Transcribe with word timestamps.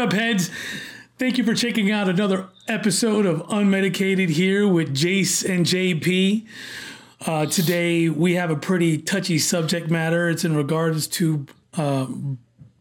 Up, 0.00 0.14
heads? 0.14 0.50
Thank 1.18 1.36
you 1.36 1.44
for 1.44 1.52
checking 1.52 1.90
out 1.90 2.08
another 2.08 2.48
episode 2.66 3.26
of 3.26 3.42
Unmedicated 3.48 4.30
here 4.30 4.66
with 4.66 4.96
Jace 4.96 5.46
and 5.46 5.66
JP. 5.66 6.46
Uh, 7.26 7.44
today 7.44 8.08
we 8.08 8.34
have 8.36 8.50
a 8.50 8.56
pretty 8.56 8.96
touchy 8.96 9.36
subject 9.38 9.90
matter. 9.90 10.30
It's 10.30 10.42
in 10.42 10.56
regards 10.56 11.06
to 11.08 11.44
uh, 11.76 12.06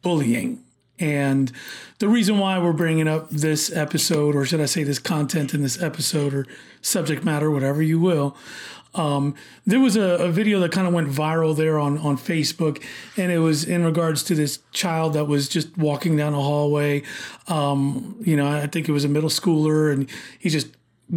bullying. 0.01 0.63
And 0.97 1.51
the 1.97 2.07
reason 2.07 2.39
why 2.39 2.57
we're 2.57 2.71
bringing 2.71 3.09
up 3.09 3.29
this 3.29 3.69
episode, 3.69 4.33
or 4.33 4.45
should 4.45 4.61
I 4.61 4.65
say 4.65 4.83
this 4.83 4.99
content 4.99 5.53
in 5.53 5.61
this 5.61 5.81
episode, 5.81 6.33
or 6.33 6.47
subject 6.79 7.25
matter, 7.25 7.51
whatever 7.51 7.81
you 7.81 7.99
will, 7.99 8.37
um, 8.99 9.33
there 9.65 9.79
was 9.79 9.95
a, 9.95 10.01
a 10.01 10.29
video 10.29 10.59
that 10.59 10.73
kind 10.73 10.85
of 10.85 10.93
went 10.93 11.07
viral 11.07 11.55
there 11.55 11.79
on, 11.79 11.97
on 11.99 12.17
Facebook, 12.17 12.83
and 13.15 13.31
it 13.31 13.39
was 13.39 13.63
in 13.63 13.85
regards 13.85 14.23
to 14.23 14.35
this 14.35 14.59
child 14.73 15.13
that 15.13 15.25
was 15.25 15.47
just 15.47 15.77
walking 15.77 16.17
down 16.17 16.33
a 16.33 16.41
hallway. 16.41 17.03
Um, 17.47 18.17
you 18.19 18.35
know, 18.35 18.45
I 18.45 18.67
think 18.67 18.89
it 18.89 18.91
was 18.91 19.05
a 19.05 19.07
middle 19.07 19.29
schooler, 19.29 19.93
and 19.93 20.09
he 20.37 20.49
just 20.49 20.67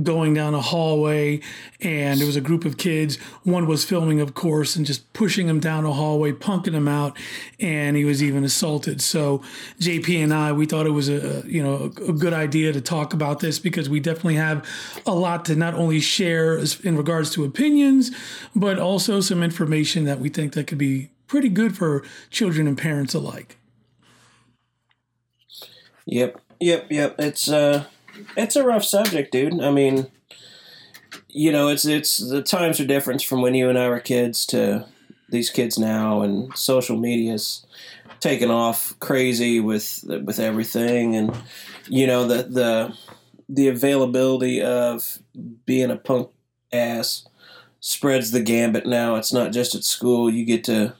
going 0.02 0.32
down 0.32 0.54
a 0.54 0.60
hallway 0.60 1.40
and 1.80 2.18
there 2.18 2.26
was 2.26 2.36
a 2.36 2.40
group 2.40 2.64
of 2.64 2.78
kids. 2.78 3.16
One 3.44 3.66
was 3.66 3.84
filming 3.84 4.20
of 4.20 4.34
course 4.34 4.74
and 4.74 4.86
just 4.86 5.12
pushing 5.12 5.48
him 5.48 5.60
down 5.60 5.84
a 5.84 5.92
hallway 5.92 6.32
punking 6.32 6.72
him 6.72 6.88
out 6.88 7.16
and 7.60 7.96
he 7.96 8.04
was 8.04 8.22
even 8.22 8.44
assaulted. 8.44 9.02
So 9.02 9.42
jp 9.78 10.22
and 10.22 10.32
i 10.32 10.52
we 10.52 10.66
thought 10.66 10.86
it 10.86 10.90
was 10.90 11.08
a 11.08 11.42
you 11.46 11.62
know 11.62 11.92
a 12.06 12.12
good 12.12 12.32
idea 12.32 12.72
to 12.72 12.80
talk 12.80 13.12
about 13.12 13.40
this 13.40 13.58
because 13.58 13.88
we 13.88 14.00
definitely 14.00 14.36
have 14.36 14.66
a 15.06 15.14
lot 15.14 15.44
to 15.46 15.56
not 15.56 15.74
only 15.74 16.00
share 16.00 16.58
in 16.82 16.96
regards 16.96 17.30
to 17.30 17.44
opinions 17.44 18.10
but 18.54 18.78
also 18.78 19.20
some 19.20 19.42
information 19.42 20.04
that 20.04 20.20
we 20.20 20.28
think 20.28 20.54
that 20.54 20.66
could 20.66 20.78
be 20.78 21.10
pretty 21.26 21.48
good 21.48 21.76
for 21.76 22.04
children 22.30 22.66
and 22.66 22.78
parents 22.78 23.14
alike. 23.14 23.58
Yep 26.06 26.40
yep 26.60 26.86
yep. 26.90 27.16
It's 27.18 27.48
uh 27.50 27.84
it's 28.36 28.56
a 28.56 28.64
rough 28.64 28.84
subject, 28.84 29.32
dude. 29.32 29.60
I 29.60 29.70
mean, 29.70 30.06
you 31.28 31.52
know, 31.52 31.68
it's 31.68 31.84
it's 31.84 32.18
the 32.18 32.42
times 32.42 32.80
are 32.80 32.86
different 32.86 33.22
from 33.22 33.42
when 33.42 33.54
you 33.54 33.68
and 33.68 33.78
I 33.78 33.88
were 33.88 34.00
kids 34.00 34.46
to 34.46 34.86
these 35.28 35.50
kids 35.50 35.78
now, 35.78 36.22
and 36.22 36.56
social 36.56 36.96
media's 36.96 37.66
taken 38.20 38.50
off 38.50 38.98
crazy 39.00 39.60
with 39.60 40.04
with 40.24 40.38
everything, 40.38 41.16
and 41.16 41.36
you 41.88 42.06
know 42.06 42.26
the 42.26 42.42
the 42.44 42.96
the 43.48 43.68
availability 43.68 44.62
of 44.62 45.18
being 45.66 45.90
a 45.90 45.96
punk 45.96 46.30
ass 46.72 47.26
spreads 47.80 48.30
the 48.30 48.40
gambit 48.40 48.86
now. 48.86 49.16
It's 49.16 49.32
not 49.32 49.52
just 49.52 49.74
at 49.74 49.84
school. 49.84 50.30
You 50.30 50.44
get 50.44 50.64
to 50.64 50.94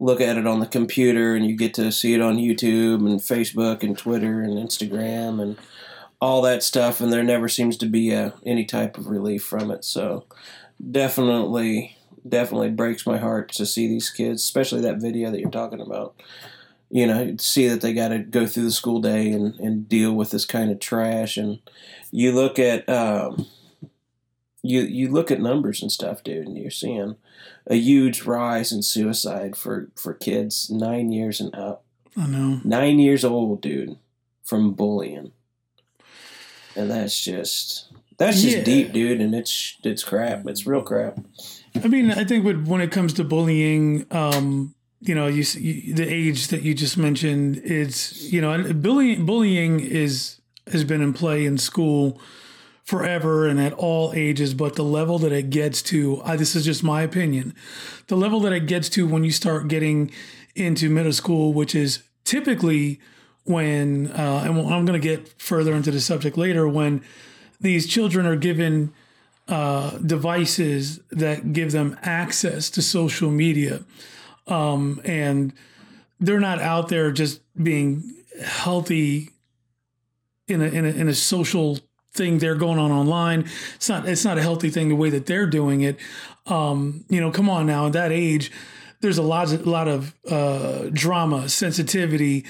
look 0.00 0.20
at 0.20 0.38
it 0.38 0.46
on 0.46 0.60
the 0.60 0.66
computer 0.66 1.34
and 1.36 1.46
you 1.46 1.54
get 1.54 1.74
to 1.74 1.92
see 1.92 2.14
it 2.14 2.22
on 2.22 2.38
YouTube 2.38 3.06
and 3.06 3.20
Facebook 3.20 3.82
and 3.82 3.96
Twitter 3.96 4.40
and 4.40 4.54
Instagram 4.54 5.42
and 5.42 5.58
all 6.20 6.42
that 6.42 6.62
stuff, 6.62 7.00
and 7.00 7.12
there 7.12 7.24
never 7.24 7.48
seems 7.48 7.76
to 7.78 7.86
be 7.86 8.12
a, 8.12 8.34
any 8.44 8.64
type 8.64 8.98
of 8.98 9.08
relief 9.08 9.42
from 9.42 9.70
it. 9.70 9.84
So, 9.84 10.26
definitely, 10.90 11.96
definitely 12.28 12.70
breaks 12.70 13.06
my 13.06 13.18
heart 13.18 13.50
to 13.52 13.66
see 13.66 13.88
these 13.88 14.10
kids, 14.10 14.42
especially 14.42 14.82
that 14.82 15.00
video 15.00 15.30
that 15.30 15.40
you're 15.40 15.50
talking 15.50 15.80
about. 15.80 16.20
You 16.90 17.06
know, 17.06 17.36
see 17.38 17.68
that 17.68 17.80
they 17.80 17.92
got 17.92 18.08
to 18.08 18.18
go 18.18 18.46
through 18.46 18.64
the 18.64 18.72
school 18.72 19.00
day 19.00 19.30
and, 19.30 19.54
and 19.60 19.88
deal 19.88 20.12
with 20.12 20.30
this 20.30 20.44
kind 20.44 20.70
of 20.70 20.80
trash, 20.80 21.36
and 21.36 21.60
you 22.10 22.32
look 22.32 22.58
at 22.58 22.88
um, 22.88 23.46
you 24.62 24.82
you 24.82 25.08
look 25.08 25.30
at 25.30 25.40
numbers 25.40 25.82
and 25.82 25.90
stuff, 25.92 26.22
dude, 26.22 26.46
and 26.46 26.58
you're 26.58 26.70
seeing 26.70 27.16
a 27.66 27.76
huge 27.76 28.22
rise 28.22 28.72
in 28.72 28.82
suicide 28.82 29.56
for 29.56 29.90
for 29.94 30.12
kids 30.12 30.68
nine 30.68 31.12
years 31.12 31.40
and 31.40 31.54
up. 31.54 31.84
I 32.16 32.26
know. 32.26 32.60
Nine 32.64 32.98
years 32.98 33.24
old, 33.24 33.60
dude, 33.60 33.96
from 34.42 34.72
bullying 34.72 35.30
and 36.80 36.90
that's 36.90 37.18
just 37.22 37.92
that's 38.18 38.42
just 38.42 38.58
yeah. 38.58 38.64
deep, 38.64 38.92
dude, 38.92 39.20
and 39.20 39.34
it's 39.34 39.76
it's 39.84 40.04
crap. 40.04 40.46
It's 40.46 40.66
real 40.66 40.82
crap. 40.82 41.18
I 41.82 41.88
mean, 41.88 42.10
I 42.10 42.24
think 42.24 42.44
when 42.66 42.80
it 42.80 42.90
comes 42.90 43.12
to 43.14 43.24
bullying, 43.24 44.06
um, 44.10 44.74
you 45.00 45.14
know, 45.14 45.26
you, 45.26 45.44
you, 45.58 45.94
the 45.94 46.06
age 46.06 46.48
that 46.48 46.62
you 46.62 46.74
just 46.74 46.98
mentioned, 46.98 47.58
it's 47.64 48.30
you 48.32 48.40
know, 48.40 48.72
bullying 48.74 49.24
bullying 49.24 49.80
is 49.80 50.40
has 50.70 50.84
been 50.84 51.00
in 51.00 51.12
play 51.12 51.46
in 51.46 51.58
school 51.58 52.20
forever 52.84 53.46
and 53.46 53.60
at 53.60 53.72
all 53.74 54.12
ages, 54.14 54.52
but 54.52 54.74
the 54.74 54.82
level 54.82 55.18
that 55.18 55.30
it 55.32 55.48
gets 55.48 55.80
to, 55.80 56.20
I, 56.24 56.36
this 56.36 56.56
is 56.56 56.64
just 56.64 56.82
my 56.82 57.02
opinion, 57.02 57.54
the 58.08 58.16
level 58.16 58.40
that 58.40 58.52
it 58.52 58.66
gets 58.66 58.88
to 58.90 59.06
when 59.06 59.22
you 59.22 59.30
start 59.30 59.68
getting 59.68 60.10
into 60.56 60.90
middle 60.90 61.12
school, 61.12 61.52
which 61.52 61.74
is 61.74 62.02
typically 62.24 63.00
when, 63.44 64.08
uh, 64.08 64.44
and 64.46 64.58
I'm 64.58 64.84
going 64.84 65.00
to 65.00 65.08
get 65.08 65.28
further 65.40 65.74
into 65.74 65.90
the 65.90 66.00
subject 66.00 66.36
later, 66.36 66.68
when 66.68 67.02
these 67.60 67.86
children 67.86 68.26
are 68.26 68.36
given 68.36 68.92
uh, 69.48 69.98
devices 69.98 71.00
that 71.10 71.52
give 71.52 71.72
them 71.72 71.96
access 72.02 72.70
to 72.70 72.82
social 72.82 73.30
media. 73.30 73.82
Um, 74.46 75.00
and 75.04 75.52
they're 76.18 76.40
not 76.40 76.60
out 76.60 76.88
there 76.88 77.10
just 77.10 77.40
being 77.60 78.14
healthy 78.44 79.30
in 80.48 80.62
a, 80.62 80.66
in 80.66 80.84
a, 80.84 80.88
in 80.88 81.08
a 81.08 81.14
social 81.14 81.78
thing 82.12 82.38
they're 82.38 82.54
going 82.54 82.78
on 82.78 82.90
online. 82.90 83.48
It's 83.76 83.88
not 83.88 84.08
it's 84.08 84.24
not 84.24 84.38
a 84.38 84.42
healthy 84.42 84.70
thing 84.70 84.88
the 84.88 84.96
way 84.96 85.10
that 85.10 85.26
they're 85.26 85.46
doing 85.46 85.82
it. 85.82 85.98
Um, 86.46 87.04
you 87.08 87.20
know, 87.20 87.30
come 87.30 87.48
on 87.48 87.66
now, 87.66 87.86
at 87.86 87.92
that 87.92 88.12
age, 88.12 88.50
there's 89.00 89.18
a 89.18 89.22
lot 89.22 89.52
a 89.52 89.56
lot 89.58 89.88
of 89.88 90.14
uh, 90.28 90.90
drama, 90.92 91.48
sensitivity, 91.48 92.44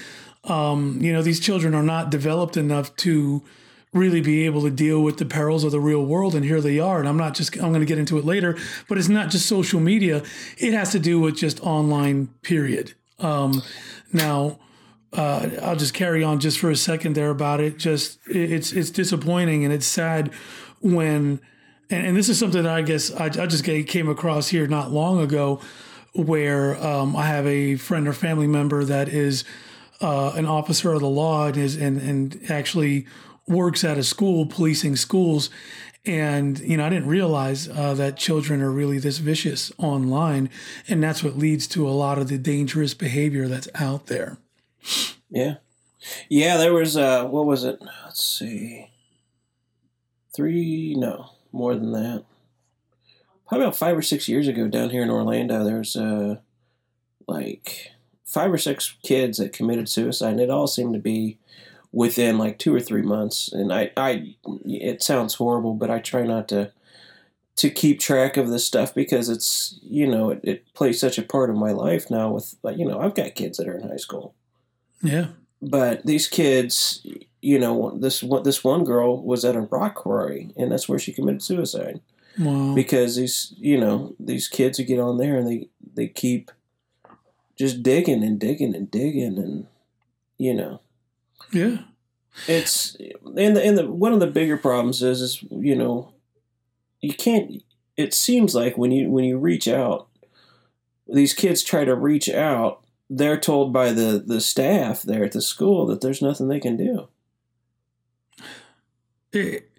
um, 0.45 0.99
you 1.01 1.13
know, 1.13 1.23
these 1.23 1.41
children 1.41 1.75
are 1.75 1.83
not 1.83 2.11
developed 2.11 2.57
enough 2.57 2.95
to 2.97 3.43
really 3.93 4.21
be 4.21 4.47
able 4.47 4.63
to 4.63 4.71
deal 4.71 5.03
with 5.03 5.19
the 5.19 5.25
perils 5.25 5.65
of 5.65 5.73
the 5.73 5.81
real 5.81 6.05
world 6.05 6.35
and 6.35 6.45
here 6.45 6.61
they 6.61 6.79
are 6.79 7.01
and 7.01 7.09
i'm 7.09 7.17
not 7.17 7.35
just 7.35 7.57
i'm 7.57 7.71
going 7.71 7.81
to 7.81 7.87
get 7.87 7.99
into 7.99 8.19
it 8.19 8.25
later 8.25 8.57
but 8.89 8.97
it's 8.97 9.09
not 9.09 9.31
just 9.31 9.47
social 9.47 9.81
media. 9.81 10.23
It 10.59 10.73
has 10.75 10.93
to 10.93 11.01
do 11.01 11.19
with 11.19 11.37
just 11.37 11.61
online 11.61 12.29
period. 12.43 12.95
Um, 13.19 13.63
now 14.13 14.61
uh, 15.13 15.49
i'll 15.63 15.77
just 15.77 15.93
carry 15.93 16.23
on 16.23 16.39
just 16.39 16.61
for 16.61 16.71
a 16.71 16.77
second 16.77 17.17
there 17.17 17.31
about 17.31 17.61
it. 17.61 17.79
Just 17.79 18.21
it's 18.27 18.73
it's 18.73 18.91
disappointing 18.91 19.65
and 19.65 19.73
it's 19.75 19.87
sad 19.87 20.33
when 20.81 21.41
and, 21.91 22.07
and 22.07 22.17
this 22.17 22.29
is 22.29 22.39
something 22.39 22.63
that 22.63 22.73
i 22.73 22.83
guess 22.83 23.13
I, 23.13 23.25
I 23.27 23.47
just 23.47 23.65
came 23.65 24.09
across 24.09 24.49
here 24.49 24.67
not 24.67 24.93
long 24.93 25.21
ago 25.21 25.61
where 26.15 26.77
um, 26.83 27.15
i 27.17 27.27
have 27.27 27.47
a 27.47 27.77
friend 27.77 28.09
or 28.09 28.13
family 28.13 28.47
member 28.47 28.85
that 28.85 29.09
is 29.09 29.45
uh, 30.01 30.33
an 30.35 30.47
officer 30.47 30.93
of 30.93 31.01
the 31.01 31.09
law 31.09 31.47
and 31.47 31.57
is 31.57 31.77
and 31.77 32.01
and 32.01 32.41
actually 32.51 33.07
works 33.47 33.85
at 33.85 33.99
a 33.99 34.05
school 34.05 34.47
policing 34.47 34.97
schools. 34.97 35.51
And 36.07 36.59
you 36.61 36.79
know 36.79 36.87
i 36.87 36.89
didn't 36.89 37.09
realize 37.09 37.69
uh, 37.69 37.93
that 37.95 38.17
children 38.17 38.63
are 38.63 38.71
really 38.71 38.99
this 38.99 39.19
vicious 39.19 39.71
online. 39.79 40.49
And 40.89 41.03
that's 41.03 41.23
what 41.23 41.37
leads 41.37 41.67
to 41.69 41.89
a 41.89 41.91
lot 41.91 42.19
of 42.19 42.29
the 42.29 42.39
dangerous 42.39 42.95
behavior 42.95 43.49
that's 43.49 43.69
out 43.75 44.07
there. 44.07 44.39
Yeah. 45.29 45.57
Yeah 46.29 46.57
there 46.57 46.73
was 46.73 46.97
uh 46.97 47.27
what 47.27 47.47
was 47.47 47.65
it? 47.65 47.81
Let's 48.05 48.25
see. 48.25 48.91
Three 50.35 50.95
no 50.97 51.33
more 51.53 51.75
than 51.75 51.93
that. 51.93 52.25
Probably 53.47 53.67
about 53.67 53.77
five 53.77 53.99
or 53.99 54.03
six 54.03 54.29
years 54.29 54.49
ago 54.49 54.69
down 54.69 54.91
here 54.91 55.03
in 55.03 55.11
orlando 55.11 55.65
there's 55.65 55.97
uh 55.97 56.37
like 57.27 57.93
five 58.31 58.53
or 58.53 58.59
six 58.59 58.97
kids 59.03 59.39
that 59.39 59.53
committed 59.53 59.89
suicide, 59.89 60.31
and 60.31 60.41
it 60.41 60.51
all 60.51 60.69
seemed 60.69 60.95
to 60.95 61.01
be 61.01 61.37
within 61.93 62.39
like 62.39 62.59
two 62.59 62.73
or 62.75 62.81
three 62.81 63.03
months. 63.03 63.53
And 63.53 63.73
I, 63.73 63.91
I, 63.97 64.37
it 64.65 65.03
sounds 65.03 65.35
horrible, 65.35 65.75
but 65.75 65.91
I 65.91 65.99
try 65.99 66.23
not 66.23 66.49
to 66.49 66.73
to 67.57 67.69
keep 67.69 68.01
track 68.01 68.39
of 68.39 68.49
this 68.49 68.65
stuff 68.65 68.95
because 68.95 69.29
it's 69.29 69.79
you 69.83 70.07
know 70.07 70.31
it, 70.31 70.41
it 70.43 70.75
plays 70.75 70.99
such 70.99 71.19
a 71.19 71.23
part 71.23 71.51
of 71.51 71.57
my 71.57 71.73
life 71.73 72.11
now. 72.11 72.31
With 72.31 72.55
you 72.77 72.87
know 72.87 73.01
I've 73.01 73.15
got 73.15 73.35
kids 73.35 73.59
that 73.59 73.69
are 73.69 73.77
in 73.77 73.89
high 73.89 73.97
school. 73.97 74.35
Yeah. 75.03 75.29
But 75.63 76.07
these 76.07 76.27
kids, 76.27 77.07
you 77.43 77.59
know, 77.59 77.91
this 77.99 78.23
what 78.23 78.45
this 78.45 78.65
one 78.65 78.85
girl 78.85 79.23
was 79.23 79.45
at 79.45 79.57
a 79.57 79.63
rock 79.63 79.97
quarry, 79.97 80.53
and 80.57 80.71
that's 80.71 80.89
where 80.89 80.99
she 80.99 81.13
committed 81.13 81.43
suicide. 81.43 82.01
Wow. 82.39 82.75
Because 82.75 83.17
these, 83.17 83.53
you 83.59 83.79
know, 83.79 84.15
these 84.19 84.49
kids 84.49 84.79
who 84.79 84.85
get 84.85 85.01
on 85.01 85.19
there 85.19 85.37
and 85.37 85.47
they 85.47 85.69
they 85.95 86.07
keep 86.07 86.51
just 87.61 87.83
digging 87.83 88.25
and 88.25 88.41
digging 88.41 88.75
and 88.75 88.91
digging 88.91 89.37
and 89.37 89.67
you 90.39 90.55
know. 90.55 90.81
Yeah. 91.53 91.83
It's 92.49 92.97
and 93.37 93.55
the, 93.55 93.63
and 93.63 93.77
the 93.77 93.87
one 93.87 94.15
of 94.15 94.21
the 94.21 94.27
bigger 94.27 94.57
problems 94.57 95.03
is 95.03 95.21
is 95.21 95.43
you 95.51 95.77
know 95.77 96.15
you 97.03 97.13
can't 97.13 97.63
it 97.99 98.15
seems 98.15 98.55
like 98.55 98.79
when 98.79 98.93
you 98.93 99.11
when 99.11 99.25
you 99.25 99.37
reach 99.37 99.69
out 99.69 100.09
these 101.07 101.35
kids 101.35 101.63
try 101.63 101.85
to 101.85 101.95
reach 101.95 102.31
out 102.31 102.83
they're 103.11 103.39
told 103.39 103.75
by 103.75 103.93
the 103.93 104.25
the 104.25 104.41
staff 104.41 105.03
there 105.03 105.25
at 105.25 105.33
the 105.33 105.43
school 105.43 105.85
that 105.85 106.01
there's 106.01 106.23
nothing 106.23 106.49
they 106.49 106.61
can 106.61 106.79
do. 106.79 107.09
It, 109.35 109.71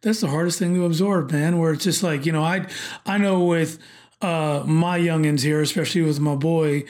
that's 0.00 0.22
the 0.22 0.28
hardest 0.28 0.58
thing 0.58 0.74
to 0.74 0.86
absorb 0.86 1.30
man 1.32 1.58
where 1.58 1.74
it's 1.74 1.84
just 1.84 2.02
like 2.02 2.24
you 2.24 2.32
know 2.32 2.42
i 2.42 2.66
i 3.04 3.18
know 3.18 3.44
with 3.44 3.78
uh 4.20 4.62
my 4.66 4.98
youngins 4.98 5.42
here 5.42 5.60
especially 5.60 6.02
with 6.02 6.18
my 6.18 6.34
boy 6.34 6.84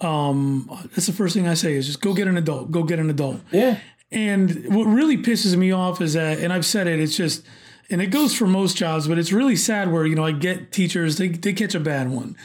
Um, 0.00 0.68
that's 0.94 1.06
the 1.06 1.12
first 1.12 1.34
thing 1.34 1.48
I 1.48 1.54
say 1.54 1.74
is 1.74 1.86
just 1.86 2.00
go 2.00 2.14
get 2.14 2.28
an 2.28 2.36
adult. 2.36 2.70
Go 2.70 2.82
get 2.82 2.98
an 2.98 3.10
adult. 3.10 3.40
Yeah. 3.50 3.78
And 4.10 4.74
what 4.74 4.84
really 4.84 5.18
pisses 5.18 5.56
me 5.56 5.72
off 5.72 6.00
is 6.00 6.14
that, 6.14 6.38
and 6.38 6.52
I've 6.52 6.64
said 6.64 6.86
it, 6.86 7.00
it's 7.00 7.16
just, 7.16 7.44
and 7.90 8.00
it 8.00 8.06
goes 8.06 8.34
for 8.34 8.46
most 8.46 8.76
jobs, 8.76 9.08
but 9.08 9.18
it's 9.18 9.32
really 9.32 9.56
sad 9.56 9.92
where, 9.92 10.06
you 10.06 10.14
know, 10.14 10.24
I 10.24 10.32
get 10.32 10.72
teachers, 10.72 11.18
they, 11.18 11.28
they 11.28 11.52
catch 11.52 11.74
a 11.74 11.80
bad 11.80 12.10
one 12.10 12.36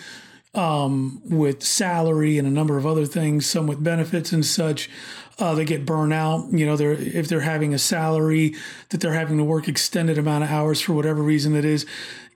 um, 0.56 1.22
with 1.26 1.64
salary 1.64 2.38
and 2.38 2.48
a 2.48 2.52
number 2.52 2.78
of 2.78 2.86
other 2.86 3.06
things, 3.06 3.46
some 3.46 3.68
with 3.68 3.84
benefits 3.84 4.32
and 4.32 4.46
such. 4.46 4.90
Uh, 5.40 5.56
they 5.56 5.66
get 5.66 5.86
burned 5.86 6.14
out. 6.14 6.52
You 6.52 6.66
know, 6.66 6.78
they're 6.78 6.94
if 6.94 7.28
they're 7.28 7.42
having 7.42 7.74
a 7.74 7.80
salary 7.80 8.56
that 8.90 9.02
they're 9.02 9.14
having 9.14 9.38
to 9.38 9.44
work 9.44 9.68
extended 9.68 10.18
amount 10.18 10.44
of 10.44 10.52
hours 10.52 10.80
for 10.80 10.94
whatever 10.94 11.24
reason 11.24 11.56
it 11.56 11.66
is. 11.66 11.88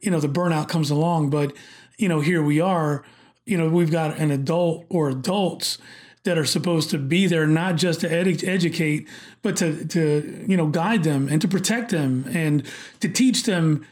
You 0.01 0.09
know, 0.09 0.19
the 0.19 0.27
burnout 0.27 0.67
comes 0.67 0.89
along. 0.89 1.29
But 1.29 1.53
you 1.97 2.09
know, 2.09 2.21
here 2.21 2.41
we 2.41 2.59
are. 2.59 3.03
You 3.47 3.57
know, 3.57 3.69
we've 3.69 3.91
got 3.91 4.17
an 4.17 4.31
adult 4.31 4.85
or 4.89 5.09
adults 5.09 5.77
that 6.23 6.37
are 6.37 6.45
supposed 6.45 6.89
to 6.89 6.97
be 6.97 7.25
there 7.25 7.47
not 7.47 7.77
just 7.77 8.01
to 8.01 8.11
ed- 8.11 8.43
educate, 8.43 9.07
but 9.41 9.55
to 9.57 9.85
to 9.85 10.45
you 10.47 10.57
know 10.57 10.67
guide 10.67 11.03
them 11.03 11.29
and 11.29 11.41
to 11.41 11.47
protect 11.47 11.91
them 11.91 12.25
and 12.33 12.63
to 12.99 13.07
teach 13.07 13.43
them 13.43 13.85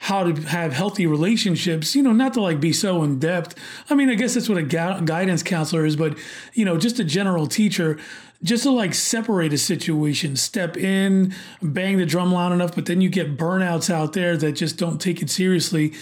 how 0.00 0.22
to 0.22 0.42
have 0.42 0.72
healthy 0.72 1.06
relationships, 1.06 1.96
you 1.96 2.02
know, 2.02 2.12
not 2.12 2.32
to 2.32 2.40
like 2.40 2.60
be 2.60 2.72
so 2.72 3.02
in 3.02 3.18
depth. 3.18 3.56
I 3.90 3.96
mean, 3.96 4.08
I 4.08 4.14
guess 4.14 4.34
that's 4.34 4.48
what 4.48 4.58
a 4.58 4.62
gu- 4.62 5.04
guidance 5.04 5.42
counselor 5.42 5.84
is, 5.84 5.96
but, 5.96 6.16
you 6.54 6.64
know, 6.64 6.78
just 6.78 7.00
a 7.00 7.04
general 7.04 7.48
teacher, 7.48 7.98
just 8.42 8.62
to 8.62 8.70
like 8.70 8.94
separate 8.94 9.52
a 9.52 9.58
situation, 9.58 10.36
step 10.36 10.76
in, 10.76 11.34
bang 11.60 11.98
the 11.98 12.06
drum 12.06 12.32
loud 12.32 12.52
enough, 12.52 12.74
but 12.74 12.86
then 12.86 13.00
you 13.00 13.08
get 13.08 13.36
burnouts 13.36 13.90
out 13.90 14.12
there 14.12 14.36
that 14.36 14.52
just 14.52 14.76
don't 14.76 15.00
take 15.00 15.20
it 15.20 15.28
seriously. 15.28 15.92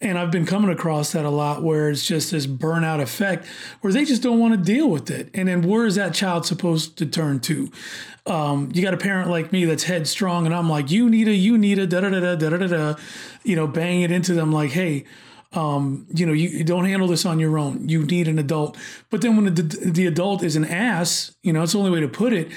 And 0.00 0.18
I've 0.18 0.30
been 0.30 0.44
coming 0.44 0.70
across 0.70 1.12
that 1.12 1.24
a 1.24 1.30
lot 1.30 1.62
where 1.62 1.88
it's 1.88 2.06
just 2.06 2.30
this 2.30 2.46
burnout 2.46 3.00
effect 3.00 3.46
where 3.80 3.92
they 3.92 4.04
just 4.04 4.22
don't 4.22 4.38
want 4.38 4.54
to 4.54 4.60
deal 4.60 4.88
with 4.88 5.10
it. 5.10 5.30
And 5.32 5.48
then 5.48 5.62
where 5.62 5.86
is 5.86 5.94
that 5.94 6.14
child 6.14 6.44
supposed 6.44 6.98
to 6.98 7.06
turn 7.06 7.40
to? 7.40 7.70
Um, 8.26 8.70
you 8.74 8.82
got 8.82 8.92
a 8.92 8.98
parent 8.98 9.30
like 9.30 9.52
me 9.52 9.64
that's 9.64 9.84
headstrong, 9.84 10.44
and 10.44 10.54
I'm 10.54 10.68
like, 10.68 10.90
you 10.90 11.08
need 11.08 11.28
a, 11.28 11.34
you 11.34 11.56
need 11.56 11.78
a, 11.78 11.86
da 11.86 12.02
da 12.02 12.10
da 12.10 12.20
da 12.20 12.36
da 12.36 12.56
da 12.58 12.66
da, 12.66 12.94
you 13.42 13.56
know, 13.56 13.66
bang 13.66 14.02
it 14.02 14.10
into 14.10 14.34
them 14.34 14.52
like, 14.52 14.70
hey, 14.70 15.06
um, 15.52 16.06
you 16.14 16.26
know, 16.26 16.32
you, 16.32 16.48
you, 16.50 16.64
don't 16.64 16.84
handle 16.84 17.08
this 17.08 17.24
on 17.24 17.38
your 17.38 17.58
own. 17.58 17.88
You 17.88 18.04
need 18.04 18.28
an 18.28 18.38
adult. 18.38 18.76
But 19.08 19.22
then 19.22 19.34
when 19.36 19.54
the, 19.54 19.62
the 19.62 20.06
adult 20.06 20.42
is 20.42 20.56
an 20.56 20.64
ass, 20.66 21.34
you 21.42 21.54
know, 21.54 21.62
it's 21.62 21.72
the 21.72 21.78
only 21.78 21.90
way 21.90 22.00
to 22.00 22.08
put 22.08 22.34
it. 22.34 22.50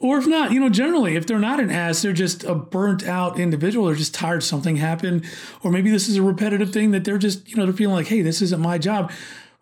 Or 0.00 0.16
if 0.16 0.26
not, 0.26 0.52
you 0.52 0.60
know, 0.60 0.68
generally, 0.68 1.16
if 1.16 1.26
they're 1.26 1.38
not 1.38 1.60
an 1.60 1.70
ass, 1.70 2.02
they're 2.02 2.12
just 2.12 2.44
a 2.44 2.54
burnt 2.54 3.04
out 3.04 3.38
individual. 3.38 3.86
They're 3.86 3.96
just 3.96 4.14
tired 4.14 4.42
something 4.42 4.76
happened. 4.76 5.24
Or 5.62 5.70
maybe 5.70 5.90
this 5.90 6.08
is 6.08 6.16
a 6.16 6.22
repetitive 6.22 6.72
thing 6.72 6.92
that 6.92 7.04
they're 7.04 7.18
just, 7.18 7.48
you 7.50 7.56
know, 7.56 7.64
they're 7.64 7.74
feeling 7.74 7.96
like, 7.96 8.06
hey, 8.06 8.22
this 8.22 8.40
isn't 8.40 8.60
my 8.60 8.78
job. 8.78 9.10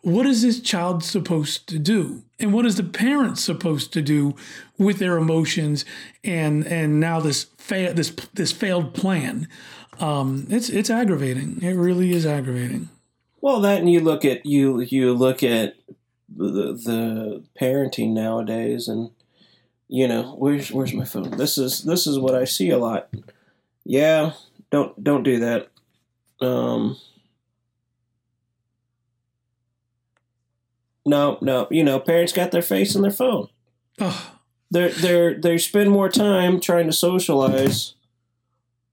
What 0.02 0.26
is 0.26 0.42
this 0.42 0.60
child 0.60 1.02
supposed 1.02 1.66
to 1.68 1.78
do? 1.80 2.22
And 2.38 2.52
what 2.52 2.66
is 2.66 2.76
the 2.76 2.84
parent 2.84 3.38
supposed 3.38 3.92
to 3.94 4.02
do 4.02 4.36
with 4.78 4.98
their 4.98 5.16
emotions 5.16 5.84
and 6.22 6.66
and 6.66 7.00
now 7.00 7.18
this 7.18 7.44
fa- 7.56 7.92
this 7.94 8.10
this 8.34 8.52
failed 8.52 8.94
plan? 8.94 9.48
Um, 10.00 10.46
it's 10.50 10.68
it's 10.68 10.90
aggravating. 10.90 11.60
It 11.62 11.74
really 11.74 12.12
is 12.12 12.26
aggravating. 12.26 12.88
Well, 13.40 13.60
that 13.60 13.78
and 13.80 13.90
you 13.90 14.00
look 14.00 14.24
at 14.24 14.44
you 14.46 14.80
you 14.80 15.12
look 15.14 15.42
at 15.42 15.76
the 16.28 16.72
the 16.72 17.42
parenting 17.60 18.12
nowadays, 18.12 18.88
and 18.88 19.10
you 19.88 20.08
know 20.08 20.34
where's 20.38 20.72
where's 20.72 20.92
my 20.92 21.04
phone? 21.04 21.36
This 21.36 21.58
is 21.58 21.84
this 21.84 22.06
is 22.06 22.18
what 22.18 22.34
I 22.34 22.44
see 22.44 22.70
a 22.70 22.78
lot. 22.78 23.08
Yeah, 23.84 24.32
don't 24.70 25.02
don't 25.02 25.22
do 25.22 25.38
that. 25.40 25.68
Um, 26.40 26.96
no, 31.04 31.38
no, 31.40 31.68
you 31.70 31.84
know, 31.84 31.98
parents 32.00 32.32
got 32.32 32.50
their 32.50 32.62
face 32.62 32.94
in 32.94 33.02
their 33.02 33.10
phone. 33.10 33.48
Oh. 34.00 34.32
They're 34.70 34.90
they're 34.90 35.34
they 35.34 35.58
spend 35.58 35.90
more 35.90 36.08
time 36.08 36.60
trying 36.60 36.86
to 36.86 36.92
socialize 36.92 37.94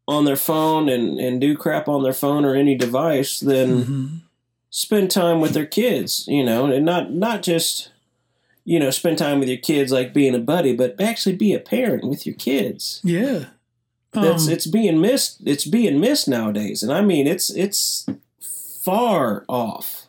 on 0.07 0.25
their 0.25 0.35
phone 0.35 0.89
and, 0.89 1.19
and 1.19 1.39
do 1.39 1.55
crap 1.55 1.87
on 1.87 2.03
their 2.03 2.13
phone 2.13 2.45
or 2.45 2.55
any 2.55 2.75
device 2.75 3.39
than 3.39 3.69
mm-hmm. 3.69 4.07
spend 4.69 5.09
time 5.11 5.39
with 5.39 5.53
their 5.53 5.65
kids, 5.65 6.25
you 6.27 6.43
know, 6.43 6.65
and 6.65 6.85
not 6.85 7.11
not 7.11 7.43
just 7.43 7.89
you 8.65 8.79
know, 8.79 8.89
spend 8.91 9.17
time 9.17 9.39
with 9.39 9.49
your 9.49 9.57
kids 9.57 9.91
like 9.91 10.13
being 10.13 10.33
a 10.33 10.39
buddy, 10.39 10.73
but 10.75 10.99
actually 10.99 11.35
be 11.35 11.53
a 11.53 11.59
parent 11.59 12.05
with 12.05 12.25
your 12.25 12.35
kids. 12.35 13.01
Yeah. 13.03 13.45
Um, 14.13 14.23
That's 14.23 14.47
it's 14.47 14.67
being 14.67 15.01
missed 15.01 15.41
it's 15.45 15.65
being 15.65 15.99
missed 15.99 16.27
nowadays. 16.27 16.83
And 16.83 16.91
I 16.93 17.01
mean 17.01 17.27
it's 17.27 17.49
it's 17.49 18.05
far 18.83 19.43
off. 19.49 20.07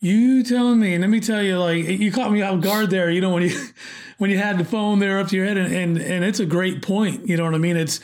You 0.00 0.44
telling 0.44 0.78
me, 0.78 0.96
let 0.96 1.10
me 1.10 1.18
tell 1.18 1.42
you, 1.42 1.58
like 1.58 1.84
you 1.84 2.12
caught 2.12 2.30
me 2.30 2.42
off 2.42 2.60
guard 2.60 2.90
there, 2.90 3.10
you 3.10 3.20
know, 3.20 3.30
when 3.30 3.44
you 3.44 3.68
when 4.18 4.30
you 4.30 4.38
had 4.38 4.58
the 4.58 4.64
phone 4.64 4.98
there 4.98 5.18
up 5.18 5.28
to 5.28 5.36
your 5.36 5.46
head 5.46 5.56
and, 5.56 5.72
and, 5.72 5.98
and 5.98 6.24
it's 6.24 6.40
a 6.40 6.46
great 6.46 6.82
point. 6.82 7.28
You 7.28 7.36
know 7.36 7.44
what 7.44 7.54
I 7.54 7.58
mean? 7.58 7.76
It's 7.76 8.00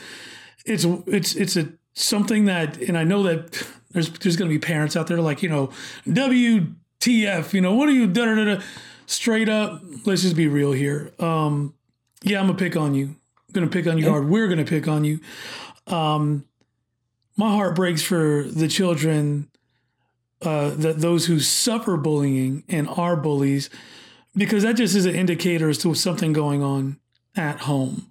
it's 0.65 0.85
it's 1.07 1.35
it's 1.35 1.55
a 1.55 1.69
something 1.93 2.45
that, 2.45 2.77
and 2.77 2.97
I 2.97 3.03
know 3.03 3.23
that 3.23 3.65
there's 3.91 4.09
there's 4.09 4.35
going 4.35 4.49
to 4.49 4.55
be 4.55 4.59
parents 4.59 4.95
out 4.95 5.07
there 5.07 5.21
like 5.21 5.41
you 5.41 5.49
know, 5.49 5.71
WTF, 6.07 7.53
you 7.53 7.61
know, 7.61 7.73
what 7.73 7.89
are 7.89 7.93
you 7.93 8.07
da 8.07 8.25
da 8.25 8.55
da 8.55 8.61
straight 9.05 9.49
up? 9.49 9.81
Let's 10.05 10.21
just 10.21 10.35
be 10.35 10.47
real 10.47 10.71
here. 10.71 11.11
Um, 11.19 11.73
yeah, 12.23 12.39
I'm 12.39 12.47
gonna 12.47 12.57
pick 12.57 12.75
on 12.75 12.95
you. 12.95 13.05
I'm 13.47 13.53
gonna 13.53 13.67
pick 13.67 13.87
on 13.87 13.97
you 13.97 14.09
hard. 14.09 14.27
We're 14.27 14.47
gonna 14.47 14.65
pick 14.65 14.87
on 14.87 15.03
you. 15.03 15.19
Um, 15.87 16.45
my 17.37 17.49
heart 17.49 17.75
breaks 17.75 18.01
for 18.01 18.43
the 18.43 18.67
children 18.67 19.49
uh, 20.41 20.71
that 20.71 20.99
those 20.99 21.27
who 21.27 21.39
suffer 21.39 21.97
bullying 21.97 22.63
and 22.67 22.87
are 22.89 23.15
bullies, 23.15 23.69
because 24.35 24.63
that 24.63 24.75
just 24.75 24.95
is 24.95 25.05
an 25.05 25.15
indicator 25.15 25.69
as 25.69 25.77
to 25.79 25.93
something 25.93 26.33
going 26.33 26.63
on 26.63 26.97
at 27.35 27.59
home 27.61 28.09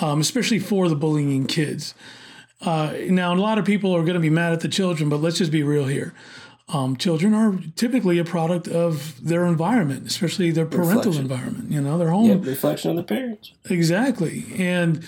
um, 0.00 0.20
especially 0.20 0.58
for 0.58 0.88
the 0.88 0.96
bullying 0.96 1.46
kids. 1.46 1.94
Uh, 2.60 2.94
now, 3.08 3.32
a 3.32 3.36
lot 3.36 3.58
of 3.58 3.64
people 3.64 3.94
are 3.94 4.02
going 4.02 4.14
to 4.14 4.20
be 4.20 4.30
mad 4.30 4.52
at 4.52 4.60
the 4.60 4.68
children, 4.68 5.08
but 5.08 5.20
let's 5.20 5.38
just 5.38 5.52
be 5.52 5.62
real 5.62 5.86
here. 5.86 6.12
Um, 6.70 6.96
children 6.96 7.32
are 7.32 7.58
typically 7.76 8.18
a 8.18 8.24
product 8.24 8.68
of 8.68 9.24
their 9.24 9.46
environment, 9.46 10.06
especially 10.06 10.50
their 10.50 10.66
parental 10.66 10.96
reflection. 10.96 11.22
environment. 11.22 11.70
You 11.70 11.80
know, 11.80 11.96
their 11.96 12.10
home 12.10 12.26
yeah, 12.26 12.50
reflection 12.50 12.90
of 12.90 12.96
the 12.96 13.04
parents. 13.04 13.52
Exactly, 13.70 14.44
and 14.58 15.02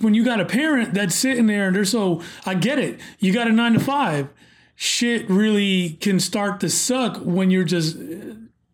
when 0.00 0.14
you 0.14 0.24
got 0.24 0.40
a 0.40 0.44
parent 0.44 0.94
that's 0.94 1.14
sitting 1.14 1.46
there 1.46 1.66
and 1.66 1.76
they're 1.76 1.84
so, 1.84 2.22
I 2.44 2.54
get 2.54 2.78
it. 2.78 3.00
You 3.18 3.32
got 3.32 3.48
a 3.48 3.52
nine 3.52 3.72
to 3.72 3.80
five. 3.80 4.28
Shit 4.76 5.28
really 5.28 5.96
can 6.00 6.20
start 6.20 6.60
to 6.60 6.68
suck 6.68 7.16
when 7.16 7.50
you're 7.50 7.64
just 7.64 7.96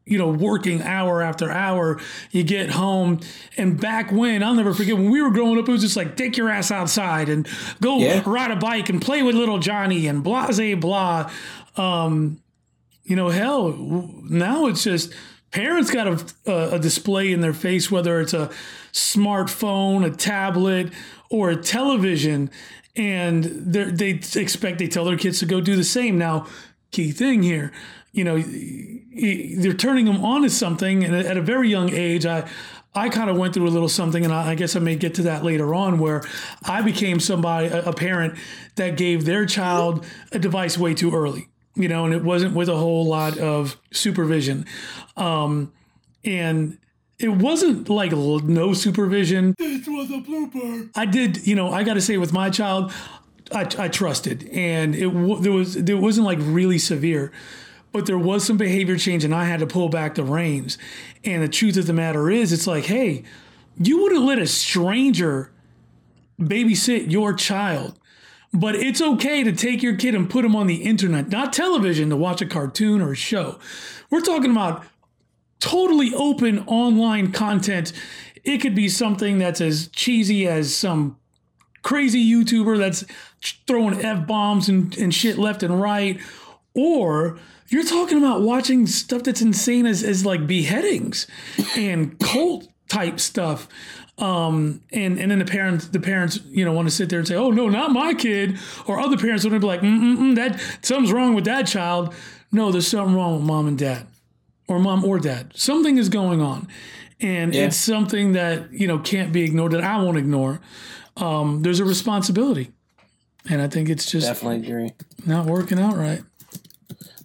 you 0.04 0.18
know, 0.18 0.28
working 0.28 0.82
hour 0.82 1.22
after 1.22 1.50
hour. 1.50 2.00
You 2.30 2.42
get 2.42 2.70
home, 2.70 3.20
and 3.56 3.80
back 3.80 4.10
when 4.10 4.42
I'll 4.42 4.54
never 4.54 4.74
forget 4.74 4.96
when 4.96 5.10
we 5.10 5.22
were 5.22 5.30
growing 5.30 5.58
up, 5.58 5.68
it 5.68 5.72
was 5.72 5.82
just 5.82 5.96
like 5.96 6.16
take 6.16 6.36
your 6.36 6.48
ass 6.48 6.70
outside 6.70 7.28
and 7.28 7.46
go 7.80 7.98
yeah. 7.98 8.22
ride 8.26 8.50
a 8.50 8.56
bike 8.56 8.88
and 8.88 9.00
play 9.00 9.22
with 9.22 9.34
little 9.34 9.58
Johnny 9.58 10.06
and 10.06 10.24
blah 10.24 10.48
blah 10.48 10.74
blah. 10.76 11.30
Um, 11.76 12.40
you 13.04 13.16
know, 13.16 13.28
hell, 13.28 13.72
now 14.28 14.66
it's 14.66 14.84
just 14.84 15.12
parents 15.50 15.90
got 15.90 16.06
a, 16.46 16.74
a 16.74 16.78
display 16.78 17.32
in 17.32 17.40
their 17.40 17.52
face, 17.52 17.90
whether 17.90 18.20
it's 18.20 18.34
a 18.34 18.50
smartphone, 18.92 20.04
a 20.04 20.10
tablet, 20.10 20.92
or 21.30 21.50
a 21.50 21.56
television, 21.56 22.50
and 22.96 23.44
they 23.44 24.20
expect 24.34 24.78
they 24.78 24.88
tell 24.88 25.04
their 25.04 25.16
kids 25.16 25.38
to 25.40 25.46
go 25.46 25.60
do 25.60 25.76
the 25.76 25.84
same. 25.84 26.18
Now, 26.18 26.46
key 26.90 27.12
thing 27.12 27.42
here 27.42 27.72
you 28.12 28.24
know, 28.24 28.38
they're 28.40 29.74
turning 29.74 30.06
them 30.06 30.24
on 30.24 30.42
to 30.42 30.50
something. 30.50 31.04
And 31.04 31.14
at 31.14 31.36
a 31.36 31.42
very 31.42 31.68
young 31.68 31.92
age, 31.92 32.26
I, 32.26 32.48
I 32.94 33.08
kind 33.08 33.30
of 33.30 33.36
went 33.36 33.54
through 33.54 33.68
a 33.68 33.70
little 33.70 33.88
something, 33.88 34.22
and 34.24 34.32
I, 34.32 34.54
guess 34.54 34.76
I 34.76 34.78
may 34.80 34.96
get 34.96 35.14
to 35.14 35.22
that 35.22 35.42
later 35.42 35.74
on, 35.74 35.98
where 35.98 36.22
I 36.64 36.82
became 36.82 37.20
somebody, 37.20 37.68
a, 37.68 37.92
parent 37.92 38.34
that 38.76 38.98
gave 38.98 39.24
their 39.24 39.46
child 39.46 40.04
a 40.30 40.38
device 40.38 40.76
way 40.76 40.92
too 40.92 41.14
early, 41.14 41.48
you 41.74 41.88
know, 41.88 42.04
and 42.04 42.12
it 42.12 42.22
wasn't 42.22 42.54
with 42.54 42.68
a 42.68 42.76
whole 42.76 43.06
lot 43.06 43.38
of 43.38 43.80
supervision. 43.92 44.66
Um, 45.16 45.72
and 46.22 46.78
it 47.18 47.30
wasn't 47.30 47.88
like 47.88 48.12
no 48.12 48.74
supervision. 48.74 49.54
This 49.58 49.86
was 49.86 50.10
a 50.10 50.18
blooper. 50.18 50.90
I 50.94 51.06
did, 51.06 51.46
you 51.46 51.54
know, 51.54 51.70
I 51.70 51.84
got 51.84 51.94
to 51.94 52.00
say, 52.02 52.18
with 52.18 52.32
my 52.34 52.50
child, 52.50 52.92
I, 53.54 53.66
I 53.78 53.88
trusted, 53.88 54.48
and 54.50 54.94
it 54.94 55.08
there 55.42 55.52
was 55.52 55.74
there 55.74 55.96
wasn't 55.96 56.26
like 56.26 56.38
really 56.40 56.78
severe 56.78 57.32
but 57.92 58.06
there 58.06 58.18
was 58.18 58.44
some 58.44 58.56
behavior 58.56 58.96
change 58.96 59.24
and 59.24 59.34
I 59.34 59.44
had 59.44 59.60
to 59.60 59.66
pull 59.66 59.88
back 59.88 60.14
the 60.14 60.24
reins. 60.24 60.78
And 61.24 61.42
the 61.42 61.48
truth 61.48 61.76
of 61.76 61.86
the 61.86 61.92
matter 61.92 62.30
is, 62.30 62.52
it's 62.52 62.66
like, 62.66 62.84
hey, 62.84 63.22
you 63.78 64.02
wouldn't 64.02 64.24
let 64.24 64.38
a 64.38 64.46
stranger 64.46 65.52
babysit 66.40 67.10
your 67.10 67.34
child. 67.34 67.98
But 68.54 68.74
it's 68.74 69.00
okay 69.00 69.42
to 69.44 69.52
take 69.52 69.82
your 69.82 69.96
kid 69.96 70.14
and 70.14 70.28
put 70.28 70.44
him 70.44 70.54
on 70.54 70.66
the 70.66 70.82
internet, 70.82 71.28
not 71.28 71.52
television, 71.52 72.10
to 72.10 72.16
watch 72.16 72.42
a 72.42 72.46
cartoon 72.46 73.00
or 73.00 73.12
a 73.12 73.16
show. 73.16 73.58
We're 74.10 74.20
talking 74.20 74.50
about 74.50 74.84
totally 75.58 76.12
open 76.14 76.58
online 76.66 77.32
content. 77.32 77.92
It 78.44 78.58
could 78.58 78.74
be 78.74 78.88
something 78.88 79.38
that's 79.38 79.60
as 79.62 79.88
cheesy 79.88 80.46
as 80.46 80.74
some 80.74 81.16
crazy 81.82 82.22
YouTuber 82.30 82.78
that's 82.78 83.04
throwing 83.66 84.04
F 84.04 84.26
bombs 84.26 84.68
and, 84.68 84.96
and 84.98 85.14
shit 85.14 85.38
left 85.38 85.62
and 85.62 85.80
right 85.80 86.20
or 86.74 87.38
you're 87.68 87.84
talking 87.84 88.18
about 88.18 88.42
watching 88.42 88.86
stuff 88.86 89.22
that's 89.22 89.42
insane 89.42 89.86
as, 89.86 90.02
as 90.02 90.24
like 90.24 90.46
beheadings 90.46 91.26
and 91.76 92.18
cult 92.18 92.68
type 92.88 93.18
stuff. 93.18 93.68
Um, 94.18 94.82
and, 94.92 95.18
and 95.18 95.30
then 95.30 95.38
the 95.38 95.44
parents, 95.44 95.88
the 95.88 96.00
parents, 96.00 96.40
you 96.50 96.64
know, 96.64 96.72
want 96.72 96.88
to 96.88 96.94
sit 96.94 97.08
there 97.08 97.18
and 97.18 97.26
say, 97.26 97.34
"Oh 97.34 97.50
no, 97.50 97.68
not 97.68 97.90
my 97.90 98.12
kid," 98.12 98.58
or 98.86 99.00
other 99.00 99.16
parents 99.16 99.42
would 99.44 99.58
be 99.58 99.66
like, 99.66 99.80
Mm-mm-mm, 99.80 100.36
"That 100.36 100.60
something's 100.82 101.12
wrong 101.12 101.34
with 101.34 101.44
that 101.46 101.66
child." 101.66 102.14
No, 102.52 102.70
there's 102.70 102.86
something 102.86 103.16
wrong 103.16 103.36
with 103.36 103.42
mom 103.42 103.66
and 103.66 103.78
dad, 103.78 104.06
or 104.68 104.78
mom 104.78 105.04
or 105.04 105.18
dad. 105.18 105.52
Something 105.56 105.96
is 105.96 106.10
going 106.10 106.42
on, 106.42 106.68
and 107.20 107.54
yeah. 107.54 107.64
it's 107.64 107.76
something 107.78 108.32
that 108.34 108.70
you 108.70 108.86
know 108.86 108.98
can't 108.98 109.32
be 109.32 109.42
ignored. 109.42 109.72
That 109.72 109.82
I 109.82 109.96
won't 109.96 110.18
ignore. 110.18 110.60
Um, 111.16 111.62
there's 111.62 111.80
a 111.80 111.84
responsibility, 111.84 112.70
and 113.48 113.62
I 113.62 113.66
think 113.66 113.88
it's 113.88 114.10
just 114.10 114.26
definitely 114.26 114.68
agree 114.68 114.92
not 115.26 115.46
working 115.46 115.78
out 115.78 115.96
right. 115.96 116.22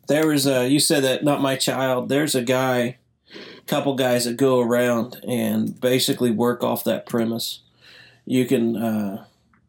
There 0.08 0.28
was 0.28 0.48
a 0.48 0.68
you 0.68 0.80
said 0.80 1.04
that 1.04 1.24
not 1.24 1.42
my 1.42 1.56
child. 1.56 2.10
There's 2.10 2.36
a 2.36 2.42
guy 2.42 2.98
couple 3.68 3.96
guys 3.96 4.24
that 4.26 4.38
go 4.38 4.62
around 4.62 5.20
and 5.28 5.80
basically 5.80 6.32
work 6.32 6.64
off 6.64 6.86
that 6.86 7.06
premise. 7.06 7.60
You 8.26 8.46
can 8.46 8.78
uh, 8.78 9.26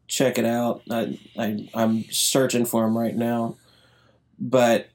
check 0.07 0.37
it 0.37 0.45
out. 0.45 0.81
I, 0.89 1.19
I 1.37 1.69
I'm 1.73 2.05
searching 2.05 2.65
for 2.65 2.83
them 2.83 2.97
right 2.97 3.15
now, 3.15 3.57
but 4.39 4.89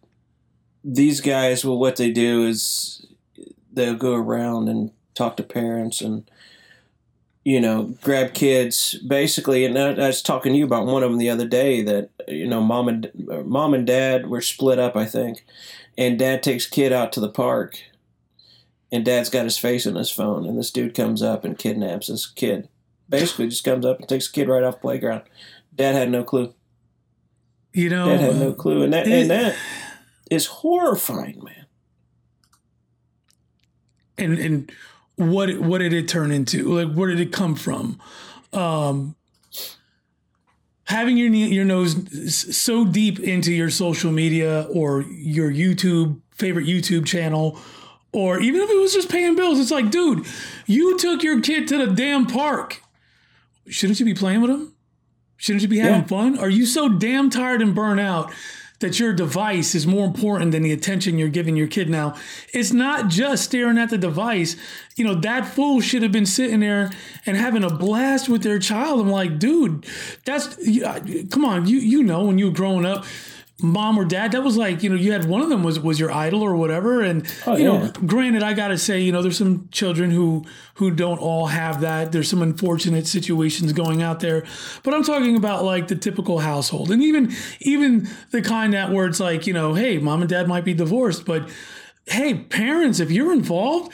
these 0.83 1.21
guys, 1.21 1.65
well, 1.65 1.79
what 1.79 1.97
they 1.97 2.11
do 2.11 2.47
is 2.47 3.07
they'll 3.73 3.95
go 3.95 4.15
around 4.15 4.69
and 4.69 4.91
talk 5.15 5.37
to 5.37 5.43
parents 5.43 6.01
and 6.01 6.31
you 7.45 7.61
know 7.61 7.95
grab 8.03 8.35
kids 8.35 8.95
basically 9.07 9.65
and 9.65 9.79
I, 9.79 9.93
I 9.93 10.07
was 10.07 10.23
talking 10.23 10.53
to 10.53 10.59
you 10.59 10.65
about 10.65 10.87
one 10.87 11.03
of 11.03 11.11
them 11.11 11.19
the 11.19 11.31
other 11.31 11.47
day 11.47 11.83
that 11.83 12.11
you 12.27 12.47
know 12.47 12.61
mom 12.61 12.89
and 12.89 13.11
mom 13.45 13.75
and 13.75 13.87
dad 13.87 14.29
were 14.29 14.41
split 14.41 14.79
up 14.79 14.97
i 14.97 15.05
think 15.05 15.45
and 15.99 16.19
dad 16.19 16.43
takes 16.43 16.67
kid 16.67 16.93
out 16.93 17.13
to 17.13 17.21
the 17.21 17.29
park 17.29 17.81
and 18.95 19.05
dad's 19.05 19.29
got 19.29 19.43
his 19.43 19.59
face 19.59 19.89
on 19.89 19.97
his 19.97 20.13
phone, 20.13 20.47
and 20.47 20.57
this 20.57 20.71
dude 20.71 20.95
comes 20.95 21.21
up 21.21 21.45
and 21.45 21.59
kidnaps 21.59 22.07
this 22.07 22.27
kid. 22.27 22.69
Basically, 23.09 23.49
just 23.49 23.65
comes 23.65 23.85
up 23.85 23.99
and 23.99 24.09
takes 24.09 24.31
the 24.31 24.35
kid 24.35 24.49
right 24.49 24.63
off 24.63 24.75
the 24.75 24.83
playground. 24.83 25.23
Dad 25.75 25.97
had 25.97 26.11
no 26.11 26.23
clue. 26.23 26.55
You 27.73 27.89
know, 27.89 28.07
dad 28.07 28.21
had 28.21 28.37
no 28.37 28.53
clue, 28.53 28.85
and 28.85 28.93
that 28.93 29.09
it, 29.09 29.23
and 29.23 29.31
that 29.31 29.57
is 30.31 30.47
horrifying, 30.47 31.43
man. 31.43 31.67
And 34.17 34.39
and 34.39 34.73
what 35.17 35.59
what 35.59 35.79
did 35.79 35.93
it 35.93 36.09
turn 36.09 36.31
into? 36.31 36.81
Like, 36.81 36.95
where 36.95 37.09
did 37.09 37.21
it 37.21 37.33
come 37.33 37.55
from? 37.55 38.01
Um, 38.53 39.17
having 40.85 41.17
your 41.17 41.29
your 41.29 41.65
nose 41.65 42.57
so 42.57 42.85
deep 42.85 43.21
into 43.21 43.53
your 43.53 43.71
social 43.71 44.13
media 44.13 44.67
or 44.73 45.03
your 45.03 45.51
YouTube 45.51 46.21
favorite 46.33 46.67
YouTube 46.67 47.07
channel 47.07 47.59
or 48.15 48.39
even 48.39 48.61
if 48.61 48.71
it 48.71 48.77
was 48.77 48.95
just 48.95 49.11
paying 49.11 49.35
bills, 49.35 49.59
it's 49.59 49.73
like, 49.73 49.91
dude, 49.91 50.25
you 50.67 50.97
took 50.99 51.25
your 51.25 51.41
kid 51.41 51.67
to 51.69 51.85
the 51.85 51.93
damn 51.93 52.27
park. 52.27 52.81
Shouldn't 53.69 53.99
you 53.99 54.07
be 54.07 54.15
playing 54.15 54.41
with 54.41 54.51
him? 54.51 54.73
Shouldn't 55.37 55.63
you 55.63 55.69
be 55.69 55.79
having 55.79 56.03
yeah. 56.03 56.07
fun? 56.07 56.39
Are 56.39 56.49
you 56.49 56.65
so 56.65 56.89
damn 56.89 57.29
tired 57.29 57.61
and 57.61 57.75
burnt 57.75 57.99
out 57.99 58.33
that 58.85 59.01
your 59.01 59.15
device 59.15 59.75
is 59.75 59.87
more 59.87 60.05
important 60.05 60.53
than 60.53 60.63
the 60.63 60.73
attention 60.73 61.19
you're 61.19 61.29
giving 61.29 61.57
your 61.57 61.67
kid 61.67 61.89
now? 61.89 62.15
It's 62.53 62.73
not 62.73 63.09
just 63.09 63.45
staring 63.45 63.79
at 63.79 63.89
the 63.89 63.99
device. 63.99 64.57
You 64.97 65.05
know, 65.05 65.15
that 65.17 65.47
fool 65.47 65.81
should 65.81 66.03
have 66.03 66.13
been 66.13 66.27
sitting 66.27 66.61
there 66.61 66.91
and 67.25 67.37
having 67.37 67.65
a 67.65 67.71
blast 67.71 68.29
with 68.29 68.43
their 68.43 68.59
child. 68.59 69.01
I'm 69.01 69.11
like, 69.11 69.39
dude, 69.39 69.87
that's 70.25 70.55
come 71.31 71.45
on, 71.45 71.67
you 71.67 71.79
you 71.79 72.03
know 72.03 72.25
when 72.27 72.39
you 72.39 72.47
were 72.47 72.53
growing 72.53 72.85
up 72.85 73.05
mom 73.63 73.97
or 73.97 74.05
dad 74.05 74.33
that 74.33 74.43
was 74.43 74.57
like 74.57 74.83
you 74.83 74.91
know 74.91 74.97
you 74.97 75.13
had 75.13 75.27
one 75.27 75.41
of 75.41 75.49
them 75.49 75.63
was 75.63 75.79
was 75.79 76.01
your 76.01 76.11
idol 76.11 76.43
or 76.43 76.57
whatever. 76.57 77.01
And 77.01 77.27
oh, 77.47 77.57
you 77.57 77.65
yeah. 77.65 77.79
know 77.79 77.93
granted 78.07 78.43
i 78.43 78.53
gotta 78.53 78.77
say 78.77 79.01
you 79.01 79.13
know 79.13 79.23
there's 79.23 79.39
some 79.39 79.69
children 79.71 80.11
who 80.11 80.45
who 80.75 80.91
don't 80.91 81.19
all 81.19 81.47
have 81.47 81.81
that. 81.83 82.13
There's 82.13 82.29
some 82.29 82.43
unfortunate 82.43 83.07
situations 83.07 83.73
going 83.73 84.03
out 84.03 84.21
there. 84.21 84.45
But 84.83 84.95
i'm 84.95 85.05
talking 85.05 85.37
about 85.37 85.65
like 85.65 85.89
the 85.89 85.97
typical 85.97 86.41
household. 86.41 86.91
And 86.91 87.03
even 87.03 87.33
even 87.61 88.09
the 88.31 88.43
kind 88.43 88.75
that 88.75 88.91
where 88.91 89.07
it's 89.07 89.21
like 89.21 89.47
you 89.47 89.53
know 89.53 89.75
hey 89.75 89.99
mom 89.99 90.21
and 90.21 90.29
dad 90.29 90.49
might 90.49 90.65
be 90.65 90.75
divorced 90.75 91.25
but 91.25 91.49
hey 92.07 92.35
parents 92.35 93.01
if 93.01 93.11
you're 93.11 93.33
involved 93.33 93.93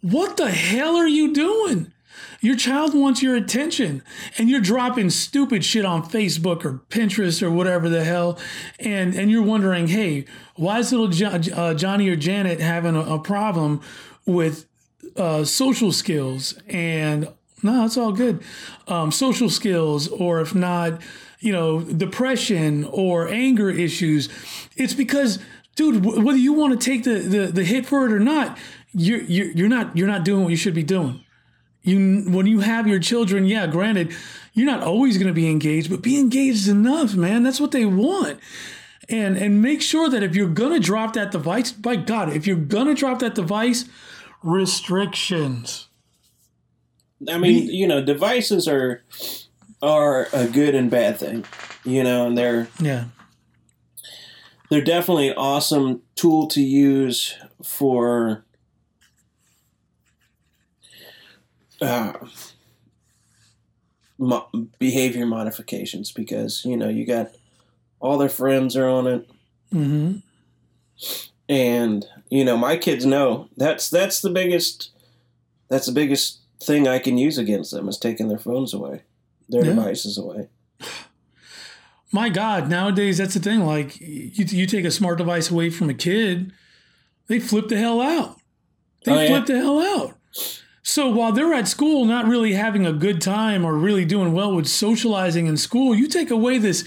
what 0.00 0.36
the 0.36 0.50
hell 0.50 0.96
are 0.96 1.08
you 1.08 1.32
doing 1.32 1.92
your 2.40 2.56
child 2.56 2.94
wants 2.94 3.22
your 3.22 3.36
attention 3.36 4.02
and 4.36 4.48
you're 4.48 4.60
dropping 4.60 5.10
stupid 5.10 5.64
shit 5.64 5.84
on 5.84 6.02
Facebook 6.02 6.64
or 6.64 6.82
Pinterest 6.88 7.42
or 7.42 7.50
whatever 7.50 7.88
the 7.88 8.04
hell. 8.04 8.38
And, 8.78 9.14
and 9.14 9.30
you're 9.30 9.42
wondering, 9.42 9.88
hey, 9.88 10.24
why 10.56 10.78
is 10.78 10.92
little 10.92 11.08
jo- 11.08 11.40
uh, 11.54 11.74
Johnny 11.74 12.08
or 12.08 12.16
Janet 12.16 12.60
having 12.60 12.96
a, 12.96 13.00
a 13.00 13.18
problem 13.18 13.80
with 14.26 14.66
uh, 15.16 15.44
social 15.44 15.92
skills? 15.92 16.54
And 16.68 17.28
no, 17.62 17.84
it's 17.84 17.96
all 17.96 18.12
good. 18.12 18.42
Um, 18.86 19.10
social 19.10 19.50
skills, 19.50 20.08
or 20.08 20.40
if 20.40 20.54
not, 20.54 21.00
you 21.40 21.52
know, 21.52 21.80
depression 21.80 22.84
or 22.84 23.28
anger 23.28 23.70
issues. 23.70 24.28
It's 24.76 24.94
because, 24.94 25.38
dude, 25.76 26.04
whether 26.04 26.38
you 26.38 26.52
want 26.52 26.80
to 26.80 26.84
take 26.84 27.04
the, 27.04 27.18
the, 27.18 27.46
the 27.46 27.64
hit 27.64 27.86
for 27.86 28.06
it 28.06 28.12
or 28.12 28.20
not, 28.20 28.58
you're, 28.92 29.22
you're, 29.22 29.50
you're 29.52 29.68
not 29.68 29.96
you're 29.96 30.08
not 30.08 30.24
doing 30.24 30.42
what 30.42 30.50
you 30.50 30.56
should 30.56 30.74
be 30.74 30.82
doing. 30.82 31.24
You 31.82 32.24
when 32.28 32.46
you 32.46 32.60
have 32.60 32.86
your 32.86 32.98
children, 32.98 33.44
yeah, 33.44 33.66
granted, 33.66 34.14
you're 34.52 34.66
not 34.66 34.82
always 34.82 35.16
going 35.16 35.28
to 35.28 35.32
be 35.32 35.50
engaged, 35.50 35.90
but 35.90 36.02
be 36.02 36.18
engaged 36.18 36.58
is 36.58 36.68
enough, 36.68 37.14
man. 37.14 37.42
That's 37.42 37.60
what 37.60 37.70
they 37.70 37.84
want. 37.84 38.40
And 39.08 39.36
and 39.36 39.62
make 39.62 39.80
sure 39.80 40.10
that 40.10 40.22
if 40.22 40.34
you're 40.34 40.48
going 40.48 40.72
to 40.72 40.80
drop 40.80 41.14
that 41.14 41.30
device, 41.30 41.72
by 41.72 41.96
God, 41.96 42.30
if 42.34 42.46
you're 42.46 42.56
going 42.56 42.88
to 42.88 42.94
drop 42.94 43.20
that 43.20 43.34
device, 43.34 43.86
restrictions. 44.42 45.88
I 47.28 47.38
mean, 47.38 47.66
be, 47.66 47.72
you 47.74 47.86
know, 47.86 48.02
devices 48.02 48.68
are 48.68 49.02
are 49.80 50.28
a 50.32 50.46
good 50.46 50.74
and 50.74 50.90
bad 50.90 51.18
thing, 51.18 51.44
you 51.84 52.02
know, 52.02 52.26
and 52.26 52.36
they're 52.36 52.68
yeah. 52.80 53.04
They're 54.70 54.82
definitely 54.82 55.28
an 55.28 55.38
awesome 55.38 56.02
tool 56.14 56.46
to 56.48 56.60
use 56.60 57.34
for 57.64 58.44
uh, 61.80 62.12
mo- 64.18 64.48
behavior 64.78 65.26
modifications 65.26 66.12
because 66.12 66.64
you 66.64 66.76
know 66.76 66.88
you 66.88 67.06
got 67.06 67.30
all 68.00 68.18
their 68.18 68.28
friends 68.28 68.76
are 68.76 68.88
on 68.88 69.06
it, 69.06 69.30
mm-hmm. 69.72 70.18
and 71.48 72.06
you 72.30 72.44
know 72.44 72.56
my 72.56 72.76
kids 72.76 73.06
know 73.06 73.48
that's 73.56 73.88
that's 73.90 74.20
the 74.20 74.30
biggest 74.30 74.90
that's 75.68 75.86
the 75.86 75.92
biggest 75.92 76.40
thing 76.60 76.88
I 76.88 76.98
can 76.98 77.18
use 77.18 77.38
against 77.38 77.70
them 77.70 77.88
is 77.88 77.98
taking 77.98 78.28
their 78.28 78.38
phones 78.38 78.74
away, 78.74 79.02
their 79.48 79.64
yeah. 79.64 79.74
devices 79.74 80.18
away. 80.18 80.48
My 82.10 82.30
God, 82.30 82.70
nowadays 82.70 83.18
that's 83.18 83.34
the 83.34 83.40
thing. 83.40 83.60
Like 83.60 84.00
you, 84.00 84.44
you 84.44 84.66
take 84.66 84.84
a 84.84 84.90
smart 84.90 85.18
device 85.18 85.50
away 85.50 85.70
from 85.70 85.90
a 85.90 85.94
kid, 85.94 86.52
they 87.26 87.38
flip 87.38 87.68
the 87.68 87.76
hell 87.76 88.00
out. 88.00 88.40
They 89.04 89.12
oh, 89.12 89.26
flip 89.28 89.48
yeah. 89.48 89.54
the 89.54 89.60
hell 89.60 89.80
out. 89.80 90.14
So 90.88 91.10
while 91.10 91.32
they're 91.32 91.52
at 91.52 91.68
school 91.68 92.06
not 92.06 92.26
really 92.26 92.54
having 92.54 92.86
a 92.86 92.94
good 92.94 93.20
time 93.20 93.62
or 93.62 93.74
really 93.74 94.06
doing 94.06 94.32
well 94.32 94.54
with 94.54 94.66
socializing 94.66 95.46
in 95.46 95.58
school, 95.58 95.94
you 95.94 96.08
take 96.08 96.30
away 96.30 96.56
this 96.56 96.82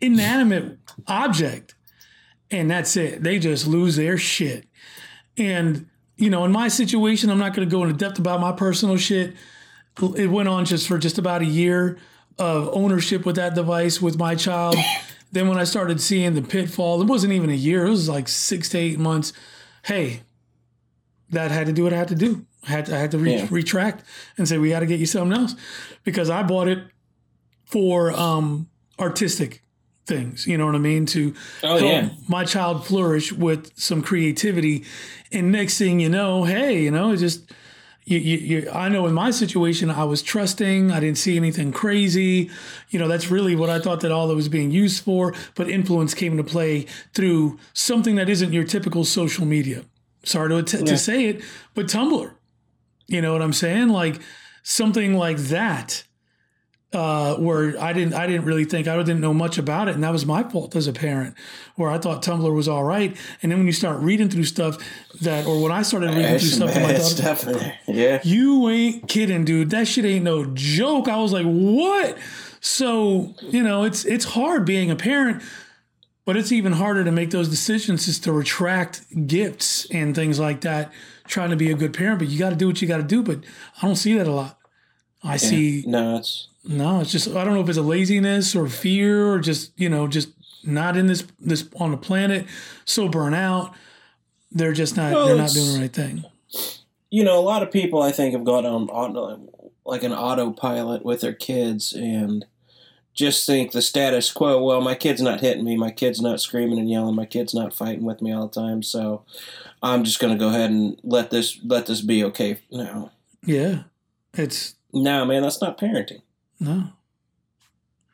inanimate 0.00 0.76
object 1.06 1.76
and 2.50 2.68
that's 2.68 2.96
it. 2.96 3.22
They 3.22 3.38
just 3.38 3.68
lose 3.68 3.94
their 3.94 4.18
shit. 4.18 4.66
And, 5.36 5.86
you 6.16 6.30
know, 6.30 6.44
in 6.44 6.50
my 6.50 6.66
situation, 6.66 7.30
I'm 7.30 7.38
not 7.38 7.54
going 7.54 7.66
to 7.68 7.72
go 7.72 7.84
into 7.84 7.94
depth 7.96 8.18
about 8.18 8.40
my 8.40 8.50
personal 8.50 8.96
shit. 8.96 9.36
It 10.16 10.30
went 10.30 10.48
on 10.48 10.64
just 10.64 10.88
for 10.88 10.98
just 10.98 11.18
about 11.18 11.40
a 11.40 11.46
year 11.46 11.96
of 12.40 12.68
ownership 12.72 13.24
with 13.24 13.36
that 13.36 13.54
device 13.54 14.02
with 14.02 14.18
my 14.18 14.34
child. 14.34 14.74
then 15.30 15.46
when 15.46 15.58
I 15.58 15.64
started 15.64 16.00
seeing 16.00 16.34
the 16.34 16.42
pitfall, 16.42 17.00
it 17.00 17.06
wasn't 17.06 17.32
even 17.32 17.50
a 17.50 17.54
year, 17.54 17.86
it 17.86 17.90
was 17.90 18.08
like 18.08 18.26
six 18.26 18.68
to 18.70 18.78
eight 18.78 18.98
months. 18.98 19.32
Hey, 19.84 20.22
that 21.30 21.52
had 21.52 21.66
to 21.66 21.72
do 21.72 21.84
what 21.84 21.92
I 21.92 21.98
had 21.98 22.08
to 22.08 22.16
do. 22.16 22.46
I 22.66 22.70
had 22.70 22.86
to, 22.86 22.96
I 22.96 22.98
had 22.98 23.10
to 23.12 23.18
re- 23.18 23.36
yeah. 23.36 23.46
retract 23.50 24.04
and 24.36 24.48
say 24.48 24.58
we 24.58 24.70
got 24.70 24.80
to 24.80 24.86
get 24.86 25.00
you 25.00 25.06
something 25.06 25.38
else 25.38 25.54
because 26.04 26.30
I 26.30 26.42
bought 26.42 26.68
it 26.68 26.78
for 27.64 28.12
um, 28.12 28.68
artistic 28.98 29.62
things. 30.06 30.46
You 30.46 30.58
know 30.58 30.66
what 30.66 30.74
I 30.74 30.78
mean? 30.78 31.06
To 31.06 31.34
oh, 31.62 31.78
help 31.78 31.82
yeah. 31.82 32.08
my 32.28 32.44
child 32.44 32.86
flourish 32.86 33.32
with 33.32 33.72
some 33.78 34.02
creativity, 34.02 34.84
and 35.32 35.50
next 35.50 35.78
thing 35.78 36.00
you 36.00 36.08
know, 36.08 36.44
hey, 36.44 36.82
you 36.82 36.90
know, 36.90 37.12
it 37.12 37.18
just. 37.18 37.50
You, 38.06 38.18
you, 38.18 38.36
you, 38.36 38.70
I 38.70 38.90
know 38.90 39.06
in 39.06 39.14
my 39.14 39.30
situation, 39.30 39.88
I 39.88 40.04
was 40.04 40.20
trusting. 40.20 40.90
I 40.90 41.00
didn't 41.00 41.16
see 41.16 41.38
anything 41.38 41.72
crazy. 41.72 42.50
You 42.90 42.98
know, 42.98 43.08
that's 43.08 43.30
really 43.30 43.56
what 43.56 43.70
I 43.70 43.78
thought 43.78 44.00
that 44.00 44.12
all 44.12 44.28
that 44.28 44.34
was 44.34 44.50
being 44.50 44.70
used 44.70 45.02
for. 45.02 45.32
But 45.54 45.70
influence 45.70 46.12
came 46.12 46.32
into 46.32 46.44
play 46.44 46.82
through 47.14 47.58
something 47.72 48.16
that 48.16 48.28
isn't 48.28 48.52
your 48.52 48.64
typical 48.64 49.04
social 49.04 49.46
media. 49.46 49.84
Sorry 50.22 50.50
to, 50.50 50.62
to, 50.62 50.78
yeah. 50.80 50.84
to 50.84 50.98
say 50.98 51.24
it, 51.28 51.42
but 51.74 51.86
Tumblr. 51.86 52.30
You 53.06 53.20
know 53.22 53.32
what 53.32 53.42
I'm 53.42 53.52
saying? 53.52 53.88
Like 53.88 54.20
something 54.62 55.14
like 55.14 55.36
that. 55.38 56.04
uh, 56.92 57.34
where 57.38 57.74
I 57.82 57.92
didn't 57.92 58.14
I 58.14 58.26
didn't 58.28 58.44
really 58.44 58.64
think 58.64 58.86
I 58.86 58.96
didn't 58.96 59.20
know 59.20 59.34
much 59.34 59.58
about 59.58 59.88
it, 59.88 59.96
and 59.96 60.04
that 60.04 60.12
was 60.12 60.24
my 60.24 60.44
fault 60.44 60.76
as 60.76 60.86
a 60.86 60.92
parent, 60.92 61.34
where 61.74 61.90
I 61.90 61.98
thought 61.98 62.22
Tumblr 62.22 62.54
was 62.54 62.68
all 62.68 62.84
right, 62.84 63.16
and 63.42 63.50
then 63.50 63.58
when 63.58 63.66
you 63.66 63.72
start 63.72 63.98
reading 64.00 64.28
through 64.30 64.44
stuff 64.44 64.78
that, 65.22 65.44
or 65.44 65.60
when 65.60 65.72
I 65.72 65.82
started 65.82 66.10
reading 66.10 66.22
There's 66.22 66.56
through 66.56 66.68
stuff, 66.68 66.82
my 66.82 66.94
stuff 66.98 67.46
in 67.48 67.52
there. 67.54 67.78
Yeah. 67.88 68.20
you 68.22 68.68
ain't 68.68 69.08
kidding, 69.08 69.44
dude. 69.44 69.70
That 69.70 69.88
shit 69.88 70.04
ain't 70.04 70.24
no 70.24 70.44
joke. 70.54 71.08
I 71.08 71.16
was 71.16 71.32
like, 71.32 71.46
what? 71.46 72.16
So 72.60 73.34
you 73.40 73.62
know, 73.64 73.82
it's 73.82 74.04
it's 74.04 74.24
hard 74.24 74.64
being 74.64 74.88
a 74.92 74.96
parent, 74.96 75.42
but 76.24 76.36
it's 76.36 76.52
even 76.52 76.72
harder 76.74 77.02
to 77.02 77.10
make 77.10 77.30
those 77.32 77.48
decisions, 77.48 78.06
is 78.06 78.20
to 78.20 78.32
retract 78.32 79.02
gifts 79.26 79.84
and 79.90 80.14
things 80.14 80.38
like 80.38 80.60
that. 80.60 80.92
Trying 81.26 81.50
to 81.50 81.56
be 81.56 81.70
a 81.70 81.74
good 81.74 81.94
parent, 81.94 82.18
but 82.18 82.28
you 82.28 82.38
got 82.38 82.50
to 82.50 82.56
do 82.56 82.66
what 82.66 82.82
you 82.82 82.88
got 82.88 82.98
to 82.98 83.02
do. 83.02 83.22
But 83.22 83.40
I 83.80 83.86
don't 83.86 83.96
see 83.96 84.14
that 84.18 84.26
a 84.26 84.32
lot. 84.32 84.58
I 85.22 85.36
see 85.38 85.84
No, 85.86 86.18
it's 86.18 86.48
no, 86.64 87.00
it's 87.00 87.10
just 87.12 87.28
I 87.28 87.44
don't 87.44 87.54
know 87.54 87.60
if 87.62 87.68
it's 87.68 87.78
a 87.78 87.82
laziness 87.82 88.54
or 88.54 88.68
fear 88.68 89.32
or 89.32 89.38
just 89.40 89.72
you 89.78 89.88
know 89.88 90.06
just 90.06 90.28
not 90.64 90.96
in 90.96 91.06
this 91.06 91.24
this 91.40 91.66
on 91.76 91.92
the 91.92 91.96
planet, 91.96 92.46
so 92.84 93.08
burnt 93.08 93.34
out. 93.34 93.74
They're 94.52 94.72
just 94.74 94.96
not 94.96 95.12
Well, 95.14 95.26
they're 95.26 95.36
not 95.36 95.50
doing 95.50 95.72
the 95.74 95.80
right 95.80 95.92
thing. 95.92 96.24
you 97.10 97.24
know, 97.24 97.38
a 97.38 97.42
lot 97.42 97.62
of 97.62 97.70
people 97.72 98.02
I 98.02 98.12
think 98.12 98.34
have 98.34 98.44
gone 98.44 98.66
on 98.66 98.88
auto, 98.90 99.48
like 99.86 100.02
an 100.02 100.12
autopilot 100.12 101.04
with 101.04 101.22
their 101.22 101.32
kids 101.32 101.92
and 101.94 102.44
just 103.14 103.46
think 103.46 103.72
the 103.72 103.82
status 103.82 104.30
quo. 104.32 104.62
Well, 104.62 104.80
my 104.80 104.94
kid's 104.94 105.22
not 105.22 105.40
hitting 105.40 105.64
me, 105.64 105.76
my 105.76 105.90
kid's 105.90 106.20
not 106.20 106.40
screaming 106.40 106.78
and 106.78 106.90
yelling, 106.90 107.14
my 107.14 107.26
kid's 107.26 107.54
not 107.54 107.72
fighting 107.72 108.04
with 108.04 108.20
me 108.20 108.32
all 108.32 108.48
the 108.48 108.60
time, 108.60 108.82
so 108.82 109.22
I'm 109.84 110.02
just 110.02 110.18
going 110.18 110.32
to 110.32 110.38
go 110.38 110.48
ahead 110.48 110.70
and 110.70 110.98
let 111.04 111.30
this 111.30 111.60
let 111.62 111.86
this 111.86 112.00
be 112.00 112.24
okay. 112.24 112.58
now. 112.72 113.12
Yeah, 113.44 113.82
it's 114.32 114.74
no, 114.92 115.24
man, 115.26 115.42
that's 115.42 115.60
not 115.60 115.78
parenting. 115.78 116.22
no. 116.58 116.88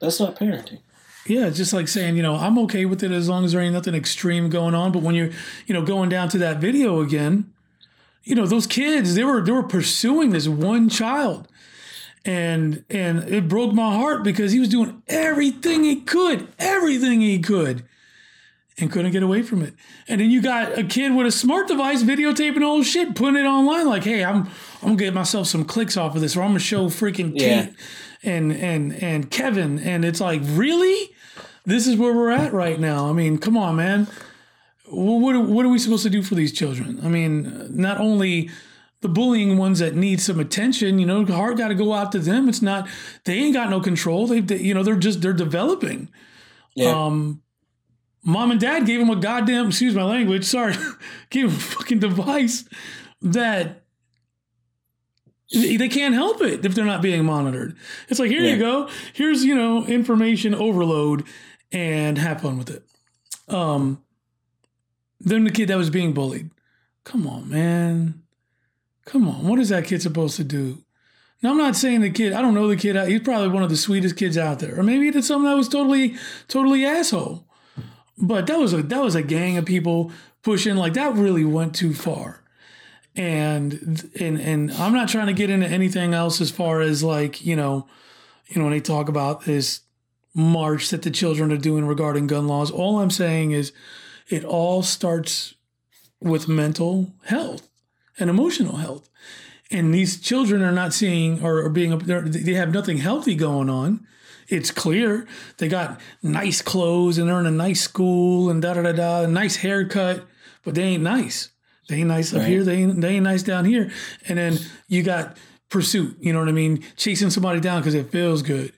That's 0.01 0.19
not 0.19 0.35
parenting. 0.35 0.81
Yeah, 1.27 1.51
just 1.51 1.75
like 1.75 1.87
saying, 1.87 2.17
you 2.17 2.23
know, 2.23 2.35
I'm 2.35 2.59
okay 2.61 2.87
with 2.87 3.03
it 3.03 3.11
as 3.13 3.29
long 3.29 3.45
as 3.45 3.53
there 3.53 3.61
ain't 3.61 3.75
nothing 3.75 3.95
extreme 3.95 4.49
going 4.49 4.75
on. 4.75 4.93
But 4.93 5.03
when 5.03 5.15
you're, 5.15 5.31
you 5.67 5.75
know, 5.75 5.83
going 5.83 6.09
down 6.09 6.31
to 6.31 6.39
that 6.39 6.57
video 6.57 7.01
again, 7.01 7.53
you 8.25 8.35
know, 8.35 8.47
those 8.47 8.67
kids, 8.67 9.15
they 9.15 9.25
were 9.25 9.43
they 9.43 9.53
were 9.53 9.63
pursuing 9.63 10.31
this 10.31 10.49
one 10.49 10.89
child. 10.89 11.47
And 12.25 12.85
and 12.91 13.29
it 13.29 13.49
broke 13.49 13.73
my 13.73 13.95
heart 13.95 14.25
because 14.25 14.53
he 14.53 14.59
was 14.59 14.69
doing 14.69 15.03
everything 15.09 15.85
he 15.85 16.01
could, 16.01 16.49
everything 16.59 17.21
he 17.21 17.39
could, 17.39 17.85
and 18.81 18.91
couldn't 18.91 19.13
get 19.13 19.23
away 19.23 19.43
from 19.43 19.63
it. 19.63 19.75
And 20.09 20.21
then 20.21 20.31
you 20.31 20.41
got 20.43 20.79
a 20.79 20.85
kid 20.85 21.15
with 21.15 21.27
a 21.27 21.31
smart 21.33 21.69
device 21.69 22.03
videotaping 22.03 22.63
all 22.63 22.83
shit, 22.83 23.15
putting 23.15 23.37
it 23.37 23.47
online, 23.47 23.87
like, 23.87 24.05
hey, 24.05 24.25
I'm 24.25 24.45
I'm 24.83 24.89
gonna 24.91 24.97
get 24.97 25.15
myself 25.15 25.47
some 25.47 25.65
clicks 25.65 25.97
off 25.97 26.15
of 26.15 26.21
this, 26.21 26.37
or 26.37 26.43
I'm 26.43 26.51
gonna 26.51 26.59
show 26.61 26.87
freaking 26.87 27.33
Yeah. 27.35 27.67
Kate 27.67 27.75
and 28.23 28.53
and 28.53 28.93
and 28.95 29.31
Kevin. 29.31 29.79
And 29.79 30.05
it's 30.05 30.21
like, 30.21 30.41
really? 30.45 31.11
This 31.67 31.87
is 31.87 31.97
where 31.97 32.15
we're 32.15 32.31
at 32.31 32.53
right 32.53 32.81
now. 32.81 33.09
I 33.09 33.13
mean, 33.13 33.37
come 33.39 33.57
on, 33.57 33.77
man. 33.77 34.07
Wh- 34.87 35.21
What, 35.21 35.37
what 35.47 35.67
are 35.67 35.69
we 35.69 35.79
supposed 35.79 36.03
to 36.05 36.11
do 36.11 36.23
for 36.23 36.35
these 36.35 36.53
children? 36.53 36.99
I 37.03 37.09
mean, 37.09 37.67
not 37.71 37.99
only 37.99 38.51
the 39.03 39.09
bullying 39.09 39.57
ones 39.59 39.79
that 39.79 39.95
need 39.95 40.21
some 40.21 40.41
attention, 40.41 40.99
you 40.99 41.07
know, 41.07 41.25
heart 41.27 41.57
got 41.59 41.69
to 41.69 41.75
go 41.75 41.93
out 41.93 42.13
to 42.13 42.19
them. 42.19 42.49
It's 42.49 42.63
not, 42.63 42.89
they 43.25 43.35
ain't 43.35 43.55
got 43.55 43.71
no 43.71 43.81
control. 43.81 44.27
They, 44.27 44.41
they 44.41 44.59
you 44.59 44.75
know, 44.75 44.83
they're 44.83 44.97
just, 44.97 45.21
they're 45.23 45.33
developing. 45.33 46.09
Yeah. 46.75 46.91
Um, 47.07 47.43
mom 48.23 48.51
and 48.51 48.61
dad 48.61 48.87
gave 48.87 49.01
him 49.01 49.11
a 49.11 49.17
goddamn, 49.17 49.69
excuse 49.69 49.95
my 49.95 50.03
language, 50.05 50.45
sorry, 50.45 50.75
gave 51.31 51.45
him 51.47 51.51
a 51.51 51.59
fucking 51.59 51.99
device 51.99 52.65
that 53.23 53.83
they 55.53 55.89
can't 55.89 56.15
help 56.15 56.41
it 56.43 56.65
if 56.65 56.75
they're 56.75 56.85
not 56.85 57.03
being 57.03 57.25
monitored. 57.25 57.77
It's 58.09 58.21
like, 58.21 58.31
here 58.31 58.43
Yeah. 58.43 58.53
you 58.55 58.59
go. 58.59 58.89
Here's, 59.13 59.45
you 59.45 59.55
know, 59.57 59.85
information 59.85 60.55
overload 60.55 61.25
and 61.73 62.19
have 62.19 62.41
fun 62.43 62.57
with 62.59 62.71
it. 62.71 62.85
Um, 63.49 64.03
then 65.19 65.45
the 65.45 65.51
kid 65.51 65.69
that 65.69 65.77
was 65.77 65.91
being 65.91 66.13
bullied. 66.13 66.51
Come 67.05 67.27
on, 67.27 67.49
man. 67.49 68.23
Come 69.07 69.27
on. 69.27 69.47
What 69.47 69.59
is 69.59 69.71
that 69.71 69.87
kid 69.87 70.03
supposed 70.03 70.37
to 70.37 70.45
do? 70.45 70.85
Now, 71.43 71.51
I'm 71.51 71.57
not 71.59 71.75
saying 71.75 72.03
the 72.03 72.11
kid, 72.11 72.33
I 72.33 72.43
don't 72.43 72.55
know 72.55 72.69
the 72.69 72.77
kid. 72.77 72.95
He's 73.09 73.23
probably 73.23 73.49
one 73.49 73.63
of 73.63 73.71
the 73.71 73.77
sweetest 73.77 74.17
kids 74.17 74.39
out 74.39 74.59
there. 74.61 74.79
Or 74.79 74.83
maybe 74.83 75.07
he 75.07 75.11
did 75.11 75.25
something 75.25 75.49
that 75.51 75.57
was 75.57 75.69
totally, 75.69 76.15
totally 76.49 76.85
asshole. 76.85 77.47
But 78.21 78.47
that 78.47 78.59
was 78.59 78.73
a 78.73 78.83
that 78.83 79.03
was 79.03 79.15
a 79.15 79.23
gang 79.23 79.57
of 79.57 79.65
people 79.65 80.13
pushing 80.43 80.77
like 80.77 80.95
that 80.95 81.15
really 81.15 81.45
went 81.45 81.75
too 81.75 81.95
far. 81.95 82.43
And 83.17 84.11
and 84.19 84.41
and 84.41 84.73
I'm 84.73 84.93
not 84.93 85.09
trying 85.09 85.27
to 85.27 85.33
get 85.33 85.51
into 85.51 85.67
anything 85.67 86.15
else 86.15 86.41
as 86.41 86.51
far 86.51 86.81
as 86.81 87.03
like, 87.03 87.45
you 87.45 87.57
know, 87.57 87.87
you 88.49 88.59
know, 88.59 88.65
when 88.65 88.73
they 88.73 88.81
talk 88.81 89.09
about 89.09 89.45
this 89.45 89.81
march 90.35 90.91
that 90.91 91.03
the 91.03 91.11
children 91.11 91.51
are 91.51 91.57
doing 91.57 91.87
regarding 91.87 92.27
gun 92.27 92.47
laws, 92.47 92.71
all 92.71 93.01
I'm 93.01 93.11
saying 93.11 93.53
is 93.53 93.73
it 94.29 94.45
all 94.45 94.83
starts 94.83 95.55
with 96.21 96.49
mental 96.49 97.13
health 97.25 97.69
and 98.19 98.31
emotional 98.31 98.77
health. 98.77 99.09
And 99.71 99.95
these 99.95 100.21
children 100.21 100.63
are 100.63 100.73
not 100.73 100.93
seeing 100.93 101.43
or, 101.43 101.63
or 101.63 101.69
being, 101.69 101.97
they 101.99 102.55
have 102.55 102.73
nothing 102.73 102.99
healthy 102.99 103.35
going 103.35 103.71
on. 103.71 104.07
It's 104.51 104.71
clear 104.71 105.27
they 105.59 105.69
got 105.69 106.01
nice 106.23 106.61
clothes 106.61 107.19
and 107.19 107.29
they're 107.29 107.39
in 107.41 107.47
a 107.47 107.51
nice 107.51 107.81
school 107.83 108.51
and 108.51 108.61
da 108.61 108.75
da 108.75 108.83
da 108.83 108.93
da, 108.93 109.27
nice 109.27 109.57
haircut, 109.57 110.27
but 110.65 110.75
they 110.75 110.83
ain't 110.83 111.03
nice. 111.03 111.51
They 111.89 111.97
ain't 111.97 112.09
nice 112.09 112.33
up 112.33 112.41
Right. 112.41 112.49
here. 112.49 112.65
They 112.65 112.77
ain't, 112.83 113.01
they 113.01 113.09
ain't 113.15 113.25
nice 113.25 113.43
down 113.43 113.65
here. 113.65 113.91
And 114.29 114.39
then 114.39 114.59
you 114.89 115.03
got 115.03 115.37
pursuit. 115.71 116.17
You 116.21 116.33
know 116.33 116.41
what 116.41 116.49
I 116.49 116.53
mean? 116.53 116.83
Chasing 116.97 117.31
somebody 117.31 117.61
down 117.61 117.81
because 117.81 117.95
it 117.95 118.11
feels 118.11 118.43
good. 118.43 118.73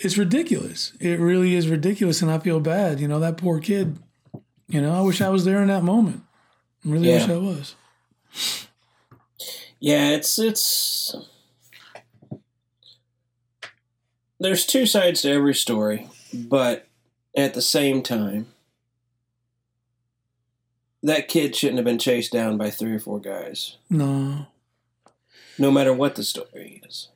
It's 0.00 0.18
ridiculous. 0.18 0.92
It 1.00 1.20
really 1.20 1.54
is 1.54 1.68
ridiculous, 1.68 2.22
and 2.22 2.30
I 2.30 2.38
feel 2.38 2.58
bad. 2.60 2.98
You 2.98 3.06
know 3.08 3.20
that 3.20 3.36
poor 3.36 3.60
kid. 3.60 3.98
You 4.68 4.80
know, 4.80 4.92
I 4.94 5.00
wish 5.02 5.20
I 5.20 5.28
was 5.28 5.44
there 5.44 5.60
in 5.62 5.68
that 5.68 5.82
moment. 5.84 6.22
I 6.84 6.88
really 6.88 7.08
Yeah. 7.10 7.18
wish 7.20 7.28
I 7.28 7.36
was. 7.36 7.74
Yeah, 9.80 10.10
it's 10.10 10.38
it's 10.38 11.14
there's 14.42 14.66
two 14.66 14.86
sides 14.86 15.22
to 15.22 15.30
every 15.30 15.54
story, 15.54 16.08
but 16.34 16.86
at 17.36 17.54
the 17.54 17.62
same 17.62 18.02
time 18.02 18.46
that 21.02 21.26
kid 21.28 21.56
shouldn't 21.56 21.78
have 21.78 21.84
been 21.84 21.98
chased 21.98 22.32
down 22.32 22.56
by 22.56 22.70
three 22.70 22.92
or 22.92 22.98
four 23.00 23.18
guys, 23.20 23.76
No, 23.90 24.46
no 25.58 25.70
matter 25.70 25.92
what 25.92 26.14
the 26.14 26.22
story 26.24 26.80
is. 26.86 27.08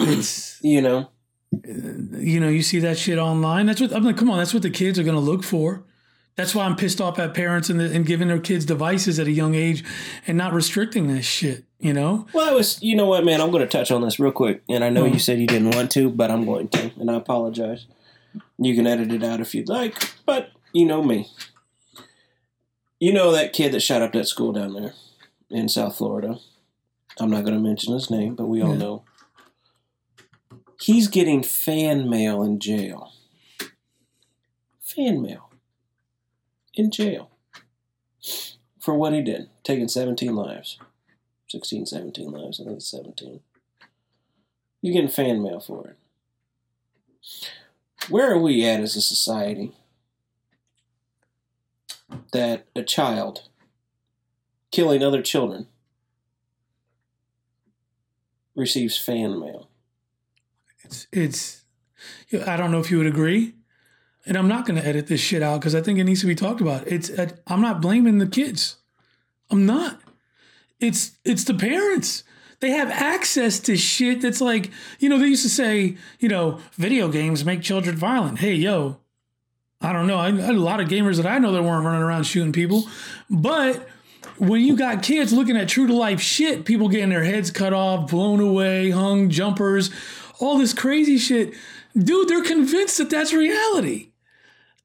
it's 0.00 0.60
You 0.62 0.82
know? 0.82 1.08
Uh, 1.54 2.18
you 2.18 2.40
know 2.40 2.48
you 2.48 2.62
see 2.62 2.80
that 2.80 2.98
shit 2.98 3.18
online. 3.18 3.66
That's 3.66 3.80
what 3.80 3.92
I'm 3.94 4.04
like. 4.04 4.16
Come 4.18 4.30
on, 4.30 4.38
that's 4.38 4.52
what 4.52 4.62
the 4.62 4.70
kids 4.70 4.98
are 4.98 5.04
gonna 5.04 5.20
look 5.20 5.42
for. 5.44 5.84
That's 6.36 6.54
why 6.54 6.64
I'm 6.66 6.76
pissed 6.76 7.00
off 7.00 7.18
at 7.18 7.32
parents 7.32 7.70
and, 7.70 7.80
and 7.80 8.04
giving 8.04 8.28
their 8.28 8.38
kids 8.38 8.66
devices 8.66 9.18
at 9.18 9.26
a 9.26 9.30
young 9.32 9.54
age 9.54 9.82
and 10.26 10.36
not 10.36 10.52
restricting 10.52 11.06
that 11.08 11.22
shit. 11.22 11.64
You 11.78 11.92
know, 11.92 12.26
Well, 12.32 12.48
I 12.48 12.52
was, 12.54 12.82
you 12.82 12.96
know 12.96 13.04
what, 13.04 13.22
man? 13.24 13.40
I'm 13.40 13.50
going 13.50 13.62
to 13.62 13.68
touch 13.68 13.90
on 13.90 14.00
this 14.00 14.18
real 14.18 14.32
quick, 14.32 14.62
and 14.66 14.82
I 14.82 14.88
know 14.88 15.04
Mhm. 15.04 15.12
you 15.12 15.18
said 15.18 15.38
you 15.38 15.46
didn't 15.46 15.74
want 15.74 15.90
to, 15.92 16.08
but 16.08 16.30
I'm 16.30 16.46
going 16.46 16.68
to, 16.68 16.90
and 16.98 17.10
I 17.10 17.14
apologize. 17.16 17.84
You 18.58 18.74
can 18.74 18.86
edit 18.86 19.12
it 19.12 19.22
out 19.22 19.40
if 19.40 19.54
you'd 19.54 19.68
like, 19.68 20.14
but 20.24 20.50
you 20.72 20.86
know 20.86 21.02
me. 21.02 21.28
You 22.98 23.12
know 23.12 23.30
that 23.32 23.52
kid 23.52 23.72
that 23.72 23.80
shot 23.80 24.00
up 24.00 24.12
that 24.14 24.26
school 24.26 24.52
down 24.52 24.72
there 24.72 24.94
in 25.50 25.68
South 25.68 25.96
Florida. 25.98 26.38
I'm 27.20 27.28
not 27.30 27.44
going 27.44 27.56
to 27.56 27.62
mention 27.62 27.92
his 27.92 28.10
name, 28.10 28.34
but 28.34 28.46
we 28.46 28.62
all 28.62 28.70
Yeah. 28.72 28.78
know. 28.78 29.04
He's 30.80 31.08
getting 31.08 31.42
fan 31.42 32.08
mail 32.08 32.42
in 32.42 32.58
jail. 32.58 33.12
Fan 34.80 35.20
mail 35.20 35.45
in 36.76 36.90
jail 36.90 37.30
for 38.78 38.94
what 38.94 39.12
he 39.12 39.22
did, 39.22 39.48
taking 39.64 39.88
17 39.88 40.34
lives. 40.34 40.78
16, 41.48 41.86
17 41.86 42.30
lives. 42.30 42.60
I 42.60 42.64
think 42.64 42.76
it's 42.76 42.90
17. 42.90 43.40
You're 44.82 44.94
getting 44.94 45.08
fan 45.08 45.42
mail 45.42 45.60
for 45.60 45.88
it. 45.88 45.96
Where 48.08 48.32
are 48.32 48.38
we 48.38 48.64
at 48.64 48.80
as 48.80 48.94
a 48.94 49.00
society 49.00 49.72
that 52.32 52.66
a 52.76 52.82
child 52.82 53.48
killing 54.70 55.02
other 55.02 55.22
children 55.22 55.66
receives 58.54 58.96
fan 58.96 59.40
mail? 59.40 59.68
it's 60.86 61.06
it's. 61.12 61.64
I 62.46 62.56
don't 62.56 62.70
know 62.70 62.80
if 62.80 62.90
you 62.90 62.98
would 62.98 63.06
agree, 63.06 63.54
and 64.26 64.36
I'm 64.36 64.48
not 64.48 64.66
gonna 64.66 64.80
edit 64.80 65.06
this 65.06 65.20
shit 65.20 65.42
out 65.42 65.60
because 65.60 65.74
I 65.74 65.80
think 65.80 65.98
it 65.98 66.04
needs 66.04 66.20
to 66.20 66.26
be 66.26 66.34
talked 66.34 66.60
about. 66.60 66.86
It's 66.86 67.10
uh, 67.10 67.30
I'm 67.46 67.60
not 67.60 67.80
blaming 67.80 68.18
the 68.18 68.26
kids. 68.26 68.76
I'm 69.50 69.64
not. 69.64 70.00
It's 70.80 71.12
it's 71.24 71.44
the 71.44 71.54
parents. 71.54 72.24
They 72.60 72.70
have 72.70 72.90
access 72.90 73.60
to 73.60 73.76
shit 73.76 74.22
that's 74.22 74.40
like, 74.40 74.70
you 74.98 75.08
know, 75.10 75.18
they 75.18 75.26
used 75.26 75.42
to 75.42 75.50
say, 75.50 75.98
you 76.18 76.28
know, 76.28 76.58
video 76.72 77.08
games 77.08 77.44
make 77.44 77.60
children 77.60 77.96
violent. 77.96 78.38
Hey, 78.38 78.54
yo, 78.54 78.98
I 79.80 79.92
don't 79.92 80.06
know. 80.06 80.16
I, 80.16 80.28
I 80.28 80.40
had 80.40 80.54
a 80.54 80.60
lot 80.60 80.80
of 80.80 80.88
gamers 80.88 81.16
that 81.16 81.26
I 81.26 81.38
know 81.38 81.52
that 81.52 81.62
weren't 81.62 81.84
running 81.84 82.00
around 82.02 82.24
shooting 82.24 82.52
people, 82.52 82.88
but 83.28 83.86
when 84.38 84.62
you 84.62 84.76
got 84.76 85.02
kids 85.02 85.32
looking 85.32 85.56
at 85.56 85.68
true 85.68 85.86
to 85.86 85.94
life 85.94 86.20
shit, 86.20 86.64
people 86.64 86.88
getting 86.88 87.10
their 87.10 87.24
heads 87.24 87.50
cut 87.50 87.74
off, 87.74 88.10
blown 88.10 88.40
away, 88.40 88.90
hung, 88.90 89.28
jumpers, 89.28 89.90
all 90.40 90.58
this 90.58 90.72
crazy 90.72 91.18
shit, 91.18 91.54
dude, 91.96 92.28
they're 92.28 92.42
convinced 92.42 92.98
that 92.98 93.10
that's 93.10 93.32
reality. 93.32 94.08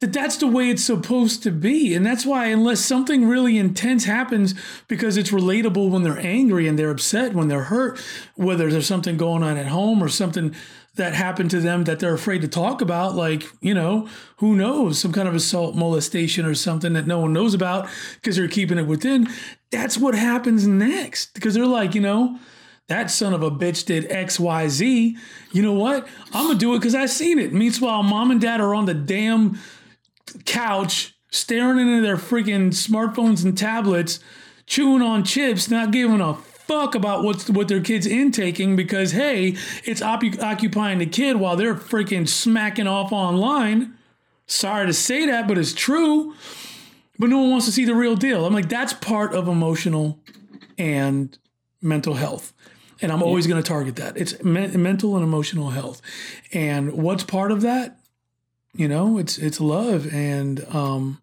That 0.02 0.14
that's 0.14 0.38
the 0.38 0.48
way 0.48 0.72
it's 0.72 0.84
supposed 0.84 1.44
to 1.44 1.52
be. 1.52 1.94
And 1.94 2.04
that's 2.04 2.26
why, 2.26 2.48
unless 2.48 2.80
something 2.80 3.28
really 3.28 3.60
intense 3.60 4.06
happens 4.06 4.56
because 4.88 5.16
it's 5.16 5.30
relatable 5.30 5.92
when 5.92 6.02
they're 6.02 6.20
angry 6.20 6.68
and 6.68 6.78
they're 6.78 6.90
upset, 6.90 7.36
when 7.36 7.50
they're 7.50 7.66
hurt, 7.66 8.00
whether 8.36 8.72
there's 8.72 8.88
something 8.88 9.16
going 9.16 9.44
on 9.44 9.58
at 9.58 9.68
home 9.68 10.04
or 10.04 10.10
something 10.10 10.56
that 10.96 11.14
happened 11.14 11.52
to 11.52 11.60
them 11.60 11.84
that 11.84 12.00
they're 12.00 12.16
afraid 12.16 12.42
to 12.42 12.48
talk 12.48 12.82
about, 12.82 13.16
like, 13.16 13.44
you 13.62 13.76
know, 13.76 14.10
who 14.38 14.56
knows, 14.56 15.00
some 15.00 15.14
kind 15.14 15.28
of 15.28 15.36
assault, 15.36 15.76
molestation, 15.76 16.46
or 16.46 16.56
something 16.56 16.94
that 16.94 17.06
no 17.06 17.20
one 17.20 17.32
knows 17.32 17.54
about 17.54 17.88
because 18.16 18.36
they're 18.36 18.48
keeping 18.48 18.80
it 18.80 18.88
within. 18.88 19.28
That's 19.70 20.00
what 20.00 20.16
happens 20.16 20.66
next 20.66 21.36
because 21.36 21.54
they're 21.54 21.66
like, 21.68 21.94
you 21.94 22.02
know, 22.02 22.40
that 22.88 23.12
son 23.12 23.34
of 23.34 23.44
a 23.44 23.52
bitch 23.52 23.86
did 23.86 24.10
XYZ. 24.10 25.16
You 25.52 25.62
know 25.62 25.74
what? 25.74 26.08
I'm 26.34 26.48
going 26.48 26.58
to 26.58 26.60
do 26.60 26.74
it 26.74 26.80
because 26.80 26.96
I 26.96 27.06
seen 27.06 27.40
it. 27.40 27.54
Meanwhile, 27.54 28.04
mom 28.04 28.32
and 28.32 28.42
dad 28.42 28.60
are 28.60 28.74
on 28.74 28.86
the 28.86 28.94
damn 28.94 29.60
couch 30.46 31.16
staring 31.32 31.80
into 31.80 32.02
their 32.02 32.18
freaking 32.18 32.70
smartphones 32.70 33.44
and 33.44 33.58
tablets, 33.58 34.20
chewing 34.66 35.02
on 35.02 35.24
chips, 35.24 35.70
not 35.70 35.92
giving 35.92 36.22
a 36.22 36.36
fuck 36.36 36.96
about 36.96 37.24
what's 37.24 37.50
what 37.50 37.68
their 37.68 37.82
kids 37.82 38.06
intaking 38.06 38.76
because 38.76 39.12
hey, 39.12 39.56
it's 39.84 40.02
op- 40.02 40.40
occupying 40.42 41.00
the 41.00 41.06
kid 41.06 41.38
while 41.38 41.56
they're 41.56 41.76
freaking 41.76 42.28
smacking 42.28 42.88
off 42.88 43.12
online. 43.12 43.94
Sorry 44.48 44.86
to 44.86 44.94
say 44.94 45.26
that, 45.26 45.48
but 45.48 45.58
it's 45.58 45.74
true. 45.74 46.36
But 47.18 47.30
no 47.30 47.40
one 47.40 47.52
wants 47.52 47.66
to 47.68 47.72
see 47.72 47.86
the 47.86 47.96
real 47.96 48.16
deal. 48.16 48.46
I'm 48.46 48.54
like, 48.54 48.68
that's 48.68 48.94
part 48.94 49.34
of 49.34 49.48
emotional 49.48 50.20
and 50.78 51.38
mental 51.82 52.16
health. 52.16 52.54
And 53.02 53.12
I'm 53.12 53.24
always 53.24 53.48
going 53.48 53.62
to 53.62 53.68
target 53.68 53.96
that. 53.98 54.18
It's 54.18 54.44
me- 54.44 54.76
mental 54.76 55.16
and 55.16 55.24
emotional 55.24 55.70
health. 55.70 56.02
And 56.52 56.94
what's 56.94 57.24
part 57.24 57.52
of 57.52 57.62
that? 57.62 58.01
You 58.74 58.88
know, 58.88 59.18
it's 59.18 59.38
it's 59.38 59.60
love 59.60 60.12
and 60.14 60.66
um, 60.74 61.22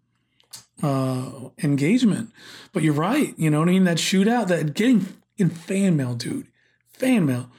uh, 0.83 1.49
engagement. 1.63 2.31
But 2.73 2.83
you're 2.83 2.93
right. 2.93 3.33
You 3.37 3.49
know 3.49 3.59
what 3.59 3.69
I 3.69 3.71
mean? 3.71 3.85
That 3.85 3.97
shootout, 3.97 4.47
that 4.47 4.73
getting 4.75 5.07
in 5.37 5.49
fan 5.49 5.97
mail, 5.97 6.13
dude. 6.13 6.47
Fan 6.93 7.25
mail. 7.25 7.49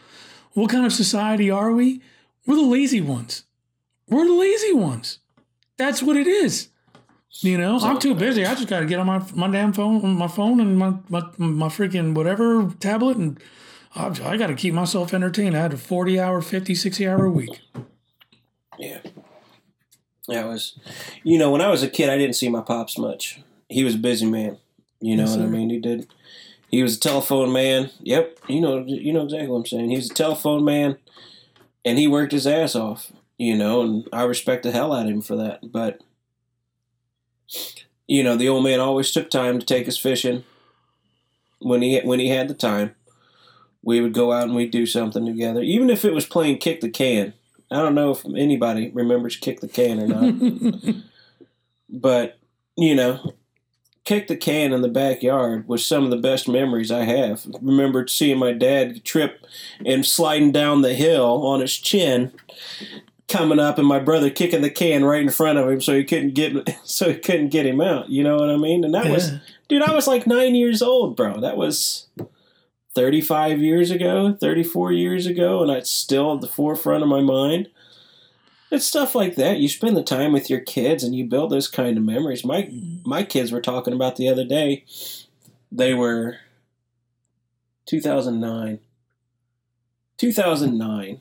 What 0.53 0.71
kind 0.71 0.87
of 0.87 0.93
society 0.93 1.51
are 1.51 1.73
we? 1.73 2.03
We're 2.47 2.57
the 2.57 2.63
lazy 2.63 3.01
ones. 3.01 3.45
We're 4.09 4.27
the 4.27 4.35
lazy 4.35 4.73
ones. 4.73 5.19
That's 5.77 6.03
what 6.03 6.17
it 6.17 6.27
is. 6.27 6.69
You 7.43 7.57
know, 7.57 7.79
I'm 7.79 7.99
too 7.99 8.15
busy. 8.15 8.45
I 8.45 8.55
just 8.55 8.69
got 8.69 8.81
to 8.81 8.87
get 8.87 8.99
on 8.99 9.07
my 9.07 9.25
my 9.35 9.49
damn 9.49 9.73
phone, 9.73 10.17
my 10.17 10.29
phone, 10.29 10.61
and 10.61 10.77
my 10.77 10.95
my, 11.09 11.23
my 11.39 11.69
freaking 11.69 12.15
whatever 12.15 12.71
tablet, 12.81 13.17
and 13.17 13.41
I, 13.95 14.09
I 14.25 14.37
got 14.37 14.49
to 14.49 14.55
keep 14.55 14.75
myself 14.75 15.15
entertained. 15.15 15.57
I 15.57 15.61
had 15.61 15.73
a 15.73 15.79
40 15.79 16.21
hour, 16.21 16.43
50, 16.43 16.75
60 16.75 17.09
hour 17.09 17.31
week. 17.31 17.61
Yeah. 18.79 18.99
That 20.31 20.47
was, 20.47 20.79
you 21.25 21.39
know, 21.39 21.51
when 21.51 21.61
I 21.61 21.69
was 21.69 21.83
a 21.83 21.89
kid, 21.89 22.09
I 22.09 22.17
didn't 22.17 22.37
see 22.37 22.49
my 22.49 22.61
pops 22.61 22.97
much. 22.97 23.43
He 23.69 23.85
was 23.85 23.97
a 23.97 23.99
busy 23.99 24.31
man. 24.31 24.59
You 25.01 25.17
know 25.17 25.25
Yes, 25.25 25.37
what 25.37 25.45
I 25.45 25.49
mean? 25.49 25.71
He 25.71 25.79
did. 25.79 26.07
He 26.71 26.83
was 26.83 26.97
a 26.97 27.01
telephone 27.01 27.53
man. 27.53 27.91
Yep, 28.01 28.39
you 28.49 28.61
know, 28.61 28.85
you 28.87 29.13
know 29.13 29.25
exactly 29.25 29.49
what 29.49 29.59
I'm 29.59 29.67
saying. 29.67 29.91
He 29.91 29.97
was 29.97 30.11
a 30.11 30.15
telephone 30.15 30.65
man, 30.65 30.99
and 31.85 31.99
he 31.99 32.07
worked 32.07 32.33
his 32.33 32.47
ass 32.47 32.75
off. 32.77 33.13
You 33.39 33.57
know, 33.57 33.81
and 33.81 34.09
I 34.13 34.25
respect 34.25 34.63
the 34.65 34.71
hell 34.71 34.93
out 34.93 35.07
of 35.07 35.13
him 35.13 35.23
for 35.23 35.35
that. 35.37 35.73
But, 35.73 36.03
you 38.07 38.23
know, 38.23 38.37
the 38.37 38.49
old 38.49 38.65
man 38.65 38.81
always 38.81 39.11
took 39.11 39.31
time 39.31 39.59
to 39.59 39.65
take 39.65 39.89
us 39.89 39.97
fishing. 39.97 40.45
When 41.59 41.81
he 41.83 41.99
when 42.01 42.21
he 42.21 42.29
had 42.29 42.49
the 42.49 42.55
time, 42.55 42.95
we 43.83 44.01
would 44.01 44.13
go 44.13 44.33
out 44.33 44.45
and 44.45 44.55
we'd 44.55 44.71
do 44.71 44.85
something 44.87 45.25
together, 45.25 45.63
even 45.63 45.89
if 45.91 46.05
it 46.05 46.13
was 46.13 46.27
playing 46.27 46.59
kick 46.59 46.83
the 46.83 46.91
can. 46.91 47.33
I 47.71 47.77
don't 47.77 47.95
know 47.95 48.11
if 48.11 48.25
anybody 48.25 48.91
remembers 48.91 49.37
kick 49.37 49.61
the 49.61 49.69
can 49.69 50.01
or 50.01 50.07
not. 50.07 50.95
but 51.89 52.39
you 52.77 52.95
know 52.95 53.35
kick 54.05 54.29
the 54.29 54.37
can 54.37 54.73
in 54.73 54.81
the 54.83 54.89
backyard 54.89 55.69
was 55.69 55.85
some 55.85 56.05
of 56.05 56.11
the 56.11 56.17
best 56.17 56.49
memories 56.49 56.91
i 56.91 57.05
have. 57.05 57.47
Remembered 57.61 58.11
seeing 58.11 58.39
my 58.39 58.53
dad 58.53 59.05
trip 59.05 59.47
and 59.85 60.05
sliding 60.05 60.53
down 60.53 60.83
the 60.83 60.95
hill 60.95 61.47
on 61.47 61.61
his 61.61 61.77
chin 61.77 62.33
coming 63.29 63.61
up 63.61 63.79
and 63.79 63.87
my 63.87 64.01
brother 64.01 64.31
kicking 64.31 64.63
the 64.63 64.71
can 64.71 65.05
right 65.05 65.23
in 65.23 65.31
front 65.31 65.59
of 65.59 65.69
him 65.69 65.81
so 65.81 65.95
he 65.95 66.03
couldn't 66.03 66.35
get 66.35 66.77
so 66.85 67.13
he 67.13 67.19
couldn't 67.19 67.51
get 67.51 67.67
him 67.67 67.81
out. 67.81 68.09
You 68.09 68.25
know 68.25 68.37
what 68.37 68.51
i 68.51 68.57
mean? 68.57 68.85
And 68.85 68.95
that 68.95 69.11
was 69.11 69.33
dude 69.69 69.83
i 69.83 69.95
was 69.95 70.07
like 70.07 70.27
nine 70.27 70.55
years 70.55 70.83
old 70.83 71.17
bro. 71.17 71.41
That 71.41 71.57
was 71.57 72.09
35 72.95 73.61
years 73.61 73.91
ago 73.91 74.37
34 74.41 74.93
years 74.93 75.27
ago 75.27 75.63
and 75.63 75.71
it's 75.71 75.91
still 75.91 76.35
at 76.35 76.41
the 76.41 76.47
forefront 76.47 77.03
of 77.03 77.09
my 77.09 77.21
mind 77.21 77.69
it's 78.71 78.87
stuff 78.87 79.15
like 79.15 79.35
that. 79.35 79.59
You 79.59 79.69
spend 79.69 79.97
the 79.97 80.03
time 80.03 80.33
with 80.33 80.49
your 80.49 80.61
kids 80.61 81.03
and 81.03 81.15
you 81.15 81.27
build 81.27 81.51
those 81.51 81.67
kind 81.67 81.99
of 81.99 82.05
memories. 82.05 82.45
My 82.45 82.71
my 83.05 83.25
kids 83.25 83.51
were 83.51 83.61
talking 83.61 83.93
about 83.93 84.17
the 84.17 84.29
other 84.29 84.45
day. 84.45 84.85
They 85.73 85.93
were 85.93 86.39
2009. 87.87 88.79
2009. 90.19 91.21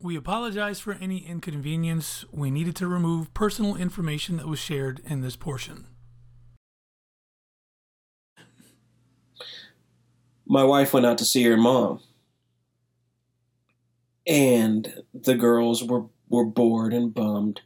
We 0.00 0.16
apologize 0.16 0.80
for 0.80 0.94
any 0.94 1.18
inconvenience. 1.26 2.24
We 2.30 2.50
needed 2.50 2.76
to 2.76 2.86
remove 2.86 3.32
personal 3.34 3.76
information 3.76 4.36
that 4.36 4.48
was 4.48 4.58
shared 4.58 5.00
in 5.04 5.20
this 5.20 5.36
portion. 5.36 5.86
My 10.46 10.64
wife 10.64 10.92
went 10.92 11.06
out 11.06 11.18
to 11.18 11.24
see 11.24 11.44
her 11.44 11.56
mom. 11.56 12.00
And 14.26 15.02
the 15.12 15.34
girls 15.34 15.82
were 15.82 16.04
were 16.28 16.44
bored 16.44 16.92
and 16.92 17.12
bummed. 17.12 17.60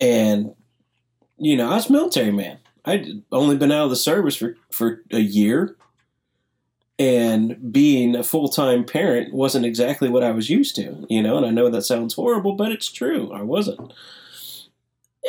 And 0.00 0.54
you 1.38 1.56
know, 1.56 1.70
I 1.70 1.76
was 1.76 1.90
military 1.90 2.32
man. 2.32 2.58
I'd 2.84 3.22
only 3.32 3.56
been 3.56 3.72
out 3.72 3.84
of 3.84 3.90
the 3.90 3.96
service 3.96 4.36
for, 4.36 4.56
for 4.70 5.02
a 5.10 5.18
year. 5.18 5.76
And 6.98 7.72
being 7.72 8.14
a 8.14 8.22
full 8.22 8.48
time 8.50 8.84
parent 8.84 9.32
wasn't 9.32 9.64
exactly 9.64 10.10
what 10.10 10.22
I 10.22 10.32
was 10.32 10.50
used 10.50 10.76
to, 10.76 11.06
you 11.08 11.22
know, 11.22 11.38
and 11.38 11.46
I 11.46 11.50
know 11.50 11.70
that 11.70 11.82
sounds 11.82 12.12
horrible, 12.14 12.52
but 12.52 12.72
it's 12.72 12.92
true. 12.92 13.32
I 13.32 13.40
wasn't. 13.40 13.94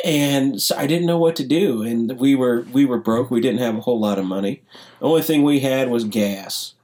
And 0.04 0.60
so 0.60 0.76
I 0.76 0.86
didn't 0.86 1.06
know 1.06 1.18
what 1.18 1.36
to 1.36 1.46
do. 1.46 1.82
And 1.82 2.18
we 2.18 2.34
were 2.34 2.62
we 2.72 2.84
were 2.84 2.98
broke. 2.98 3.30
We 3.30 3.40
didn't 3.40 3.60
have 3.60 3.76
a 3.76 3.80
whole 3.82 4.00
lot 4.00 4.18
of 4.18 4.24
money. 4.24 4.62
The 5.00 5.06
only 5.06 5.22
thing 5.22 5.42
we 5.42 5.60
had 5.60 5.90
was 5.90 6.04
gas. 6.04 6.74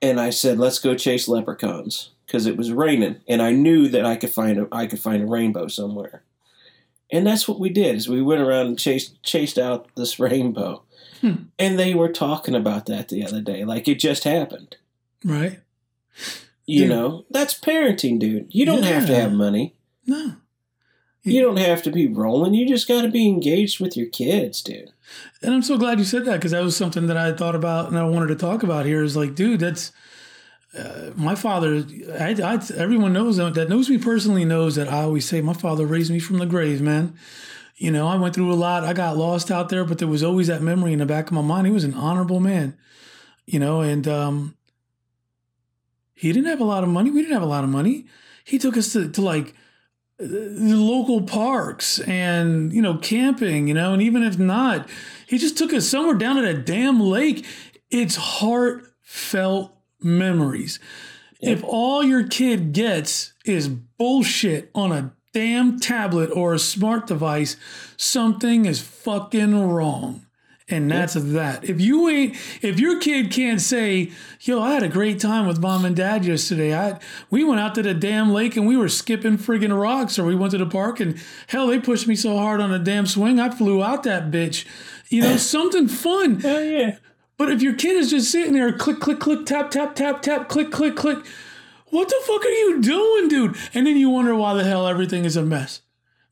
And 0.00 0.20
I 0.20 0.30
said, 0.30 0.58
let's 0.58 0.78
go 0.78 0.94
chase 0.94 1.28
leprechauns. 1.28 2.10
Because 2.26 2.46
it 2.46 2.56
was 2.56 2.72
raining. 2.72 3.16
And 3.26 3.40
I 3.42 3.52
knew 3.52 3.88
that 3.88 4.04
I 4.04 4.16
could 4.16 4.30
find 4.30 4.58
a 4.60 4.68
I 4.72 4.86
could 4.86 5.00
find 5.00 5.22
a 5.22 5.26
rainbow 5.26 5.68
somewhere. 5.68 6.22
And 7.10 7.26
that's 7.26 7.48
what 7.48 7.58
we 7.60 7.70
did 7.70 7.96
is 7.96 8.08
we 8.08 8.20
went 8.22 8.42
around 8.42 8.66
and 8.66 8.78
chased 8.78 9.22
chased 9.22 9.58
out 9.58 9.88
this 9.96 10.18
rainbow. 10.20 10.82
Hmm. 11.20 11.34
And 11.58 11.78
they 11.78 11.94
were 11.94 12.12
talking 12.12 12.54
about 12.54 12.86
that 12.86 13.08
the 13.08 13.24
other 13.24 13.40
day, 13.40 13.64
like 13.64 13.88
it 13.88 13.98
just 13.98 14.24
happened. 14.24 14.76
Right? 15.24 15.60
You 16.64 16.82
Yeah. 16.82 16.88
know, 16.88 17.24
that's 17.30 17.58
parenting, 17.58 18.18
dude. 18.18 18.46
You 18.50 18.64
don't 18.66 18.82
have 18.84 19.06
to 19.06 19.14
have 19.14 19.32
money. 19.32 19.74
No. 20.06 20.36
You 21.30 21.42
don't 21.42 21.58
have 21.58 21.82
to 21.84 21.90
be 21.90 22.06
rolling. 22.06 22.54
You 22.54 22.66
just 22.66 22.88
got 22.88 23.02
to 23.02 23.08
be 23.08 23.28
engaged 23.28 23.80
with 23.80 23.96
your 23.96 24.08
kids, 24.08 24.62
dude. 24.62 24.92
And 25.42 25.54
I'm 25.54 25.62
so 25.62 25.78
glad 25.78 25.98
you 25.98 26.04
said 26.04 26.24
that 26.24 26.36
because 26.36 26.52
that 26.52 26.62
was 26.62 26.76
something 26.76 27.06
that 27.06 27.16
I 27.16 27.32
thought 27.32 27.54
about 27.54 27.88
and 27.88 27.98
I 27.98 28.04
wanted 28.04 28.28
to 28.28 28.36
talk 28.36 28.62
about 28.62 28.86
here. 28.86 29.02
Is 29.02 29.16
like, 29.16 29.34
dude, 29.34 29.60
that's 29.60 29.92
uh, 30.76 31.10
my 31.16 31.34
father. 31.34 31.84
I, 32.18 32.36
I, 32.42 32.60
everyone 32.76 33.12
knows 33.12 33.36
that, 33.36 33.68
knows 33.68 33.88
me 33.88 33.98
personally 33.98 34.44
knows 34.44 34.76
that 34.76 34.88
I 34.88 35.02
always 35.02 35.26
say 35.26 35.40
my 35.40 35.52
father 35.54 35.86
raised 35.86 36.10
me 36.10 36.18
from 36.18 36.38
the 36.38 36.46
grave, 36.46 36.80
man. 36.80 37.16
You 37.76 37.92
know, 37.92 38.08
I 38.08 38.16
went 38.16 38.34
through 38.34 38.52
a 38.52 38.54
lot. 38.54 38.84
I 38.84 38.92
got 38.92 39.16
lost 39.16 39.50
out 39.50 39.68
there, 39.68 39.84
but 39.84 39.98
there 39.98 40.08
was 40.08 40.22
always 40.22 40.48
that 40.48 40.62
memory 40.62 40.92
in 40.92 40.98
the 40.98 41.06
back 41.06 41.28
of 41.28 41.32
my 41.32 41.42
mind. 41.42 41.66
He 41.66 41.72
was 41.72 41.84
an 41.84 41.94
honorable 41.94 42.40
man, 42.40 42.76
you 43.46 43.60
know, 43.60 43.80
and 43.80 44.06
um, 44.08 44.56
he 46.14 46.32
didn't 46.32 46.48
have 46.48 46.60
a 46.60 46.64
lot 46.64 46.82
of 46.82 46.90
money. 46.90 47.10
We 47.10 47.22
didn't 47.22 47.34
have 47.34 47.42
a 47.42 47.46
lot 47.46 47.62
of 47.62 47.70
money. 47.70 48.06
He 48.44 48.58
took 48.58 48.76
us 48.76 48.92
to, 48.94 49.08
to 49.08 49.22
like 49.22 49.54
local 50.20 51.22
parks 51.22 52.00
and 52.00 52.72
you 52.72 52.82
know 52.82 52.96
camping 52.96 53.68
you 53.68 53.74
know 53.74 53.92
and 53.92 54.02
even 54.02 54.24
if 54.24 54.36
not 54.36 54.88
he 55.28 55.36
just 55.36 55.58
took 55.58 55.74
us 55.74 55.86
somewhere 55.86 56.14
down 56.14 56.38
at 56.38 56.44
a 56.44 56.54
damn 56.54 57.00
lake. 57.00 57.44
It's 57.90 58.16
heartfelt 58.16 59.76
memories. 60.00 60.80
If 61.40 61.62
all 61.62 62.02
your 62.02 62.26
kid 62.26 62.72
gets 62.72 63.34
is 63.44 63.68
bullshit 63.68 64.70
on 64.74 64.90
a 64.90 65.12
damn 65.34 65.78
tablet 65.78 66.30
or 66.34 66.54
a 66.54 66.58
smart 66.58 67.06
device 67.06 67.56
something 67.98 68.64
is 68.64 68.80
fucking 68.80 69.68
wrong 69.68 70.24
And 70.70 70.90
that's 70.90 71.14
that. 71.14 71.64
If 71.64 71.80
you 71.80 72.08
ain't, 72.10 72.36
if 72.60 72.78
your 72.78 73.00
kid 73.00 73.30
can't 73.30 73.60
say, 73.60 74.10
"Yo, 74.40 74.60
I 74.60 74.72
had 74.74 74.82
a 74.82 74.88
great 74.88 75.18
time 75.18 75.46
with 75.46 75.60
mom 75.60 75.86
and 75.86 75.96
dad 75.96 76.26
yesterday. 76.26 76.76
I 76.76 76.98
we 77.30 77.42
went 77.42 77.60
out 77.60 77.74
to 77.76 77.82
the 77.82 77.94
damn 77.94 78.30
lake 78.32 78.54
and 78.54 78.66
we 78.66 78.76
were 78.76 78.90
skipping 78.90 79.38
friggin' 79.38 79.78
rocks, 79.78 80.18
or 80.18 80.24
we 80.24 80.34
went 80.34 80.50
to 80.50 80.58
the 80.58 80.66
park 80.66 81.00
and 81.00 81.18
hell, 81.46 81.68
they 81.68 81.78
pushed 81.78 82.06
me 82.06 82.14
so 82.14 82.36
hard 82.36 82.60
on 82.60 82.70
a 82.70 82.78
damn 82.78 83.06
swing, 83.06 83.40
I 83.40 83.48
flew 83.50 83.82
out 83.82 84.02
that 84.02 84.30
bitch." 84.30 84.66
You 85.08 85.22
know, 85.22 85.36
something 85.38 85.88
fun. 85.88 86.40
Hell 86.40 86.62
yeah. 86.62 86.98
But 87.38 87.50
if 87.50 87.62
your 87.62 87.74
kid 87.74 87.96
is 87.96 88.10
just 88.10 88.30
sitting 88.30 88.52
there, 88.52 88.72
click, 88.72 88.98
click, 88.98 89.20
click, 89.20 89.46
tap, 89.46 89.70
tap, 89.70 89.94
tap, 89.94 90.22
tap, 90.22 90.48
click, 90.48 90.72
click, 90.72 90.96
click, 90.96 91.24
what 91.86 92.08
the 92.08 92.20
fuck 92.26 92.44
are 92.44 92.48
you 92.48 92.80
doing, 92.82 93.28
dude? 93.28 93.56
And 93.72 93.86
then 93.86 93.96
you 93.96 94.10
wonder 94.10 94.34
why 94.34 94.54
the 94.54 94.64
hell 94.64 94.86
everything 94.86 95.24
is 95.24 95.36
a 95.36 95.42
mess. 95.42 95.80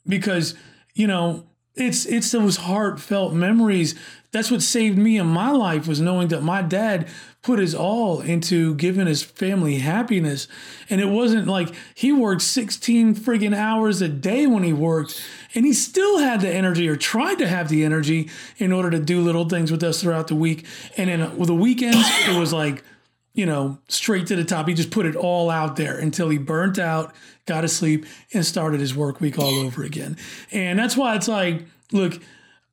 Because, 0.06 0.54
you 0.94 1.06
know, 1.06 1.46
it's 1.76 2.06
it's 2.06 2.30
those 2.32 2.56
heartfelt 2.56 3.34
memories. 3.34 3.94
That's 4.36 4.50
what 4.50 4.60
saved 4.60 4.98
me 4.98 5.16
in 5.16 5.26
my 5.26 5.50
life 5.50 5.88
was 5.88 5.98
knowing 5.98 6.28
that 6.28 6.42
my 6.42 6.60
dad 6.60 7.08
put 7.40 7.58
his 7.58 7.74
all 7.74 8.20
into 8.20 8.74
giving 8.74 9.06
his 9.06 9.22
family 9.22 9.78
happiness. 9.78 10.46
And 10.90 11.00
it 11.00 11.06
wasn't 11.06 11.46
like 11.46 11.74
he 11.94 12.12
worked 12.12 12.42
16 12.42 13.14
friggin' 13.14 13.56
hours 13.56 14.02
a 14.02 14.08
day 14.08 14.46
when 14.46 14.62
he 14.62 14.74
worked. 14.74 15.18
And 15.54 15.64
he 15.64 15.72
still 15.72 16.18
had 16.18 16.42
the 16.42 16.50
energy 16.50 16.86
or 16.86 16.96
tried 16.96 17.36
to 17.36 17.48
have 17.48 17.70
the 17.70 17.82
energy 17.82 18.28
in 18.58 18.72
order 18.72 18.90
to 18.90 18.98
do 18.98 19.22
little 19.22 19.48
things 19.48 19.72
with 19.72 19.82
us 19.82 20.02
throughout 20.02 20.26
the 20.26 20.34
week. 20.34 20.66
And 20.98 21.08
then 21.08 21.38
with 21.38 21.46
the 21.46 21.54
weekends, 21.54 22.06
it 22.28 22.38
was 22.38 22.52
like, 22.52 22.84
you 23.32 23.46
know, 23.46 23.78
straight 23.88 24.26
to 24.26 24.36
the 24.36 24.44
top. 24.44 24.68
He 24.68 24.74
just 24.74 24.90
put 24.90 25.06
it 25.06 25.16
all 25.16 25.48
out 25.48 25.76
there 25.76 25.98
until 25.98 26.28
he 26.28 26.36
burnt 26.36 26.78
out, 26.78 27.14
got 27.46 27.62
to 27.62 27.68
sleep, 27.68 28.04
and 28.34 28.44
started 28.44 28.80
his 28.80 28.94
work 28.94 29.18
week 29.18 29.38
all 29.38 29.60
over 29.60 29.82
again. 29.82 30.18
And 30.52 30.78
that's 30.78 30.94
why 30.94 31.16
it's 31.16 31.28
like, 31.28 31.64
look, 31.90 32.20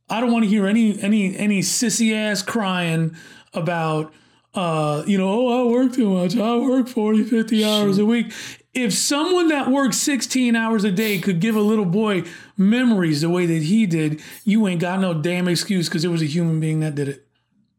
I 0.10 0.20
don't 0.20 0.32
want 0.32 0.44
to 0.44 0.50
hear 0.50 0.68
any 0.68 1.00
any 1.02 1.36
any 1.36 1.62
sissy 1.62 2.14
ass 2.14 2.42
crying 2.42 3.16
about 3.54 4.14
uh, 4.54 5.04
you 5.08 5.18
know, 5.18 5.30
oh, 5.30 5.68
I 5.68 5.72
work 5.72 5.94
too 5.94 6.10
much. 6.10 6.38
I 6.38 6.58
work 6.58 6.88
40, 6.88 7.24
50 7.24 7.66
hours 7.66 7.98
a 7.98 8.06
week. 8.06 8.32
If 8.74 8.94
someone 8.94 9.48
that 9.48 9.70
works 9.70 9.98
16 9.98 10.56
hours 10.56 10.84
a 10.84 10.92
day 10.92 11.20
could 11.20 11.40
give 11.40 11.56
a 11.56 11.62
little 11.62 11.86
boy 11.86 12.24
memories 12.56 13.22
the 13.22 13.30
way 13.30 13.46
that 13.48 13.64
he 13.64 13.86
did, 13.86 14.22
you 14.44 14.68
ain't 14.68 14.82
got 14.82 15.00
no 15.00 15.14
damn 15.14 15.48
excuse 15.48 15.90
because 15.90 16.06
it 16.06 16.10
was 16.10 16.22
a 16.22 16.26
human 16.26 16.60
being 16.60 16.82
that 16.82 16.96
did 16.96 17.08
it. 17.08 17.28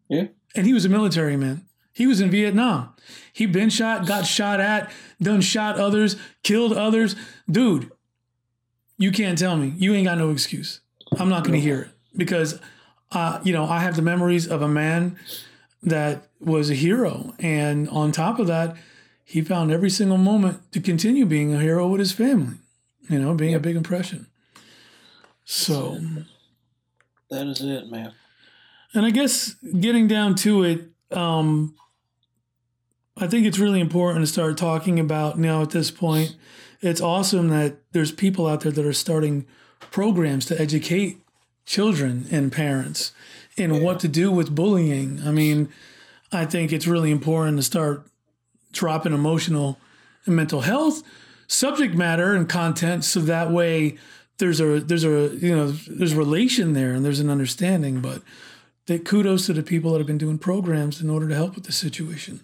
Yeah. 0.09 0.27
And 0.57 0.67
he 0.67 0.73
was 0.73 0.85
a 0.85 0.89
military 0.89 1.37
man. 1.37 1.65
He 1.93 2.09
was 2.09 2.21
in 2.21 2.31
Vietnam. 2.31 2.93
He 3.33 3.47
been 3.47 3.71
shot, 3.71 4.07
got 4.07 4.27
shot 4.27 4.59
at, 4.59 4.91
done 5.23 5.41
shot 5.43 5.79
others, 5.79 6.17
killed 6.43 6.73
others. 6.73 7.15
Dude, 7.49 7.91
you 8.99 9.13
can't 9.13 9.39
tell 9.39 9.57
me. 9.57 9.75
You 9.77 9.95
ain't 9.95 10.07
got 10.07 10.19
no 10.19 10.31
excuse. 10.31 10.81
I'm 11.17 11.29
not 11.29 11.45
going 11.45 11.55
to 11.55 11.61
hear 11.61 11.83
it 11.83 11.94
because, 12.17 12.61
uh, 13.13 13.41
you 13.43 13.53
know, 13.53 13.65
I 13.65 13.81
have 13.81 13.97
the 13.97 14.03
memories 14.03 14.47
of 14.47 14.63
a 14.63 14.69
man 14.69 15.19
that 15.83 16.29
was 16.41 16.71
a 16.71 16.75
hero. 16.75 17.35
And 17.39 17.89
on 17.89 18.13
top 18.13 18.39
of 18.39 18.47
that, 18.47 18.77
he 19.25 19.41
found 19.41 19.71
every 19.71 19.91
single 19.91 20.19
moment 20.19 20.71
to 20.73 20.81
continue 20.81 21.27
being 21.27 21.55
a 21.55 21.61
hero 21.61 21.89
with 21.89 21.99
his 21.99 22.13
family, 22.13 22.57
you 23.09 23.19
know, 23.19 23.35
being 23.35 23.55
a 23.55 23.61
big 23.61 23.77
impression. 23.77 24.27
So 25.45 25.99
That 27.31 27.47
is 27.47 27.61
it, 27.61 27.91
man. 27.91 28.13
And 28.93 29.05
I 29.05 29.11
guess 29.11 29.55
getting 29.81 30.07
down 30.07 30.35
to 30.37 30.63
it, 30.63 30.91
um, 31.11 31.75
I 33.17 33.27
think 33.27 33.47
it's 33.47 33.59
really 33.59 33.81
important 33.81 34.23
to 34.23 34.33
start 34.33 34.57
talking 34.57 34.99
about 34.99 35.39
now 35.39 35.63
at 35.63 35.71
this 35.71 35.91
point. 35.91 36.37
It's 36.81 37.01
awesome 37.01 37.49
that 37.49 37.79
there's 37.93 38.13
people 38.13 38.47
out 38.47 38.61
there 38.61 38.73
that 38.73 38.85
are 38.85 38.93
starting 38.93 39.47
programs 39.91 40.47
to 40.47 40.61
educate 40.61 41.24
children 41.65 42.27
and 42.31 42.53
parents 42.53 43.13
in 43.57 43.83
what 43.83 44.01
to 44.01 44.09
do 44.09 44.31
with 44.31 44.55
bullying. 44.55 45.21
I 45.25 45.31
mean, 45.31 45.69
I 46.33 46.45
think 46.45 46.73
it's 46.73 46.87
really 46.87 47.11
important 47.11 47.59
to 47.59 47.63
start 47.63 48.07
dropping 48.73 49.13
emotional 49.13 49.79
and 50.27 50.35
mental 50.35 50.63
health 50.63 51.03
subject 51.47 51.95
matter 51.95 52.35
and 52.35 52.49
content 52.49 53.05
so 53.05 53.21
that 53.21 53.51
way 53.51 53.97
there's 54.39 54.61
a 54.61 54.81
there's 54.81 55.05
a 55.05 55.31
you 55.37 55.55
know 55.55 55.69
there's 55.69 56.13
a 56.13 56.17
relation 56.17 56.73
there 56.73 56.93
and 56.93 57.05
there's 57.05 57.21
an 57.21 57.29
understanding 57.31 58.01
but 58.01 58.23
that 58.87 59.05
kudos 59.05 59.47
to 59.47 59.53
the 59.53 59.63
people 59.63 59.93
that 59.93 59.99
have 59.99 60.07
been 60.07 60.19
doing 60.19 60.39
programs 60.39 61.01
in 61.01 61.11
order 61.11 61.29
to 61.29 61.35
help 61.35 61.55
with 61.55 61.65
the 61.65 61.73
situation 61.73 62.41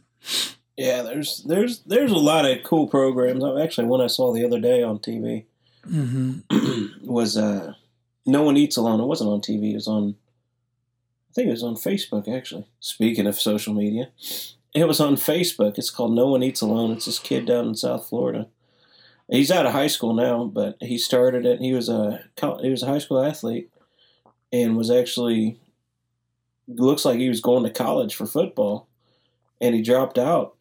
Yeah, 0.80 1.02
there's 1.02 1.42
there's 1.46 1.80
there's 1.80 2.11
a 2.11 2.16
lot 2.16 2.46
of 2.46 2.62
cool 2.62 2.87
programs. 2.87 3.44
Actually, 3.44 3.87
one 3.87 4.00
I 4.00 4.06
saw 4.06 4.33
the 4.33 4.46
other 4.46 4.59
day 4.59 4.83
on 4.83 4.98
TV 4.98 5.44
was 7.02 7.37
uh, 7.37 7.74
"No 8.26 8.42
One 8.42 8.56
Eats 8.56 8.76
Alone." 8.76 9.00
It 9.00 9.06
wasn't 9.06 9.30
on 9.30 9.40
TV. 9.40 9.72
It 9.72 9.76
was 9.76 9.88
on, 9.88 10.16
I 11.30 11.33
think 11.35 11.48
it 11.48 11.52
was 11.52 11.62
on 11.62 11.74
Facebook. 11.76 12.28
Actually, 12.28 12.66
speaking 12.80 13.26
of 13.26 13.40
social 13.40 13.74
media, 13.74 14.11
it 14.74 14.87
was 14.87 15.00
on 15.00 15.16
Facebook. 15.16 15.78
It's 15.78 15.90
called 15.90 16.14
"No 16.14 16.28
One 16.28 16.42
Eats 16.42 16.61
Alone." 16.61 16.92
It's 16.92 17.06
this 17.06 17.18
kid 17.18 17.46
down 17.46 17.68
in 17.68 17.74
South 17.74 18.09
Florida. 18.09 18.48
He's 19.28 19.50
out 19.50 19.66
of 19.66 19.72
high 19.72 19.87
school 19.87 20.12
now, 20.12 20.44
but 20.44 20.76
he 20.80 20.98
started 20.98 21.46
it. 21.46 21.61
He 21.61 21.72
was 21.72 21.88
a 21.88 22.24
he 22.62 22.70
was 22.70 22.83
a 22.83 22.87
high 22.87 22.98
school 22.98 23.22
athlete, 23.22 23.70
and 24.52 24.76
was 24.76 24.90
actually 24.90 25.59
looks 26.68 27.04
like 27.04 27.18
he 27.18 27.28
was 27.28 27.40
going 27.40 27.64
to 27.64 27.70
college 27.70 28.14
for 28.14 28.26
football, 28.26 28.88
and 29.61 29.74
he 29.74 29.83
dropped 29.83 30.18
out 30.18 30.56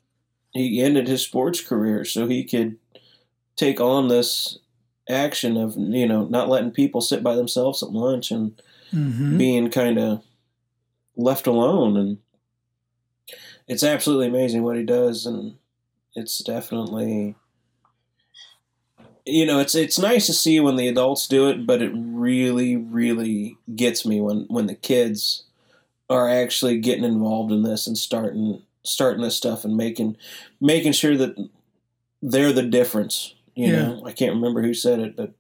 he 0.51 0.81
ended 0.81 1.07
his 1.07 1.21
sports 1.21 1.61
career 1.61 2.03
so 2.03 2.27
he 2.27 2.43
could 2.43 2.77
take 3.55 3.79
on 3.79 4.07
this 4.07 4.57
action 5.09 5.57
of 5.57 5.75
you 5.77 6.07
know 6.07 6.25
not 6.25 6.49
letting 6.49 6.71
people 6.71 7.01
sit 7.01 7.23
by 7.23 7.35
themselves 7.35 7.81
at 7.81 7.91
lunch 7.91 8.31
and 8.31 8.61
mm-hmm. 8.93 9.37
being 9.37 9.69
kind 9.69 9.97
of 9.97 10.23
left 11.15 11.47
alone 11.47 11.97
and 11.97 12.17
it's 13.67 13.83
absolutely 13.83 14.27
amazing 14.27 14.63
what 14.63 14.77
he 14.77 14.83
does 14.83 15.25
and 15.25 15.55
it's 16.15 16.39
definitely 16.39 17.35
you 19.25 19.45
know 19.45 19.59
it's 19.59 19.75
it's 19.75 19.99
nice 19.99 20.25
to 20.27 20.33
see 20.33 20.59
when 20.59 20.75
the 20.75 20.87
adults 20.87 21.27
do 21.27 21.49
it 21.49 21.65
but 21.65 21.81
it 21.81 21.91
really 21.93 22.75
really 22.75 23.57
gets 23.75 24.05
me 24.05 24.21
when 24.21 24.45
when 24.47 24.67
the 24.67 24.75
kids 24.75 25.43
are 26.09 26.29
actually 26.29 26.79
getting 26.79 27.03
involved 27.03 27.51
in 27.51 27.63
this 27.63 27.85
and 27.85 27.97
starting 27.97 28.61
starting 28.83 29.21
this 29.21 29.35
stuff 29.35 29.65
and 29.65 29.75
making 29.75 30.15
making 30.59 30.91
sure 30.91 31.17
that 31.17 31.35
they're 32.21 32.53
the 32.53 32.63
difference. 32.63 33.33
You 33.59 33.67
Yeah. 33.73 33.81
know, 33.87 34.03
I 34.05 34.13
can't 34.13 34.33
remember 34.35 34.61
who 34.61 34.73
said 34.73 34.99
it, 35.01 35.17
but 35.17 35.33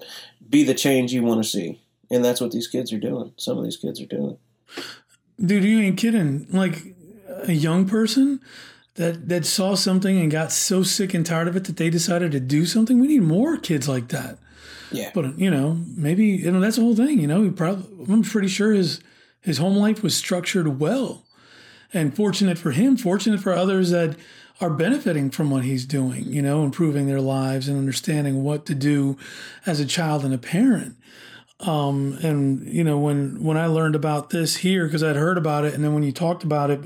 be 0.49 0.63
the 0.63 0.73
change 0.73 1.13
you 1.13 1.23
want 1.23 1.41
to 1.41 1.49
see, 1.49 1.79
and 2.11 2.23
that's 2.25 2.41
what 2.41 2.51
these 2.51 2.67
kids 2.67 2.91
are 2.91 2.99
doing. 2.99 3.31
Some 3.37 3.57
of 3.57 3.63
these 3.63 3.77
kids 3.77 4.01
are 4.01 4.05
doing. 4.05 4.37
dude 5.43 5.63
you 5.63 5.79
ain't 5.79 5.97
kidding. 5.97 6.45
Like 6.51 6.95
a 7.43 7.53
young 7.53 7.87
person 7.87 8.41
that 8.95 9.29
that 9.29 9.45
saw 9.45 9.75
something 9.75 10.19
and 10.19 10.29
got 10.29 10.51
so 10.51 10.83
sick 10.83 11.13
and 11.13 11.25
tired 11.25 11.47
of 11.47 11.55
it 11.55 11.63
that 11.63 11.77
they 11.77 11.89
decided 11.89 12.33
to 12.33 12.41
do 12.41 12.65
something? 12.65 12.99
We 12.99 13.07
need 13.07 13.21
more 13.21 13.55
kids 13.55 13.87
like 13.87 14.09
that. 14.09 14.37
Yeah, 14.91 15.11
but 15.13 15.39
you 15.39 15.49
know 15.49 15.77
maybe 15.95 16.25
you 16.25 16.51
know 16.51 16.59
that's 16.59 16.75
the 16.75 16.81
whole 16.81 16.95
thing 16.95 17.19
you 17.19 17.27
know? 17.27 17.43
He 17.43 17.51
probably 17.51 17.85
i'm 18.13 18.23
pretty 18.23 18.47
sure 18.49 18.73
his 18.73 18.99
his 19.39 19.59
home 19.59 19.77
life 19.77 20.03
was 20.03 20.13
structured 20.17 20.79
well. 20.79 21.23
And 21.93 22.13
fortunate 22.15 22.57
for 22.57 22.71
him 22.71 22.97
fortunate 22.97 23.39
for 23.39 23.53
others 23.53 23.91
that 23.91 24.17
are 24.61 24.69
benefiting 24.69 25.29
from 25.29 25.49
what 25.49 25.63
he's 25.63 25.85
doing 25.85 26.25
you 26.25 26.41
know 26.41 26.63
improving 26.63 27.07
their 27.07 27.21
lives 27.21 27.67
and 27.67 27.77
understanding 27.77 28.43
what 28.43 28.65
to 28.65 28.75
do 28.75 29.17
as 29.65 29.79
a 29.79 29.85
child 29.85 30.23
and 30.25 30.33
a 30.33 30.37
parent 30.37 30.95
um, 31.61 32.17
and 32.21 32.67
you 32.67 32.83
know 32.83 32.97
when 32.97 33.43
when 33.43 33.57
i 33.57 33.65
learned 33.65 33.95
about 33.95 34.29
this 34.29 34.57
here 34.57 34.85
because 34.85 35.03
i'd 35.03 35.15
heard 35.15 35.37
about 35.37 35.65
it 35.65 35.73
and 35.73 35.83
then 35.83 35.93
when 35.93 36.03
you 36.03 36.11
talked 36.11 36.43
about 36.43 36.69
it 36.69 36.81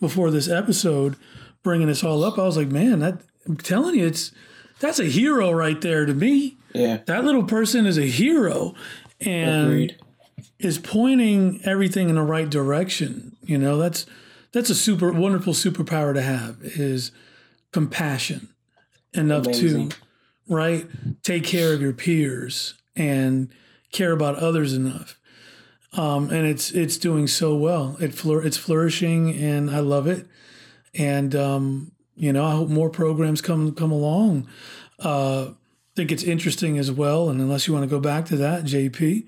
before 0.00 0.30
this 0.30 0.48
episode 0.48 1.16
bringing 1.62 1.86
this 1.86 2.04
all 2.04 2.24
up 2.24 2.38
i 2.38 2.42
was 2.42 2.56
like 2.56 2.68
man 2.68 3.00
that 3.00 3.20
i'm 3.46 3.56
telling 3.56 3.94
you 3.94 4.06
it's 4.06 4.32
that's 4.78 4.98
a 4.98 5.04
hero 5.04 5.50
right 5.50 5.80
there 5.80 6.06
to 6.06 6.14
me 6.14 6.56
yeah, 6.72 6.98
that 7.06 7.24
little 7.24 7.44
person 7.44 7.86
is 7.86 7.98
a 7.98 8.06
hero 8.06 8.74
and 9.20 9.66
agreed. 9.66 9.96
is 10.58 10.78
pointing 10.78 11.60
everything 11.64 12.08
in 12.08 12.14
the 12.14 12.22
right 12.22 12.48
direction. 12.48 13.36
You 13.42 13.58
know, 13.58 13.78
that's 13.78 14.06
that's 14.52 14.70
a 14.70 14.74
super 14.74 15.12
wonderful 15.12 15.52
superpower 15.52 16.12
to 16.14 16.22
have 16.22 16.58
is 16.62 17.12
compassion 17.72 18.48
enough 19.14 19.46
Amazing. 19.46 19.90
to 19.90 19.96
right 20.48 20.86
take 21.22 21.44
care 21.44 21.72
of 21.72 21.80
your 21.80 21.92
peers 21.92 22.74
and 22.96 23.48
care 23.92 24.12
about 24.12 24.36
others 24.36 24.72
enough. 24.74 25.16
Um, 25.92 26.30
and 26.30 26.46
it's 26.46 26.70
it's 26.70 26.96
doing 26.96 27.26
so 27.26 27.56
well. 27.56 27.96
It 28.00 28.14
flour- 28.14 28.44
it's 28.44 28.56
flourishing, 28.56 29.34
and 29.34 29.70
I 29.70 29.80
love 29.80 30.06
it. 30.06 30.26
And 30.94 31.34
um, 31.34 31.92
you 32.14 32.32
know, 32.32 32.44
I 32.44 32.52
hope 32.52 32.68
more 32.68 32.90
programs 32.90 33.40
come 33.40 33.74
come 33.74 33.90
along. 33.90 34.46
Uh, 35.00 35.50
think 35.96 36.12
it's 36.12 36.22
interesting 36.22 36.78
as 36.78 36.92
well. 36.92 37.28
And 37.28 37.40
unless 37.40 37.66
you 37.66 37.74
want 37.74 37.82
to 37.84 37.90
go 37.90 37.98
back 37.98 38.26
to 38.26 38.36
that, 38.36 38.62
JP, 38.64 39.26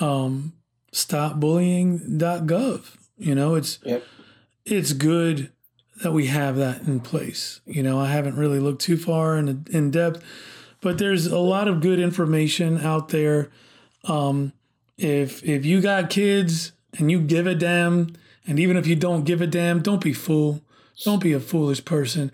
um, 0.00 0.54
stopbullying.gov. 0.92 2.96
You 3.16 3.34
know, 3.34 3.54
it's 3.54 3.78
Yep. 3.84 4.04
It's 4.64 4.92
good 4.92 5.50
that 6.02 6.12
we 6.12 6.26
have 6.26 6.56
that 6.56 6.82
in 6.82 7.00
place. 7.00 7.60
You 7.66 7.82
know, 7.82 7.98
I 8.00 8.08
haven't 8.08 8.36
really 8.36 8.58
looked 8.58 8.82
too 8.82 8.96
far 8.96 9.36
in 9.36 9.66
in 9.70 9.90
depth, 9.90 10.22
but 10.80 10.98
there's 10.98 11.26
a 11.26 11.38
lot 11.38 11.68
of 11.68 11.80
good 11.80 11.98
information 11.98 12.78
out 12.80 13.08
there. 13.08 13.50
Um, 14.04 14.52
if 14.98 15.42
if 15.44 15.64
you 15.64 15.80
got 15.80 16.10
kids 16.10 16.72
and 16.98 17.10
you 17.10 17.20
give 17.20 17.46
a 17.46 17.54
damn, 17.54 18.14
and 18.46 18.58
even 18.58 18.76
if 18.76 18.86
you 18.86 18.96
don't 18.96 19.24
give 19.24 19.40
a 19.40 19.46
damn, 19.46 19.82
don't 19.82 20.02
be 20.02 20.12
fool. 20.12 20.62
Don't 21.04 21.22
be 21.22 21.32
a 21.32 21.40
foolish 21.40 21.84
person. 21.84 22.30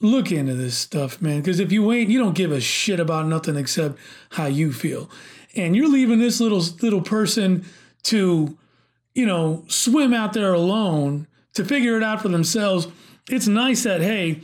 Look 0.00 0.30
into 0.30 0.54
this 0.54 0.76
stuff, 0.76 1.20
man. 1.20 1.40
Because 1.40 1.60
if 1.60 1.72
you 1.72 1.90
ain't, 1.92 2.08
you 2.08 2.18
don't 2.18 2.36
give 2.36 2.52
a 2.52 2.60
shit 2.60 3.00
about 3.00 3.26
nothing 3.26 3.56
except 3.56 3.98
how 4.30 4.46
you 4.46 4.72
feel. 4.72 5.10
And 5.56 5.74
you're 5.74 5.88
leaving 5.88 6.20
this 6.20 6.40
little 6.40 6.62
little 6.80 7.02
person 7.02 7.66
to, 8.04 8.56
you 9.14 9.26
know, 9.26 9.64
swim 9.68 10.14
out 10.14 10.32
there 10.32 10.54
alone 10.54 11.26
to 11.54 11.64
figure 11.64 11.96
it 11.96 12.02
out 12.02 12.22
for 12.22 12.28
themselves. 12.28 12.88
It's 13.28 13.46
nice 13.46 13.84
that 13.84 14.00
hey, 14.00 14.42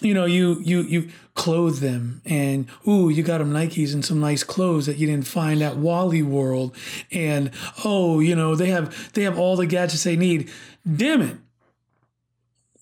you 0.00 0.14
know, 0.14 0.24
you 0.24 0.60
you 0.60 0.82
you 0.82 1.08
clothe 1.34 1.78
them 1.78 2.20
and 2.24 2.68
ooh, 2.86 3.08
you 3.08 3.22
got 3.22 3.38
them 3.38 3.52
Nikes 3.52 3.94
and 3.94 4.04
some 4.04 4.20
nice 4.20 4.44
clothes 4.44 4.86
that 4.86 4.98
you 4.98 5.06
didn't 5.06 5.26
find 5.26 5.62
at 5.62 5.76
Wally 5.76 6.22
World, 6.22 6.76
and 7.10 7.50
oh, 7.84 8.20
you 8.20 8.34
know, 8.34 8.54
they 8.54 8.68
have 8.68 9.12
they 9.12 9.22
have 9.22 9.38
all 9.38 9.56
the 9.56 9.66
gadgets 9.66 10.04
they 10.04 10.16
need. 10.16 10.50
Damn 10.90 11.22
it. 11.22 11.36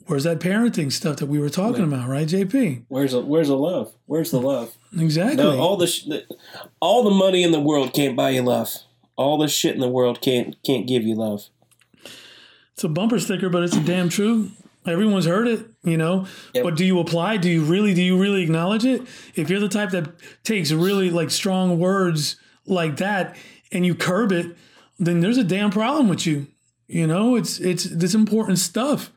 Where's 0.06 0.24
that 0.24 0.40
parenting 0.40 0.90
stuff 0.90 1.18
that 1.18 1.26
we 1.26 1.38
were 1.38 1.48
talking 1.48 1.84
about, 1.84 2.08
right, 2.08 2.26
JP? 2.26 2.86
Where's 2.88 3.12
the 3.12 3.20
Where's 3.20 3.46
the 3.46 3.56
love? 3.56 3.92
Where's 4.06 4.32
the 4.32 4.40
love? 4.40 4.74
Exactly. 4.98 5.36
No, 5.36 5.60
all 5.60 5.76
the, 5.76 5.86
sh- 5.86 6.06
the 6.06 6.24
all 6.80 7.04
the 7.04 7.12
money 7.12 7.44
in 7.44 7.52
the 7.52 7.60
world 7.60 7.94
can't 7.94 8.16
buy 8.16 8.30
you 8.30 8.42
love. 8.42 8.70
All 9.14 9.38
the 9.38 9.46
shit 9.46 9.74
in 9.74 9.80
the 9.80 9.88
world 9.88 10.20
can't 10.20 10.56
can't 10.64 10.88
give 10.88 11.04
you 11.04 11.14
love. 11.14 11.48
It's 12.80 12.84
a 12.86 12.88
bumper 12.88 13.20
sticker, 13.20 13.50
but 13.50 13.62
it's 13.62 13.76
a 13.76 13.84
damn 13.84 14.08
true. 14.08 14.52
Everyone's 14.86 15.26
heard 15.26 15.46
it, 15.46 15.66
you 15.84 15.98
know. 15.98 16.26
Yep. 16.54 16.64
But 16.64 16.76
do 16.76 16.86
you 16.86 16.98
apply? 16.98 17.36
Do 17.36 17.50
you 17.50 17.62
really? 17.62 17.92
Do 17.92 18.00
you 18.00 18.18
really 18.18 18.42
acknowledge 18.42 18.86
it? 18.86 19.02
If 19.34 19.50
you're 19.50 19.60
the 19.60 19.68
type 19.68 19.90
that 19.90 20.10
takes 20.44 20.72
really 20.72 21.10
like 21.10 21.30
strong 21.30 21.78
words 21.78 22.36
like 22.64 22.96
that 22.96 23.36
and 23.70 23.84
you 23.84 23.94
curb 23.94 24.32
it, 24.32 24.56
then 24.98 25.20
there's 25.20 25.36
a 25.36 25.44
damn 25.44 25.70
problem 25.70 26.08
with 26.08 26.26
you. 26.26 26.46
You 26.86 27.06
know, 27.06 27.36
it's 27.36 27.60
it's 27.60 27.84
this 27.84 28.14
important 28.14 28.58
stuff. 28.58 29.12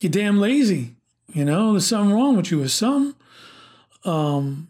You're 0.00 0.10
damn 0.10 0.40
lazy. 0.40 0.96
You 1.32 1.44
know, 1.44 1.70
there's 1.70 1.86
something 1.86 2.12
wrong 2.12 2.36
with 2.36 2.50
you 2.50 2.58
with 2.58 2.72
some. 2.72 3.14
Um, 4.04 4.66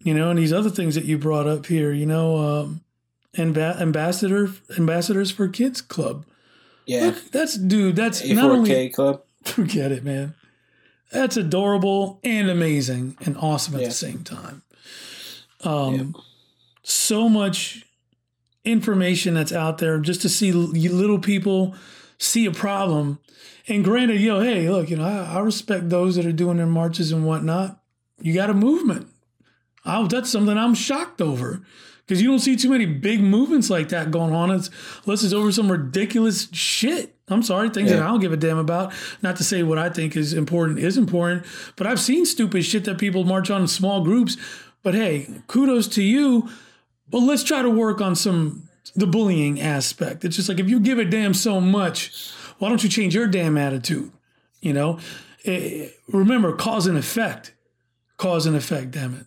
you 0.00 0.12
know, 0.12 0.28
and 0.28 0.38
these 0.38 0.52
other 0.52 0.68
things 0.68 0.96
that 0.96 1.06
you 1.06 1.16
brought 1.16 1.46
up 1.46 1.64
here. 1.64 1.92
You 1.92 2.04
know, 2.04 2.36
um, 2.36 2.82
amb- 3.38 3.80
ambassador 3.80 4.50
ambassadors 4.76 5.30
for 5.30 5.48
kids 5.48 5.80
club. 5.80 6.26
Yeah, 6.86 7.06
Look, 7.06 7.30
that's 7.30 7.54
dude. 7.56 7.96
That's 7.96 8.24
not 8.28 8.50
only 8.50 8.70
A4K 8.70 8.92
club. 8.94 9.22
Forget 9.44 9.92
it, 9.92 10.04
man. 10.04 10.34
That's 11.12 11.36
adorable 11.36 12.18
and 12.24 12.50
amazing 12.50 13.16
and 13.24 13.36
awesome 13.36 13.74
at 13.76 13.82
Yeah. 13.82 13.88
the 13.88 13.94
same 13.94 14.24
time. 14.24 14.62
Um, 15.62 16.14
so 16.82 17.28
much 17.28 17.86
information 18.64 19.34
that's 19.34 19.52
out 19.52 19.78
there 19.78 19.98
just 19.98 20.22
to 20.22 20.28
see 20.28 20.52
little 20.52 21.18
people 21.18 21.74
see 22.18 22.46
a 22.46 22.50
problem. 22.50 23.18
And 23.68 23.84
granted, 23.84 24.20
yo, 24.20 24.40
hey, 24.40 24.68
look, 24.68 24.90
you 24.90 24.96
know, 24.96 25.04
I, 25.04 25.36
I 25.36 25.38
respect 25.40 25.88
those 25.88 26.16
that 26.16 26.26
are 26.26 26.32
doing 26.32 26.56
their 26.58 26.66
marches 26.66 27.12
and 27.12 27.26
whatnot. 27.26 27.80
You 28.20 28.34
got 28.34 28.50
a 28.50 28.54
movement. 28.54 29.08
I, 29.84 30.06
that's 30.06 30.30
something 30.30 30.56
I'm 30.56 30.74
shocked 30.74 31.20
over 31.20 31.62
because 32.06 32.20
you 32.20 32.28
don't 32.28 32.38
see 32.38 32.56
too 32.56 32.70
many 32.70 32.86
big 32.86 33.20
movements 33.20 33.70
like 33.70 33.88
that 33.90 34.10
going 34.10 34.34
on. 34.34 34.50
It's, 34.50 34.70
unless 35.04 35.22
it's 35.22 35.32
over 35.32 35.50
some 35.52 35.70
ridiculous 35.70 36.48
shit. 36.52 37.14
I'm 37.28 37.42
sorry, 37.42 37.70
things 37.70 37.90
that 37.90 38.02
I 38.02 38.06
don't 38.08 38.20
give 38.20 38.32
a 38.32 38.36
damn 38.36 38.58
about. 38.58 38.92
Not 39.22 39.36
to 39.36 39.44
say 39.44 39.62
what 39.62 39.78
I 39.78 39.88
think 39.88 40.14
is 40.16 40.34
important 40.34 40.78
is 40.78 40.98
important, 40.98 41.46
but 41.76 41.86
I've 41.86 42.00
seen 42.00 42.26
stupid 42.26 42.64
shit 42.64 42.84
that 42.84 42.98
people 42.98 43.24
march 43.24 43.50
on 43.50 43.62
in 43.62 43.68
small 43.68 44.04
groups. 44.04 44.36
But 44.82 44.94
hey, 44.94 45.28
kudos 45.46 45.88
to 45.88 46.02
you. 46.02 46.50
But 47.08 47.20
let's 47.20 47.42
try 47.42 47.62
to 47.62 47.70
work 47.70 48.00
on 48.00 48.14
some 48.14 48.68
the 48.94 49.06
bullying 49.06 49.60
aspect. 49.60 50.24
It's 50.24 50.36
just 50.36 50.48
like 50.48 50.60
if 50.60 50.68
you 50.68 50.80
give 50.80 50.98
a 50.98 51.04
damn 51.04 51.32
so 51.32 51.60
much, 51.60 52.12
why 52.58 52.68
don't 52.68 52.82
you 52.82 52.90
change 52.90 53.14
your 53.14 53.26
damn 53.26 53.56
attitude? 53.56 54.12
You 54.60 54.72
know, 54.74 54.98
Eh, 55.44 55.88
remember 56.08 56.52
cause 56.54 56.86
and 56.86 56.96
effect, 56.96 57.54
cause 58.16 58.46
and 58.46 58.56
effect. 58.56 58.92
Damn 58.92 59.14
it. 59.14 59.26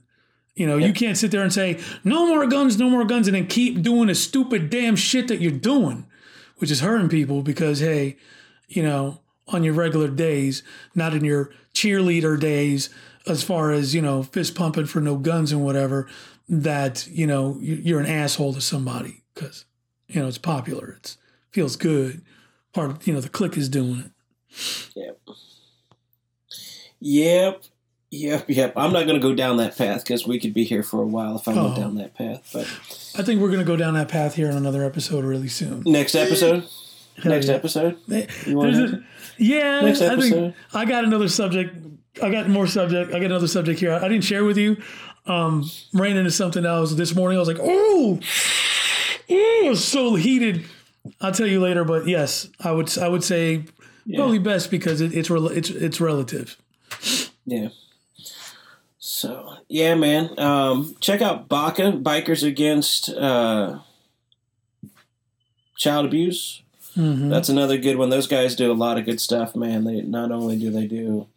You 0.58 0.66
know, 0.68 0.78
you 0.78 0.92
can't 0.92 1.18
sit 1.18 1.32
there 1.32 1.44
and 1.44 1.54
say 1.54 1.80
no 2.04 2.26
more 2.28 2.48
guns, 2.48 2.78
no 2.80 2.90
more 2.90 3.06
guns, 3.06 3.28
and 3.28 3.36
then 3.36 3.48
keep 3.48 3.82
doing 3.84 4.08
the 4.08 4.16
stupid 4.16 4.70
damn 4.70 4.96
shit 4.96 5.28
that 5.28 5.40
you're 5.40 5.52
doing, 5.52 6.08
which 6.58 6.72
is 6.72 6.80
hurting 6.82 7.10
people 7.10 7.44
because 7.44 7.80
hey, 7.80 8.18
you 8.68 8.82
know, 8.84 9.22
on 9.48 9.64
your 9.64 9.74
regular 9.76 10.08
days, 10.10 10.64
not 10.96 11.14
in 11.14 11.24
your 11.24 11.52
cheerleader 11.74 12.40
days, 12.40 12.90
as 13.28 13.44
far 13.44 13.72
as 13.72 13.94
you 13.94 14.02
know, 14.02 14.24
fist 14.24 14.56
pumping 14.56 14.88
for 14.88 15.00
no 15.00 15.16
guns 15.18 15.52
and 15.52 15.64
whatever, 15.64 16.08
that 16.50 17.08
you 17.12 17.28
know 17.28 17.58
you- 17.62 17.76
you're 17.84 18.00
an 18.00 18.06
asshole 18.08 18.54
to 18.56 18.62
somebody 18.62 19.24
because 19.36 19.66
you 20.08 20.20
know 20.20 20.28
it's 20.28 20.38
popular, 20.40 20.96
it's 20.98 21.18
feels 21.52 21.76
good. 21.76 22.22
Part 22.74 22.90
of 22.92 23.08
you 23.08 23.14
know 23.14 23.22
the 23.22 23.30
clique 23.30 23.58
is 23.58 23.70
doing 23.70 24.00
it. 24.00 24.12
Yep. 24.96 25.20
Yep. 27.00 27.64
Yep. 28.12 28.46
Yep. 28.50 28.74
I'm 28.78 28.94
not 28.94 29.06
going 29.06 29.20
to 29.20 29.28
go 29.28 29.36
down 29.36 29.58
that 29.58 29.78
path 29.78 30.04
because 30.04 30.26
we 30.26 30.40
could 30.40 30.54
be 30.54 30.64
here 30.64 30.82
for 30.84 31.02
a 31.02 31.06
while 31.06 31.36
if 31.38 31.48
I 31.48 31.54
Oh. 31.54 31.66
went 31.66 31.76
down 31.76 31.96
that 31.96 32.14
path. 32.16 32.50
But 32.54 32.64
I 33.20 33.24
think 33.24 33.42
we're 33.42 33.52
gonna 33.52 33.64
go 33.66 33.76
down 33.76 33.96
that 33.96 34.08
path 34.08 34.36
here 34.36 34.50
in 34.50 34.56
another 34.56 34.84
episode 34.86 35.26
really 35.26 35.50
soon. 35.50 35.84
next 35.86 36.16
episode. 36.16 36.64
Next 37.26 37.48
yeah. 37.48 37.56
episode. 37.56 37.98
There's 38.08 38.48
You 38.48 38.58
want 38.58 38.76
a- 38.76 39.04
yeah, 39.38 39.82
Next 39.82 40.02
I 40.02 40.10
think 40.10 40.20
episode. 40.34 40.54
I 40.74 40.86
got 40.86 41.04
another 41.04 41.28
subject. 41.28 41.76
I 42.22 42.30
got 42.30 42.48
more 42.50 42.68
subject. 42.68 43.10
I 43.14 43.14
got 43.20 43.26
another 43.26 43.48
subject 43.48 43.80
here. 43.80 43.92
I 43.92 44.08
didn't 44.08 44.24
share 44.24 44.46
with 44.46 44.58
you. 44.58 44.78
Um, 45.26 45.70
ran 45.94 46.16
into 46.16 46.32
something 46.32 46.66
else 46.66 46.94
this 46.94 47.14
morning. 47.16 47.38
I 47.38 47.42
was 47.42 47.48
like, 47.50 47.60
oh, 47.60 48.20
oh, 48.20 48.20
it 49.28 49.70
was 49.70 49.84
so 49.84 50.16
heated. 50.16 50.64
I'll 51.20 51.32
tell 51.34 51.48
you 51.48 51.60
later. 51.60 51.84
But 51.84 52.08
yes, 52.08 52.48
I 52.64 52.72
would. 52.72 52.96
I 53.00 53.08
would 53.08 53.24
say 53.24 53.66
probably 54.16 54.40
best 54.40 54.72
because 54.72 55.02
it, 55.02 55.14
it's 55.14 55.30
it's 55.30 55.70
it's 55.70 56.00
relative. 56.00 56.56
Yeah. 57.46 57.70
Yeah, 59.70 59.96
man. 59.96 60.38
Um, 60.40 60.96
check 61.02 61.22
out 61.22 61.50
BACA 61.50 62.02
Bikers 62.02 62.46
Against 62.48 63.10
uh, 63.10 63.80
Child 65.78 66.06
Abuse. 66.06 66.62
Mhm. 66.96 67.30
That's 67.30 67.50
another 67.50 67.78
good 67.78 67.98
one. 67.98 68.10
Those 68.10 68.28
guys 68.28 68.56
do 68.56 68.72
a 68.72 68.74
lot 68.74 68.98
of 68.98 69.06
good 69.06 69.20
stuff, 69.22 69.56
man. 69.56 69.84
They 69.84 70.02
not 70.02 70.32
only 70.32 70.58
do 70.58 70.72
they 70.72 70.88
do, 70.88 71.28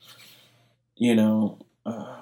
you 0.96 1.14
know, 1.14 1.58
uh, 1.84 2.16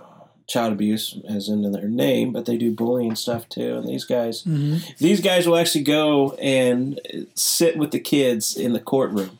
child 0.49 0.73
abuse 0.73 1.16
as 1.29 1.49
in 1.49 1.71
their 1.71 1.88
name, 1.88 2.33
but 2.33 2.47
they 2.47 2.57
do 2.57 2.73
bullying 2.73 3.14
stuff 3.14 3.49
too. 3.51 3.77
And 3.77 3.87
these 3.87 4.05
guys, 4.05 4.42
Mhm. 4.44 4.97
these 4.97 5.21
guys 5.21 5.47
will 5.47 5.59
actually 5.59 5.85
go 5.85 6.33
and 6.40 6.99
sit 7.35 7.77
with 7.77 7.90
the 7.90 8.01
kids 8.01 8.57
in 8.57 8.73
the 8.73 8.81
courtroom. 8.81 9.38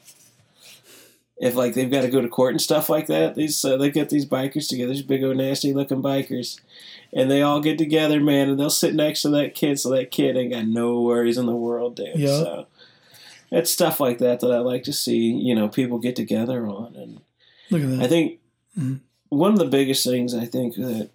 If 1.41 1.55
like 1.55 1.75
they've 1.75 1.91
got 1.91 2.03
to 2.03 2.09
go 2.11 2.21
to 2.21 2.29
court 2.29 2.53
and 2.53 2.61
stuff 2.61 2.89
like 2.89 3.07
that, 3.07 3.37
these 3.37 3.65
uh, 3.65 3.77
they 3.77 3.91
get 3.91 4.11
these 4.11 4.27
bikers 4.27 4.69
together, 4.69 4.93
these 4.93 5.03
big 5.03 5.23
old 5.23 5.37
nasty 5.37 5.73
looking 5.73 6.03
bikers, 6.03 6.59
and 7.13 7.31
they 7.31 7.43
all 7.43 7.61
get 7.61 7.79
together, 7.79 8.21
man, 8.21 8.49
and 8.49 8.59
they'll 8.59 8.71
sit 8.71 8.95
next 8.95 9.23
to 9.23 9.29
that 9.31 9.55
kid, 9.55 9.79
so 9.79 9.91
that 9.91 10.11
kid 10.11 10.37
ain't 10.37 10.53
got 10.53 10.67
no 10.67 11.01
worries 11.01 11.39
in 11.39 11.47
the 11.47 11.55
world, 11.55 11.95
dude. 11.95 12.17
Yeah. 12.17 12.27
So 12.27 12.67
it's 13.53 13.71
stuff 13.71 14.01
like 14.01 14.19
that 14.19 14.41
that 14.41 14.51
I 14.51 14.59
like 14.59 14.83
to 14.85 14.93
see, 14.93 15.31
you 15.31 15.55
know, 15.55 15.69
people 15.69 15.99
get 15.99 16.17
together 16.17 16.67
on, 16.67 16.97
and 16.97 17.21
Look 17.71 17.83
at 17.83 17.89
that. 17.91 18.01
I 18.03 18.09
think 18.09 18.41
Mhm. 18.77 19.01
one 19.29 19.53
of 19.53 19.59
the 19.61 19.67
biggest 19.67 20.05
things 20.05 20.35
I 20.35 20.45
think 20.45 20.75
that 20.75 21.11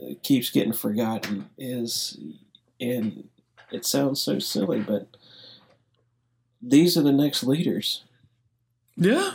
uh, 0.00 0.14
keeps 0.22 0.50
getting 0.50 0.72
forgotten 0.72 1.50
is, 1.58 2.16
and 2.80 3.28
it 3.72 3.84
sounds 3.84 4.20
so 4.20 4.38
silly, 4.38 4.80
but 4.80 5.08
these 6.62 6.96
are 6.96 7.02
the 7.02 7.12
next 7.12 7.42
leaders. 7.42 8.04
Yeah. 9.00 9.32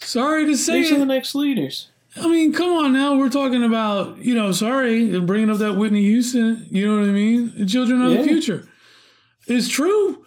Sorry 0.00 0.46
to 0.46 0.56
say 0.56 0.80
These 0.82 0.92
are 0.92 0.98
the 0.98 1.06
next 1.06 1.34
leaders. 1.34 1.88
I 2.16 2.28
mean, 2.28 2.52
come 2.52 2.72
on 2.72 2.92
now. 2.92 3.16
We're 3.16 3.30
talking 3.30 3.62
about, 3.64 4.18
you 4.18 4.34
know, 4.34 4.52
sorry, 4.52 5.18
bringing 5.20 5.48
up 5.48 5.58
that 5.58 5.76
Whitney 5.76 6.02
Houston, 6.02 6.66
you 6.70 6.86
know 6.86 7.00
what 7.00 7.08
I 7.08 7.12
mean? 7.12 7.52
The 7.56 7.64
children 7.64 8.02
of 8.02 8.12
Yeah. 8.12 8.18
the 8.22 8.24
future. 8.28 8.68
It's 9.46 9.68
true. 9.68 10.24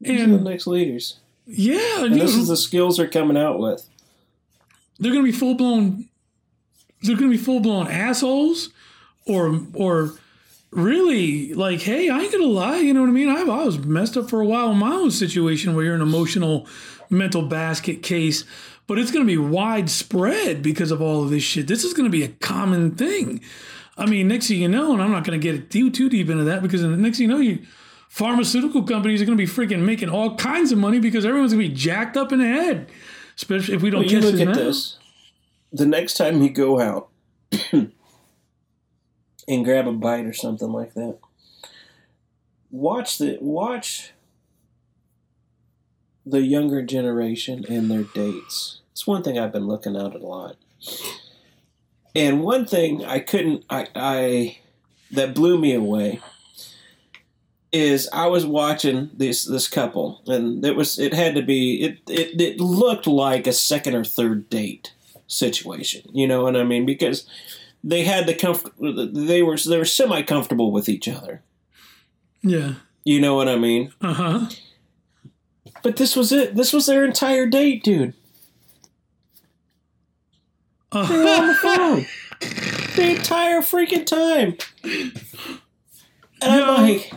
These 0.00 0.22
are 0.22 0.26
the 0.26 0.38
next 0.40 0.66
leaders. 0.66 1.18
yeah, 1.46 2.04
And 2.04 2.14
this 2.14 2.34
know, 2.34 2.40
is 2.42 2.48
the 2.48 2.56
skills 2.56 2.96
they're 2.96 3.06
coming 3.08 3.36
out 3.36 3.58
with. 3.60 3.86
they're 4.98 5.12
going 5.12 5.24
to 5.24 5.30
be 5.30 5.36
full 5.36 5.54
blown, 5.54 6.08
they're 7.02 7.16
going 7.16 7.30
to 7.30 7.36
be 7.36 7.42
full 7.42 7.60
blown 7.60 7.86
assholes 7.86 8.70
or, 9.26 9.60
or 9.72 10.14
really 10.72 11.54
like, 11.54 11.80
hey, 11.80 12.08
I 12.10 12.20
ain't 12.22 12.32
going 12.32 12.42
to 12.44 12.50
lie. 12.50 12.78
You 12.78 12.92
know 12.92 13.02
what 13.02 13.08
I 13.08 13.12
mean? 13.12 13.28
I've, 13.28 13.48
I 13.48 13.64
was 13.64 13.78
messed 13.78 14.16
up 14.16 14.28
for 14.28 14.40
a 14.40 14.46
while 14.46 14.70
in 14.72 14.78
my 14.78 14.92
own 14.92 15.10
situation 15.12 15.74
where 15.76 15.84
you're 15.84 15.94
an 15.94 16.02
emotional 16.02 16.66
mental 17.14 17.42
basket 17.42 18.02
case, 18.02 18.44
but 18.86 18.98
it's 18.98 19.10
going 19.10 19.26
to 19.26 19.30
be 19.30 19.38
widespread 19.38 20.62
because 20.62 20.90
of 20.90 21.00
all 21.00 21.22
of 21.22 21.30
this 21.30 21.42
shit. 21.42 21.66
This 21.66 21.84
is 21.84 21.94
going 21.94 22.04
to 22.04 22.10
be 22.10 22.22
a 22.22 22.28
common 22.28 22.94
thing. 22.94 23.40
I 23.96 24.06
mean, 24.06 24.28
next 24.28 24.48
thing 24.48 24.60
you 24.60 24.68
know, 24.68 24.92
and 24.92 25.02
I'm 25.02 25.10
not 25.10 25.24
going 25.24 25.40
to 25.40 25.52
get 25.52 25.70
too 25.70 25.90
too 25.90 26.08
deep 26.08 26.28
into 26.28 26.44
that 26.44 26.62
because 26.62 26.82
the 26.82 26.88
next 26.88 27.18
thing 27.18 27.30
you 27.30 27.34
know, 27.34 27.40
you 27.40 27.64
pharmaceutical 28.08 28.82
companies 28.82 29.20
are 29.20 29.24
going 29.24 29.36
to 29.36 29.44
be 29.44 29.50
freaking 29.50 29.80
making 29.80 30.08
all 30.08 30.36
kinds 30.36 30.70
of 30.70 30.78
money 30.78 31.00
because 31.00 31.24
everyone's 31.24 31.52
going 31.52 31.64
to 31.64 31.68
be 31.68 31.74
jacked 31.74 32.16
up 32.16 32.32
in 32.32 32.38
the 32.38 32.46
head, 32.46 32.88
especially 33.36 33.74
if 33.74 33.82
we 33.82 33.90
don't 33.90 34.02
Well, 34.02 34.10
you 34.10 34.20
look 34.20 34.36
this 34.36 34.48
at 34.48 34.54
this. 34.54 34.98
The 35.72 35.86
next 35.86 36.14
time 36.14 36.40
you 36.42 36.50
go 36.50 36.80
out 36.80 37.08
and 37.72 37.90
grab 39.64 39.88
a 39.88 39.92
bite 39.92 40.26
or 40.26 40.32
something 40.32 40.70
like 40.70 40.94
that, 40.94 41.18
watch 42.70 43.18
the 43.18 43.38
watch 43.40 44.12
the 46.26 46.42
younger 46.42 46.82
generation 46.82 47.64
and 47.68 47.90
their 47.90 48.04
dates. 48.04 48.80
It's 48.92 49.06
one 49.06 49.22
thing 49.22 49.38
I've 49.38 49.52
been 49.52 49.66
looking 49.66 49.96
at 49.96 50.14
a 50.14 50.18
lot. 50.18 50.56
And 52.14 52.42
one 52.42 52.66
thing 52.66 53.04
I 53.04 53.18
couldn't 53.18 53.64
I 53.68 53.88
I 53.94 54.58
that 55.10 55.34
blew 55.34 55.58
me 55.58 55.74
away 55.74 56.20
is 57.72 58.08
I 58.12 58.28
was 58.28 58.46
watching 58.46 59.10
this 59.12 59.44
this 59.44 59.66
couple 59.66 60.22
and 60.26 60.64
it 60.64 60.76
was 60.76 60.98
it 60.98 61.12
had 61.12 61.34
to 61.34 61.42
be 61.42 61.82
it 61.82 61.98
it, 62.08 62.40
it 62.40 62.60
looked 62.60 63.06
like 63.06 63.46
a 63.46 63.52
second 63.52 63.96
or 63.96 64.04
third 64.04 64.48
date 64.48 64.92
situation. 65.26 66.02
You 66.12 66.28
know 66.28 66.42
what 66.44 66.56
I 66.56 66.62
mean? 66.62 66.86
Because 66.86 67.26
they 67.82 68.04
had 68.04 68.26
the 68.26 68.34
comfort 68.34 68.72
they 68.78 69.42
were 69.42 69.56
they 69.58 69.76
were 69.76 69.84
semi 69.84 70.22
comfortable 70.22 70.70
with 70.70 70.88
each 70.88 71.08
other. 71.08 71.42
Yeah. 72.42 72.74
You 73.04 73.20
know 73.20 73.34
what 73.34 73.48
I 73.48 73.56
mean? 73.56 73.92
Uh 74.00 74.14
huh. 74.14 74.46
But 75.84 75.96
this 75.96 76.16
was 76.16 76.32
it. 76.32 76.56
This 76.56 76.72
was 76.72 76.86
their 76.86 77.04
entire 77.04 77.46
date, 77.46 77.84
dude. 77.84 78.14
Uh. 80.90 81.06
They 81.06 81.16
were 81.18 81.28
on 81.28 81.46
the 81.46 81.54
phone 81.62 82.06
the 82.96 83.10
entire 83.16 83.60
freaking 83.60 84.04
time. 84.06 84.56
And 86.42 86.52
I'm 86.52 86.58
No. 86.60 86.72
like, 86.74 87.12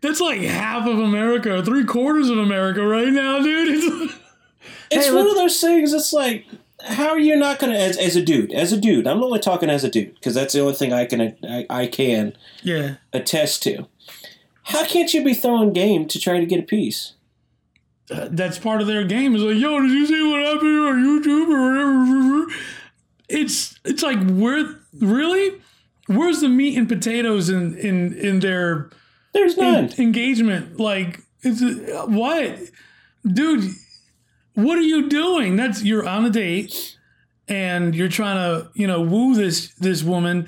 That's 0.00 0.20
like 0.20 0.40
half 0.42 0.86
of 0.86 0.98
America, 0.98 1.54
or 1.54 1.62
three 1.64 1.84
quarters 1.84 2.28
of 2.28 2.36
America 2.36 2.86
right 2.86 3.08
now, 3.08 3.40
dude. 3.42 3.68
It's, 3.74 4.14
it's 4.90 5.06
Hey, 5.06 5.14
one 5.14 5.26
of 5.26 5.34
those 5.34 5.58
things. 5.60 5.94
It's 5.94 6.12
like, 6.12 6.44
how 6.86 7.08
are 7.08 7.18
you 7.18 7.36
not 7.36 7.58
gonna, 7.58 7.74
as, 7.78 7.96
as 7.96 8.14
a 8.16 8.20
dude, 8.22 8.52
as 8.52 8.70
a 8.70 8.76
dude? 8.76 9.06
I'm 9.06 9.22
only 9.22 9.38
talking 9.38 9.70
as 9.70 9.82
a 9.82 9.88
dude 9.88 10.14
because 10.14 10.34
that's 10.34 10.52
the 10.52 10.60
only 10.60 10.74
thing 10.74 10.92
I 10.92 11.06
can 11.06 11.34
I, 11.48 11.66
I 11.70 11.86
can 11.86 12.36
yeah. 12.62 12.96
attest 13.14 13.62
to. 13.62 13.86
How 14.64 14.84
can't 14.84 15.12
you 15.12 15.22
be 15.24 15.34
throwing 15.34 15.72
game 15.72 16.06
to 16.08 16.18
try 16.18 16.38
to 16.40 16.46
get 16.46 16.58
a 16.58 16.62
piece? 16.62 17.14
Uh, 18.10 18.28
that's 18.30 18.58
part 18.58 18.80
of 18.80 18.86
their 18.86 19.04
game. 19.04 19.34
Is 19.34 19.42
like, 19.42 19.56
yo, 19.56 19.80
did 19.80 19.90
you 19.90 20.06
see 20.06 20.22
what 20.30 20.40
happened 20.42 20.78
on 20.78 21.04
YouTube 21.04 21.48
or 21.48 21.70
whatever? 22.42 22.52
It's 23.28 23.78
it's 23.84 24.02
like 24.02 24.18
where 24.30 24.78
really, 25.00 25.60
where's 26.06 26.40
the 26.40 26.48
meat 26.48 26.76
and 26.76 26.88
potatoes 26.88 27.48
in 27.48 27.76
in 27.78 28.12
in 28.14 28.40
their 28.40 28.90
There's 29.32 29.56
none. 29.56 29.84
en- 29.86 29.92
engagement? 30.00 30.78
Like, 30.78 31.20
it's 31.42 31.62
uh, 31.62 32.04
what, 32.06 32.58
dude? 33.26 33.70
What 34.54 34.78
are 34.78 34.82
you 34.82 35.08
doing? 35.08 35.56
That's 35.56 35.82
you're 35.82 36.06
on 36.06 36.24
a 36.26 36.30
date, 36.30 36.98
and 37.48 37.94
you're 37.94 38.08
trying 38.08 38.36
to 38.36 38.70
you 38.74 38.86
know 38.86 39.00
woo 39.00 39.34
this 39.34 39.72
this 39.74 40.02
woman 40.02 40.46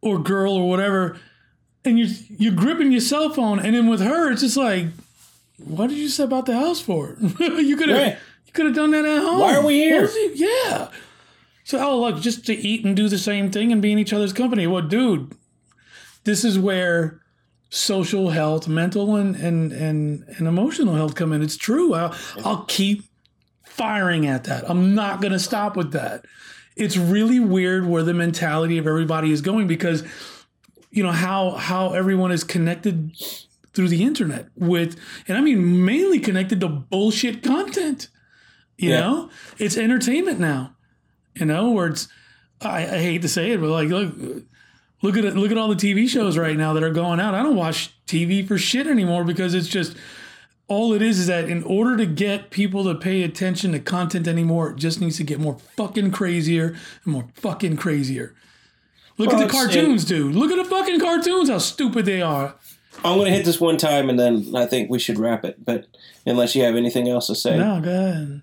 or 0.00 0.18
girl 0.20 0.52
or 0.54 0.68
whatever, 0.68 1.18
and 1.84 1.98
you're 1.98 2.08
you're 2.38 2.54
gripping 2.54 2.92
your 2.92 3.00
cell 3.00 3.30
phone, 3.30 3.58
and 3.58 3.74
then 3.74 3.88
with 3.88 4.00
her, 4.00 4.30
it's 4.32 4.40
just 4.42 4.56
like, 4.56 4.86
what 5.58 5.88
did 5.88 5.98
you 5.98 6.08
step 6.08 6.32
out 6.32 6.46
the 6.46 6.54
house 6.58 6.80
for? 6.80 7.16
you 7.38 7.76
could 7.76 7.88
have 7.88 7.98
Right. 7.98 8.18
you 8.46 8.52
could 8.52 8.66
have 8.66 8.74
done 8.74 8.90
that 8.92 9.04
at 9.04 9.22
home. 9.22 9.40
Why 9.40 9.54
are 9.54 9.64
we 9.64 9.74
here? 9.80 10.08
Yeah. 10.34 10.88
So 11.64 11.78
oh 11.86 12.00
look, 12.00 12.20
just 12.20 12.44
to 12.46 12.54
eat 12.54 12.84
and 12.84 12.94
do 12.96 13.08
the 13.08 13.18
same 13.18 13.50
thing 13.50 13.72
and 13.72 13.80
be 13.80 13.92
in 13.92 13.98
each 13.98 14.12
other's 14.12 14.32
company. 14.32 14.66
Well, 14.66 14.82
dude, 14.82 15.32
this 16.24 16.44
is 16.44 16.58
where 16.58 17.20
social 17.70 18.30
health, 18.30 18.68
mental 18.68 19.16
and 19.16 19.34
and 19.36 19.72
and, 19.72 20.24
and 20.38 20.46
emotional 20.48 20.94
health 20.94 21.14
come 21.14 21.32
in. 21.32 21.42
It's 21.42 21.56
true. 21.56 21.94
I'll, 21.94 22.14
I'll 22.44 22.64
keep 22.64 23.04
firing 23.64 24.26
at 24.26 24.44
that. 24.44 24.68
I'm 24.70 24.94
not 24.94 25.20
going 25.20 25.32
to 25.32 25.38
stop 25.38 25.76
with 25.76 25.92
that. 25.92 26.24
It's 26.76 26.96
really 26.96 27.40
weird 27.40 27.86
where 27.86 28.02
the 28.02 28.14
mentality 28.14 28.78
of 28.78 28.86
everybody 28.86 29.32
is 29.32 29.40
going 29.40 29.66
because 29.66 30.04
you 30.94 31.02
know 31.02 31.12
how 31.12 31.50
how 31.52 31.92
everyone 31.92 32.30
is 32.32 32.44
connected 32.44 33.12
through 33.72 33.88
the 33.88 34.02
internet 34.04 34.48
with 34.56 34.96
and 35.28 35.36
I 35.36 35.40
mean 35.40 35.84
mainly 35.84 36.18
connected 36.20 36.60
to 36.60 36.68
bullshit 36.68 37.42
content. 37.42 38.08
You 38.78 38.90
Yeah. 38.90 39.00
know? 39.00 39.30
It's 39.58 39.76
entertainment 39.76 40.38
now. 40.40 40.74
You 41.34 41.46
know, 41.46 41.70
where 41.70 41.88
it's 41.88 42.08
I, 42.60 42.82
I 42.84 42.98
hate 42.98 43.22
to 43.22 43.28
say 43.28 43.50
it, 43.50 43.60
but 43.60 43.68
like 43.70 43.88
look 43.88 44.12
look 45.02 45.16
at 45.16 45.24
it, 45.24 45.36
look 45.36 45.50
at 45.50 45.58
all 45.58 45.68
the 45.68 45.74
TV 45.74 46.08
shows 46.08 46.38
right 46.38 46.56
now 46.56 46.72
that 46.72 46.82
are 46.82 46.90
going 46.92 47.20
out. 47.20 47.34
I 47.34 47.42
don't 47.42 47.56
watch 47.56 47.90
TV 48.06 48.46
for 48.46 48.56
shit 48.56 48.86
anymore 48.86 49.24
because 49.24 49.52
it's 49.54 49.68
just 49.68 49.96
all 50.66 50.94
it 50.94 51.02
is 51.02 51.18
is 51.18 51.26
that 51.26 51.48
in 51.48 51.62
order 51.64 51.96
to 51.96 52.06
get 52.06 52.50
people 52.50 52.84
to 52.84 52.94
pay 52.94 53.22
attention 53.22 53.72
to 53.72 53.78
content 53.80 54.26
anymore, 54.26 54.70
it 54.70 54.76
just 54.76 55.00
needs 55.00 55.16
to 55.18 55.24
get 55.24 55.38
more 55.40 55.58
fucking 55.76 56.10
crazier 56.12 56.68
and 57.04 57.12
more 57.12 57.26
fucking 57.34 57.76
crazier. 57.76 58.34
Look 59.16 59.30
Well, 59.30 59.40
at 59.42 59.48
the 59.48 59.56
oh, 59.56 59.60
cartoons, 59.60 60.04
dude. 60.04 60.34
Look 60.34 60.50
at 60.50 60.56
the 60.56 60.64
fucking 60.68 60.98
cartoons, 61.00 61.48
how 61.48 61.58
stupid 61.58 62.04
they 62.04 62.20
are. 62.20 62.56
I'm 63.04 63.18
gonna 63.18 63.30
hit 63.30 63.44
this 63.44 63.60
one 63.60 63.76
time 63.76 64.08
and 64.08 64.18
then 64.18 64.54
I 64.56 64.66
think 64.66 64.90
we 64.90 64.98
should 64.98 65.18
wrap 65.18 65.44
it. 65.44 65.64
But 65.64 65.86
unless 66.26 66.54
you 66.56 66.62
have 66.64 66.74
anything 66.76 67.08
else 67.08 67.26
to 67.28 67.34
say, 67.34 67.56
No, 67.58 67.80
go 67.80 67.90
ahead. 67.90 68.42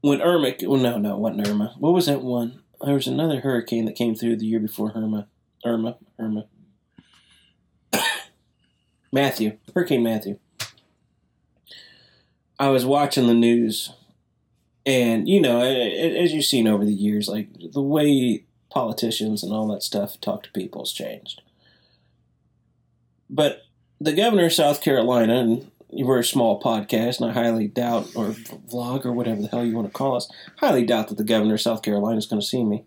when 0.00 0.20
Irma, 0.22 0.54
well, 0.62 0.80
no, 0.80 0.98
no, 0.98 1.16
wasn't 1.16 1.46
Irma. 1.48 1.74
What 1.78 1.92
was 1.92 2.06
that 2.06 2.22
one? 2.22 2.60
There 2.84 2.94
was 2.94 3.06
another 3.06 3.40
hurricane 3.40 3.84
that 3.86 3.94
came 3.96 4.14
through 4.14 4.36
the 4.36 4.46
year 4.46 4.60
before 4.60 4.92
Irma. 4.94 5.28
Irma, 5.64 5.96
Irma. 6.18 6.46
Matthew, 9.12 9.58
Hurricane 9.74 10.02
Matthew. 10.02 10.38
I 12.58 12.68
was 12.68 12.86
watching 12.86 13.26
the 13.26 13.34
news, 13.34 13.92
and 14.86 15.28
you 15.28 15.40
know, 15.40 15.60
as 15.60 16.32
you've 16.32 16.44
seen 16.44 16.66
over 16.66 16.84
the 16.84 16.92
years, 16.94 17.28
like 17.28 17.48
the 17.72 17.82
way 17.82 18.44
politicians 18.76 19.42
and 19.42 19.54
all 19.54 19.66
that 19.68 19.82
stuff 19.82 20.20
talk 20.20 20.42
to 20.42 20.52
people 20.52 20.82
has 20.82 20.92
changed. 20.92 21.40
But 23.30 23.62
the 23.98 24.12
governor 24.12 24.44
of 24.44 24.52
South 24.52 24.82
Carolina, 24.82 25.40
and 25.40 25.70
we're 25.88 26.18
a 26.18 26.24
small 26.24 26.60
podcast, 26.60 27.18
and 27.18 27.30
I 27.30 27.32
highly 27.32 27.68
doubt, 27.68 28.14
or 28.14 28.32
vlog, 28.32 29.06
or 29.06 29.12
whatever 29.12 29.40
the 29.40 29.48
hell 29.48 29.64
you 29.64 29.74
want 29.74 29.88
to 29.88 29.92
call 29.92 30.14
us, 30.14 30.30
highly 30.58 30.84
doubt 30.84 31.08
that 31.08 31.16
the 31.16 31.24
governor 31.24 31.54
of 31.54 31.62
South 31.62 31.80
Carolina 31.80 32.18
is 32.18 32.26
going 32.26 32.38
to 32.38 32.46
see 32.46 32.64
me. 32.64 32.84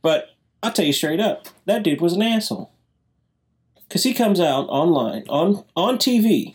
But 0.00 0.30
I'll 0.62 0.72
tell 0.72 0.86
you 0.86 0.94
straight 0.94 1.20
up, 1.20 1.46
that 1.66 1.82
dude 1.82 2.00
was 2.00 2.14
an 2.14 2.22
asshole. 2.22 2.72
Because 3.86 4.04
he 4.04 4.14
comes 4.14 4.40
out 4.40 4.64
online, 4.70 5.24
on, 5.28 5.62
on 5.76 5.98
TV, 5.98 6.54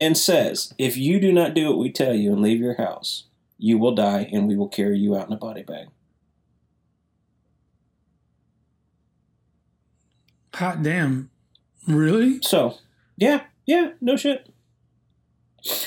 and 0.00 0.18
says, 0.18 0.74
if 0.76 0.96
you 0.96 1.20
do 1.20 1.30
not 1.30 1.54
do 1.54 1.68
what 1.68 1.78
we 1.78 1.92
tell 1.92 2.14
you 2.14 2.32
and 2.32 2.42
leave 2.42 2.58
your 2.58 2.78
house, 2.78 3.26
you 3.58 3.78
will 3.78 3.94
die 3.94 4.28
and 4.32 4.48
we 4.48 4.56
will 4.56 4.68
carry 4.68 4.98
you 4.98 5.14
out 5.14 5.28
in 5.28 5.32
a 5.32 5.36
body 5.36 5.62
bag. 5.62 5.86
Hot 10.60 10.82
damn. 10.82 11.30
Really? 11.88 12.40
So, 12.42 12.76
yeah, 13.16 13.44
yeah, 13.66 13.92
no 14.00 14.16
shit. 14.16 14.46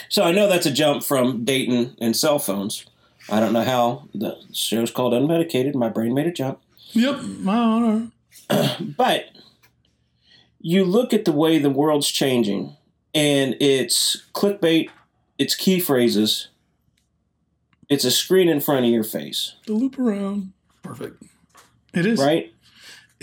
So 0.09 0.23
I 0.23 0.31
know 0.31 0.47
that's 0.47 0.65
a 0.65 0.71
jump 0.71 1.03
from 1.03 1.45
Dayton 1.45 1.95
and 2.01 2.15
cell 2.15 2.39
phones. 2.39 2.85
I 3.29 3.39
don't 3.39 3.53
know 3.53 3.63
how 3.63 4.07
the 4.15 4.35
show's 4.51 4.89
called 4.91 5.13
Unmedicated. 5.13 5.75
My 5.75 5.89
brain 5.89 6.13
made 6.15 6.25
a 6.27 6.31
jump. 6.31 6.59
Yep. 6.91 7.21
My 7.21 7.55
honor. 7.55 8.11
But 8.97 9.25
you 10.59 10.85
look 10.85 11.13
at 11.13 11.25
the 11.25 11.31
way 11.31 11.59
the 11.59 11.69
world's 11.69 12.09
changing, 12.09 12.75
and 13.13 13.55
it's 13.59 14.23
clickbait, 14.33 14.89
it's 15.37 15.55
key 15.55 15.79
phrases, 15.79 16.47
it's 17.89 18.05
a 18.05 18.11
screen 18.11 18.49
in 18.49 18.59
front 18.59 18.85
of 18.85 18.91
your 18.91 19.03
face, 19.03 19.55
The 19.67 19.73
loop 19.73 19.99
around. 19.99 20.53
Perfect. 20.81 21.21
It 21.93 22.05
is. 22.05 22.19
right? 22.19 22.52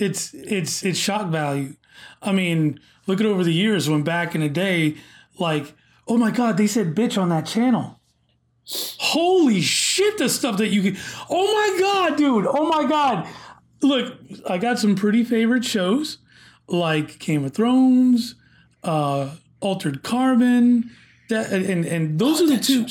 It's 0.01 0.34
it's 0.34 0.82
it's 0.82 0.98
shock 0.98 1.28
value. 1.28 1.74
I 2.22 2.32
mean, 2.32 2.80
look 3.07 3.20
at 3.20 3.26
over 3.26 3.44
the 3.44 3.53
years 3.53 3.88
when 3.88 4.03
back 4.03 4.34
in 4.34 4.40
the 4.40 4.48
day, 4.48 4.96
like, 5.38 5.74
oh 6.09 6.16
my 6.16 6.30
god, 6.30 6.57
they 6.57 6.66
said 6.66 6.94
bitch 6.94 7.20
on 7.20 7.28
that 7.28 7.46
channel. 7.46 8.01
Holy 8.98 9.61
shit, 9.61 10.18
the 10.18 10.28
stuff 10.28 10.59
that 10.59 10.68
you 10.68 10.82
can. 10.82 11.03
Oh 11.28 11.53
my 11.53 11.80
god, 11.80 12.16
dude. 12.16 12.46
Oh 12.46 12.68
my 12.68 12.88
god. 12.88 13.28
Look, 13.82 14.14
I 14.48 14.59
got 14.59 14.78
some 14.78 14.94
pretty 14.94 15.24
favorite 15.24 15.64
shows 15.64 16.18
like 16.68 17.18
Game 17.18 17.44
of 17.44 17.55
Thrones, 17.55 18.36
uh, 18.84 19.34
Altered 19.61 20.03
Carbon, 20.03 20.90
that, 21.28 21.51
and, 21.51 21.84
and 21.84 22.18
those 22.18 22.40
are 22.40 22.46
the 22.46 22.59
two 22.59 22.86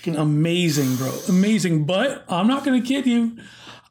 fucking 0.00 0.16
amazing, 0.16 0.96
bro. 0.96 1.12
Amazing. 1.28 1.84
But 1.84 2.24
I'm 2.28 2.46
not 2.46 2.64
gonna 2.64 2.82
kid 2.82 3.06
you. 3.06 3.38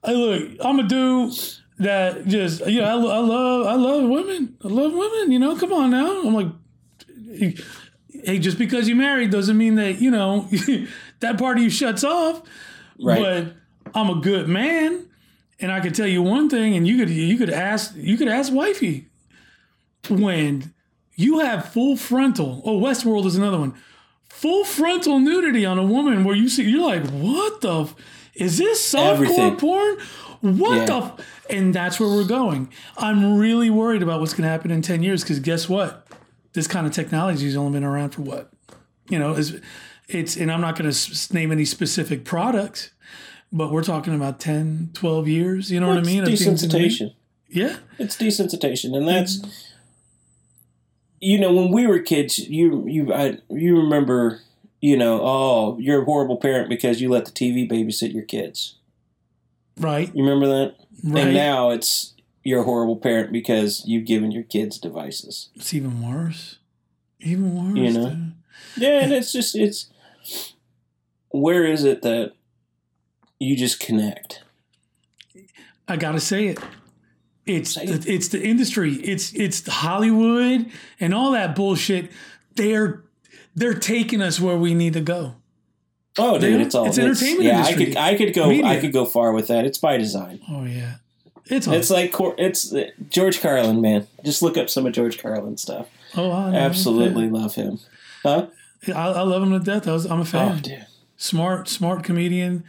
I 0.04 0.14
look, 0.14 0.50
I'm 0.62 0.80
a 0.80 0.84
dude 0.84 1.34
that 1.80 2.28
just 2.28 2.66
you 2.68 2.82
know 2.82 2.86
I, 2.86 3.16
I 3.16 3.20
love 3.20 3.68
I 3.68 3.76
love 3.76 4.10
women. 4.10 4.58
I 4.64 4.68
love 4.68 4.94
women. 4.94 5.32
You 5.32 5.40
know, 5.40 5.56
come 5.58 5.74
on 5.74 5.92
now. 5.92 6.22
I'm 6.22 6.34
like, 6.34 6.48
hey, 8.24 8.40
just 8.40 8.58
because 8.58 8.88
you 8.88 8.96
married 8.96 9.32
doesn't 9.32 9.58
mean 9.58 9.76
that 9.76 10.00
you 10.00 10.12
know 10.12 10.48
that 11.20 11.38
part 11.38 11.58
of 11.58 11.64
you 11.64 11.70
shuts 11.70 12.04
off. 12.04 12.42
Right. 13.02 13.20
But 13.22 13.54
I'm 13.96 14.10
a 14.10 14.22
good 14.22 14.48
man, 14.48 15.08
and 15.60 15.72
I 15.72 15.80
can 15.80 15.94
tell 15.94 16.08
you 16.08 16.22
one 16.22 16.50
thing, 16.50 16.76
and 16.76 16.88
you 16.88 16.98
could 16.98 17.10
you 17.10 17.38
could 17.38 17.50
ask 17.50 17.94
you 17.96 18.18
could 18.18 18.28
ask 18.28 18.52
wifey 18.52 19.08
when 20.10 20.74
you 21.16 21.40
have 21.40 21.72
full 21.72 21.96
frontal. 21.98 22.62
Oh, 22.66 22.80
Westworld 22.80 23.26
is 23.26 23.36
another 23.36 23.60
one. 23.60 23.74
Full 24.30 24.64
frontal 24.64 25.20
nudity 25.20 25.66
on 25.66 25.78
a 25.78 25.84
woman 25.84 26.24
where 26.24 26.36
you 26.36 26.50
see 26.50 26.64
you're 26.70 26.86
like, 26.86 27.06
what 27.10 27.62
the? 27.62 27.82
F- 27.82 27.96
is 28.36 28.58
this 28.58 28.94
softcore 28.94 29.58
porn? 29.58 29.98
What 30.42 30.78
Yeah. 30.78 30.86
the? 30.86 30.96
F-? 30.96 31.46
And 31.50 31.74
that's 31.74 32.00
where 32.00 32.10
we're 32.10 32.24
going. 32.28 32.70
I'm 32.98 33.38
really 33.38 33.70
worried 33.70 34.02
about 34.02 34.20
what's 34.22 34.34
going 34.34 34.44
to 34.44 34.50
happen 34.50 34.72
in 34.72 34.82
ten 34.82 35.04
years 35.04 35.24
because 35.24 35.40
guess 35.40 35.68
what? 35.70 36.06
this 36.54 36.66
kind 36.68 36.88
of 36.88 36.92
technology 36.92 37.46
has 37.46 37.56
only 37.56 37.74
been 37.74 37.84
around 37.84 38.10
for 38.10 38.24
what, 38.24 38.52
you 39.08 39.20
know, 39.20 39.34
is 39.34 39.62
it's 40.08 40.36
and 40.36 40.52
I'm 40.52 40.62
not 40.62 40.76
going 40.78 40.92
to 40.92 41.34
name 41.34 41.52
any 41.52 41.64
specific 41.64 42.26
products, 42.26 42.90
but 43.52 43.72
we're 43.72 43.84
talking 43.84 44.16
about 44.16 44.40
10, 44.40 44.90
12 44.96 45.28
years. 45.28 45.72
You 45.72 45.80
know 45.80 45.90
Well, 45.90 45.98
what 45.98 46.06
I 46.06 46.08
mean? 46.08 46.24
it's 46.24 46.42
of 46.42 46.48
things 46.48 46.64
in 46.64 46.70
the- 46.70 46.78
desensitization. 46.80 47.14
Yeah, 47.50 47.78
It's 48.00 48.18
desensitization, 48.18 48.98
and 48.98 49.08
that's 49.08 49.38
mm-hmm. 49.38 49.50
you 51.20 51.40
know 51.40 51.54
when 51.54 51.72
we 51.72 51.86
were 51.88 52.00
kids, 52.00 52.40
you 52.40 52.88
you 52.88 53.14
I, 53.14 53.38
you 53.50 53.78
remember 53.78 54.42
you 54.82 54.98
know 54.98 55.20
oh 55.22 55.78
you're 55.80 56.02
a 56.02 56.06
horrible 56.06 56.38
parent 56.38 56.70
because 56.70 57.00
you 57.02 57.10
let 57.10 57.26
the 57.26 57.32
TV 57.32 57.70
babysit 57.70 58.14
your 58.14 58.24
kids. 58.24 58.76
Right, 59.80 60.14
You 60.16 60.24
remember 60.24 60.48
that? 60.48 60.76
right. 61.04 61.24
And 61.26 61.34
now 61.34 61.72
it's 61.72 62.14
you're 62.44 62.62
a 62.62 62.64
horrible 62.64 62.96
parent 62.98 63.32
because 63.32 63.84
you've 63.86 64.06
given 64.06 64.32
your 64.32 64.44
kids 64.44 64.78
devices. 64.78 65.50
it's 65.56 65.74
even 65.74 66.02
worse. 66.02 66.58
Even 67.20 67.56
worse. 67.56 67.78
You 67.78 67.92
know? 68.00 68.10
dude. 68.10 68.34
Yeah, 68.78 69.00
and 69.02 69.14
it's 69.14 69.32
just 69.32 69.56
it's 69.56 69.90
where 71.30 71.66
is 71.66 71.84
it 71.84 72.02
that 72.02 72.34
you 73.40 73.56
just 73.56 73.80
connect? 73.80 74.44
I 75.88 75.96
gotta 75.98 76.20
say 76.20 76.48
it. 76.48 76.60
It's 77.46 77.74
Say 77.74 77.84
it. 77.86 78.08
it's 78.08 78.28
the 78.28 78.42
industry. 78.42 78.94
It's 78.96 79.34
it's 79.34 79.68
Hollywood 79.68 80.68
and 81.00 81.14
all 81.14 81.32
that 81.32 81.56
bullshit. 81.56 82.12
They're 82.56 83.04
they're 83.56 83.74
taking 83.74 84.22
us 84.22 84.40
where 84.40 84.58
we 84.58 84.74
need 84.74 84.94
to 84.94 85.02
go. 85.02 85.36
Oh, 86.20 86.38
dude, 86.40 86.60
Yeah, 86.60 86.66
it's 86.66 86.76
all 86.76 86.86
it's 86.88 86.98
entertainment 86.98 87.44
Yeah, 87.44 87.60
industry. 87.68 87.84
I 87.84 87.88
could 87.88 87.98
I 87.98 88.16
could 88.16 88.34
go 88.34 88.66
I 88.68 88.80
could 88.80 88.94
go 88.94 89.06
far 89.06 89.32
with 89.32 89.48
that. 89.48 89.66
It's 89.66 89.78
by 89.78 89.98
design. 89.98 90.40
Oh 90.50 90.64
yeah, 90.66 90.96
it's 91.46 91.68
all, 91.68 91.74
It's 91.74 91.90
like 91.90 92.14
it's 92.38 92.74
uh, 92.74 92.90
George 93.10 93.42
Carlin, 93.42 93.82
man. 93.82 94.08
Just 94.24 94.42
look 94.42 94.58
up 94.58 94.70
some 94.70 94.86
of 94.86 94.94
George 94.94 95.18
Carlin 95.22 95.58
stuff. 95.58 95.88
oh 96.16 96.32
I. 96.32 96.54
Absolutely 96.56 97.30
love 97.30 97.56
him. 97.56 97.80
Huh? 98.24 98.48
I, 98.88 98.92
I 98.92 99.22
love 99.22 99.44
him 99.44 99.52
to 99.52 99.60
death. 99.60 99.88
I 99.88 99.92
was, 99.94 100.06
I'm 100.06 100.22
a 100.22 100.26
fan. 100.26 100.48
Oh, 100.48 100.54
fan. 100.54 100.62
dude. 100.62 100.86
smart, 101.18 101.68
smart 101.68 102.04
comedian. 102.04 102.64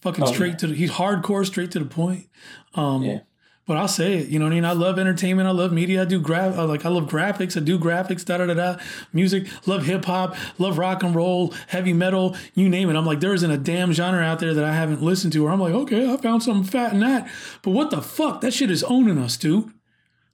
Fucking 0.00 0.24
Oh, 0.24 0.26
straight 0.32 0.50
yeah. 0.52 0.56
to 0.58 0.66
the, 0.68 0.74
he's 0.74 0.90
hardcore, 0.90 1.46
straight 1.46 1.70
to 1.72 1.78
the 1.78 1.84
point. 1.86 2.26
Um, 2.74 3.02
Yeah. 3.02 3.20
But 3.66 3.78
I'll 3.78 3.88
say 3.88 4.18
it, 4.18 4.28
you 4.28 4.38
know 4.38 4.44
what 4.44 4.52
I 4.52 4.56
mean. 4.56 4.64
I 4.66 4.72
love 4.72 4.98
entertainment. 4.98 5.48
I 5.48 5.52
love 5.52 5.72
media. 5.72 6.02
I 6.02 6.04
do 6.04 6.20
graph. 6.20 6.56
Like 6.56 6.84
I 6.84 6.90
love 6.90 7.04
graphics. 7.04 7.56
I 7.56 7.60
do 7.60 7.78
graphics. 7.78 8.22
Da 8.22 8.36
da 8.36 8.46
da 8.46 8.52
da. 8.54 8.76
Music. 9.14 9.46
Love 9.66 9.86
hip 9.86 10.04
hop. 10.04 10.36
Love 10.58 10.76
rock 10.76 11.02
and 11.02 11.14
roll. 11.14 11.54
Heavy 11.68 11.94
metal. 11.94 12.36
You 12.52 12.68
name 12.68 12.90
it. 12.90 12.96
I'm 12.96 13.06
like, 13.06 13.20
there 13.20 13.32
isn't 13.32 13.50
a 13.50 13.56
damn 13.56 13.92
genre 13.94 14.22
out 14.22 14.38
there 14.38 14.52
that 14.52 14.64
I 14.64 14.74
haven't 14.74 15.02
listened 15.02 15.32
to. 15.32 15.46
Or 15.46 15.50
I'm 15.50 15.60
like, 15.60 15.72
okay, 15.72 16.12
I 16.12 16.16
found 16.18 16.42
something 16.42 16.70
fat 16.70 16.92
in 16.92 17.00
that. 17.00 17.26
But 17.62 17.70
what 17.70 17.90
the 17.90 18.02
fuck? 18.02 18.42
That 18.42 18.52
shit 18.52 18.70
is 18.70 18.84
owning 18.84 19.16
us, 19.16 19.38
dude. 19.38 19.72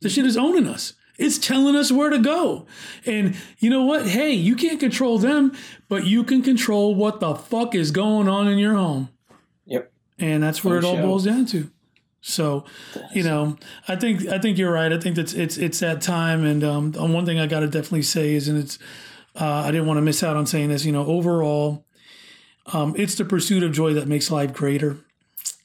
The 0.01 0.09
shit 0.09 0.27
is 0.27 0.37
owning 0.37 0.67
us. 0.67 0.95
It's 1.17 1.39
telling 1.39 1.77
us 1.77 1.93
where 1.93 2.11
to 2.11 2.19
go. 2.19 2.67
And 3.07 3.37
you 3.59 3.71
know 3.71 3.85
what? 3.85 4.09
Hey, 4.09 4.33
you 4.33 4.57
can't 4.57 4.81
control 4.81 5.19
them, 5.19 5.53
but 5.89 6.05
you 6.05 6.25
can 6.25 6.43
control 6.43 6.95
what 6.97 7.21
the 7.21 7.35
fuck 7.37 7.77
is 7.77 7.91
going 7.93 8.27
on 8.27 8.49
in 8.49 8.59
your 8.59 8.75
home. 8.75 9.11
Yep. 9.67 9.93
And 10.19 10.43
that's 10.43 10.65
where 10.65 10.81
For 10.81 10.87
it 10.87 10.89
all 10.89 10.97
sure. 10.97 11.03
boils 11.03 11.27
down 11.27 11.47
to. 11.47 11.71
So, 12.23 12.65
you 13.15 13.23
know, 13.23 13.57
I 13.89 13.97
think 13.97 14.27
I 14.29 14.39
think 14.39 14.59
you're 14.59 14.73
right. 14.73 14.93
I 14.93 14.99
think 14.99 15.17
that's 15.17 15.33
it's 15.33 15.57
it's 15.57 15.81
that 15.81 16.03
time. 16.03 16.45
And 16.45 16.63
um, 16.63 16.93
one 16.93 17.25
thing 17.25 17.39
I 17.39 17.47
got 17.47 17.61
to 17.61 17.67
definitely 17.67 18.03
say 18.03 18.35
is, 18.35 18.47
and 18.49 18.59
it's 18.59 18.79
uh, 19.41 19.63
I 19.67 19.71
didn't 19.71 19.87
want 19.87 19.99
to 19.99 20.03
miss 20.03 20.23
out 20.23 20.37
on 20.37 20.47
saying 20.47 20.69
this. 20.69 20.85
You 20.85 20.93
know, 20.93 21.07
overall, 21.07 21.87
um, 22.73 22.95
it's 22.99 23.15
the 23.15 23.25
pursuit 23.25 23.63
of 23.63 23.73
joy 23.73 23.95
that 23.95 24.07
makes 24.07 24.31
life 24.31 24.53
greater. 24.53 24.99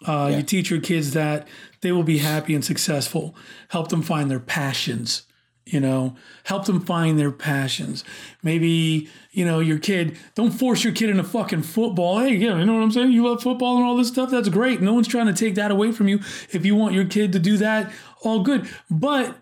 Uh, 0.07 0.29
Yeah. 0.31 0.37
You 0.37 0.43
teach 0.43 0.69
your 0.69 0.79
kids 0.81 1.11
that 1.11 1.47
they 1.81 1.91
will 1.91 2.03
be 2.03 2.19
happy 2.19 2.55
and 2.55 2.63
successful. 2.63 3.35
Help 3.69 3.89
them 3.89 4.01
find 4.01 4.31
their 4.31 4.39
passions. 4.39 5.23
You 5.65 5.79
know, 5.79 6.15
help 6.43 6.65
them 6.65 6.79
find 6.79 7.17
their 7.17 7.31
passions. 7.31 8.03
Maybe 8.43 9.09
you 9.31 9.45
know 9.45 9.59
your 9.59 9.79
kid. 9.79 10.15
Don't 10.35 10.51
force 10.51 10.83
your 10.83 10.93
kid 10.93 11.09
into 11.09 11.23
fucking 11.23 11.63
football. 11.63 12.19
Hey, 12.19 12.35
yeah, 12.35 12.59
you 12.59 12.65
know 12.65 12.75
what 12.75 12.83
I'm 12.83 12.91
saying. 12.91 13.11
You 13.11 13.27
love 13.27 13.41
football 13.41 13.77
and 13.77 13.85
all 13.85 13.97
this 13.97 14.09
stuff. 14.09 14.29
That's 14.29 14.49
great. 14.49 14.79
No 14.79 14.93
one's 14.93 15.07
trying 15.07 15.25
to 15.25 15.33
take 15.33 15.55
that 15.55 15.71
away 15.71 15.91
from 15.91 16.07
you. 16.07 16.19
If 16.51 16.65
you 16.65 16.75
want 16.75 16.93
your 16.93 17.05
kid 17.05 17.33
to 17.33 17.39
do 17.39 17.57
that, 17.57 17.91
all 18.21 18.43
good. 18.43 18.69
But 18.91 19.37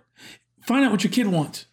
find 0.62 0.86
out 0.86 0.92
what 0.92 1.04
your 1.04 1.12
kid 1.12 1.28
wants. 1.28 1.66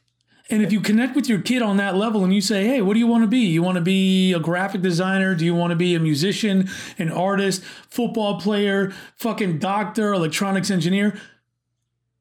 And 0.50 0.62
if 0.62 0.72
you 0.72 0.80
connect 0.80 1.14
with 1.14 1.28
your 1.28 1.40
kid 1.40 1.62
on 1.62 1.76
that 1.76 1.94
level 1.94 2.24
and 2.24 2.34
you 2.34 2.40
say, 2.40 2.66
hey, 2.66 2.82
what 2.82 2.94
do 2.94 2.98
you 2.98 3.06
want 3.06 3.22
to 3.22 3.28
be? 3.28 3.38
You 3.38 3.62
want 3.62 3.76
to 3.76 3.80
be 3.80 4.32
a 4.32 4.40
graphic 4.40 4.82
designer? 4.82 5.36
Do 5.36 5.44
you 5.44 5.54
want 5.54 5.70
to 5.70 5.76
be 5.76 5.94
a 5.94 6.00
musician, 6.00 6.68
an 6.98 7.08
artist, 7.08 7.62
football 7.88 8.40
player, 8.40 8.92
fucking 9.14 9.60
doctor, 9.60 10.12
electronics 10.12 10.68
engineer? 10.68 11.16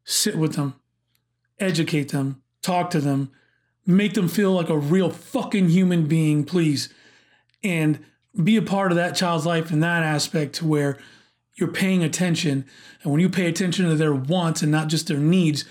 Sit 0.03 0.35
with 0.35 0.53
them, 0.53 0.78
educate 1.59 2.11
them, 2.11 2.41
talk 2.61 2.89
to 2.91 2.99
them, 2.99 3.31
make 3.85 4.13
them 4.13 4.27
feel 4.27 4.51
like 4.51 4.69
a 4.69 4.77
real 4.77 5.09
fucking 5.09 5.69
human 5.69 6.07
being, 6.07 6.43
please. 6.43 6.93
And 7.63 8.03
be 8.41 8.55
a 8.55 8.61
part 8.61 8.91
of 8.91 8.95
that 8.95 9.15
child's 9.15 9.45
life 9.45 9.71
in 9.71 9.79
that 9.81 10.03
aspect 10.03 10.53
to 10.55 10.65
where 10.65 10.97
you're 11.55 11.71
paying 11.71 12.03
attention. 12.03 12.65
And 13.03 13.11
when 13.11 13.21
you 13.21 13.29
pay 13.29 13.47
attention 13.47 13.87
to 13.87 13.95
their 13.95 14.13
wants 14.13 14.61
and 14.61 14.71
not 14.71 14.87
just 14.87 15.07
their 15.07 15.17
needs, 15.17 15.65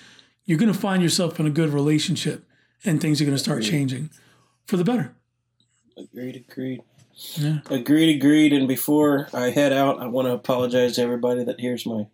you're 0.45 0.59
going 0.59 0.72
to 0.72 0.78
find 0.78 1.03
yourself 1.03 1.39
in 1.41 1.47
a 1.47 1.51
good 1.51 1.70
relationship 1.70 2.45
and 2.84 3.01
things 3.01 3.20
are 3.20 3.24
going 3.24 3.36
to 3.36 3.43
start 3.43 3.62
changing 3.62 4.11
for 4.66 4.76
the 4.76 4.84
better. 4.84 5.14
Agreed, 5.97 6.45
agreed. 6.49 6.82
Yeah. 7.34 7.59
Agreed, 7.70 8.16
agreed. 8.16 8.53
And 8.53 8.68
before 8.68 9.28
I 9.32 9.51
head 9.51 9.72
out, 9.72 10.01
I 10.01 10.07
want 10.07 10.26
to 10.28 10.32
apologize 10.32 10.95
to 10.97 11.03
everybody 11.03 11.45
that 11.45 11.61
hears 11.61 11.84
my 11.84 12.07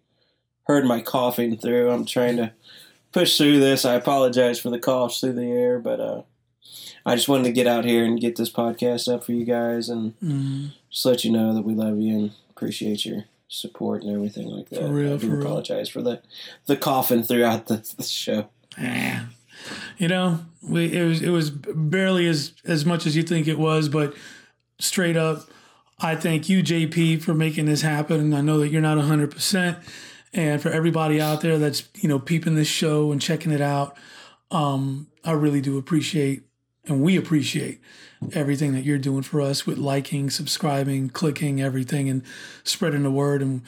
heard 0.66 0.86
my 0.86 1.00
coughing 1.00 1.58
through. 1.58 1.90
I'm 1.90 2.06
trying 2.06 2.38
to 2.38 2.52
push 3.14 3.38
through 3.38 3.60
this. 3.60 3.86
I 3.86 3.94
apologize 3.94 4.58
for 4.60 4.68
the 4.68 4.78
coughs 4.78 5.20
through 5.20 5.32
the 5.34 5.50
air, 5.50 5.78
but 5.78 6.00
uh, 6.00 6.22
I 7.06 7.14
just 7.16 7.28
wanted 7.28 7.44
to 7.44 7.52
get 7.52 7.66
out 7.66 7.84
here 7.86 8.04
and 8.04 8.20
get 8.20 8.36
this 8.36 8.50
podcast 8.50 9.10
up 9.12 9.24
for 9.24 9.32
you 9.32 9.44
guys 9.46 9.88
and 9.88 10.18
Mm, 10.20 10.72
just 10.90 11.06
let 11.06 11.24
you 11.24 11.32
know 11.32 11.54
that 11.54 11.62
we 11.62 11.74
love 11.74 11.98
you 11.98 12.14
and 12.18 12.30
appreciate 12.50 13.06
your 13.06 13.24
support 13.48 14.02
and 14.02 14.14
everything 14.14 14.48
like 14.48 14.68
that. 14.70 14.80
For 14.80 14.88
real, 14.88 15.14
I 15.14 15.16
do 15.16 15.28
for 15.30 15.36
real. 15.36 15.46
apologize 15.46 15.88
for 15.88 16.02
the 16.02 16.20
the 16.66 16.76
coughing 16.76 17.22
throughout 17.22 17.66
the, 17.68 17.76
the 17.96 18.02
show. 18.02 18.48
man. 18.76 19.28
You 19.96 20.08
know, 20.08 20.40
we, 20.62 20.92
it 20.92 21.04
was 21.04 21.22
it 21.22 21.30
was 21.30 21.50
barely 21.50 22.26
as 22.26 22.52
as 22.64 22.84
much 22.84 23.06
as 23.06 23.14
you 23.16 23.22
think 23.22 23.46
it 23.46 23.58
was, 23.58 23.88
but 23.88 24.14
straight 24.80 25.16
up, 25.16 25.48
I 26.00 26.16
thank 26.16 26.48
you, 26.48 26.62
JP, 26.62 27.22
for 27.22 27.32
making 27.32 27.66
this 27.66 27.82
happen. 27.82 28.18
And 28.20 28.34
I 28.34 28.40
know 28.40 28.58
that 28.58 28.68
you're 28.68 28.82
not 28.82 28.96
100. 28.96 29.30
percent 29.30 29.78
And 30.34 30.60
for 30.60 30.68
everybody 30.70 31.20
out 31.20 31.40
there 31.40 31.58
that's 31.58 31.88
you 31.94 32.08
know 32.08 32.18
peeping 32.18 32.56
this 32.56 32.68
show 32.68 33.12
and 33.12 33.20
checking 33.22 33.52
it 33.52 33.60
out, 33.60 33.96
um, 34.50 35.06
I 35.24 35.32
really 35.32 35.60
do 35.60 35.78
appreciate, 35.78 36.42
and 36.86 37.00
we 37.00 37.16
appreciate 37.16 37.80
everything 38.32 38.72
that 38.72 38.84
you're 38.84 38.98
doing 38.98 39.22
for 39.22 39.40
us 39.40 39.66
with 39.66 39.78
liking, 39.78 40.30
subscribing, 40.30 41.08
clicking, 41.10 41.62
everything, 41.62 42.08
and 42.08 42.22
spreading 42.64 43.04
the 43.04 43.10
word. 43.10 43.42
And 43.42 43.62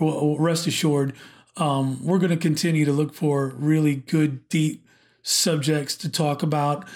rest 0.00 0.66
assured, 0.66 1.14
um, 1.56 2.04
we're 2.04 2.18
going 2.18 2.30
to 2.30 2.36
continue 2.36 2.84
to 2.84 2.92
look 2.92 3.14
for 3.14 3.48
really 3.56 3.96
good, 3.96 4.48
deep 4.48 4.86
subjects 5.22 5.96
to 5.96 6.08
talk 6.08 6.42
about. 6.42 6.86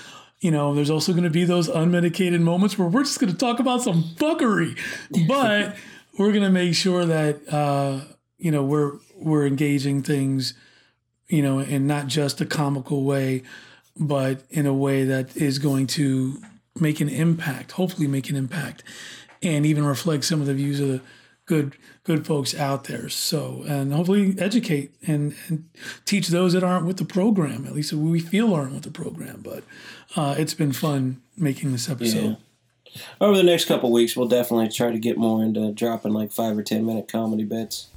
You 0.41 0.51
know, 0.51 0.74
there's 0.74 0.91
also 0.91 1.12
going 1.12 1.24
to 1.24 1.31
be 1.31 1.45
those 1.45 1.68
unmedicated 1.68 2.41
moments 2.41 2.79
where 2.79 2.89
we're 2.89 3.05
just 3.05 3.18
going 3.18 3.33
to 3.33 3.39
talk 3.39 3.59
about 3.59 3.83
some 3.83 4.03
fuckery, 4.03 4.79
but 5.29 5.77
we're 6.18 6.31
going 6.31 6.45
to 6.45 6.51
make 6.51 6.74
sure 6.74 7.05
that 7.05 7.53
uh, 7.53 8.01
you 8.39 8.51
know 8.51 8.62
we're 8.62 8.99
we're 9.17 9.47
engaging 9.47 10.03
things, 10.03 10.55
you 11.29 11.43
know, 11.43 11.59
in 11.61 11.87
not 11.87 12.07
just 12.07 12.41
a 12.41 12.47
comical 12.47 13.05
way, 13.05 13.43
but 13.97 14.43
in 14.51 14.67
a 14.67 14.75
way 14.75 15.05
that 15.05 15.37
is 15.37 15.59
going 15.59 15.87
to 15.87 16.41
make 16.79 17.01
an 17.01 17.09
impact. 17.09 17.73
Hopefully, 17.73 18.07
make 18.07 18.31
an 18.31 18.37
impact, 18.37 18.83
and 19.43 19.64
even 19.67 19.85
reflect 19.85 20.25
some 20.25 20.41
of 20.41 20.47
the 20.47 20.55
views 20.55 20.81
of 20.81 20.89
the 20.89 21.01
good 21.47 21.77
good 22.05 22.27
folks 22.27 22.55
out 22.55 22.85
there. 22.85 23.09
So, 23.09 23.64
and 23.67 23.93
hopefully 23.93 24.35
educate 24.39 24.95
and, 25.07 25.35
and 25.49 25.69
teach 26.05 26.29
those 26.29 26.53
that 26.53 26.62
aren't 26.62 26.87
with 26.87 26.99
the 26.99 27.05
program, 27.05 27.67
at 27.67 27.73
least 27.73 27.93
we 27.93 28.21
feel 28.21 28.55
aren't 28.55 28.75
with 28.75 28.85
the 28.85 28.91
program. 28.91 29.41
But 29.43 29.64
uh, 30.14 30.35
it's 30.39 30.55
been 30.55 30.73
fun 30.73 31.23
making 31.37 31.73
this 31.73 31.89
episode. 31.89 32.37
Over 33.21 33.37
the 33.37 33.43
next 33.43 33.67
couple 33.67 33.93
weeks, 33.93 34.17
we'll 34.17 34.29
definitely 34.29 34.69
try 34.69 34.91
to 34.91 34.99
get 34.99 35.19
more 35.19 35.43
into 35.43 35.73
dropping 35.73 36.12
like 36.12 36.33
five 36.33 36.57
or 36.57 36.62
ten 36.62 36.87
minute 36.87 37.09
comedy 37.09 37.45
bits 37.45 37.89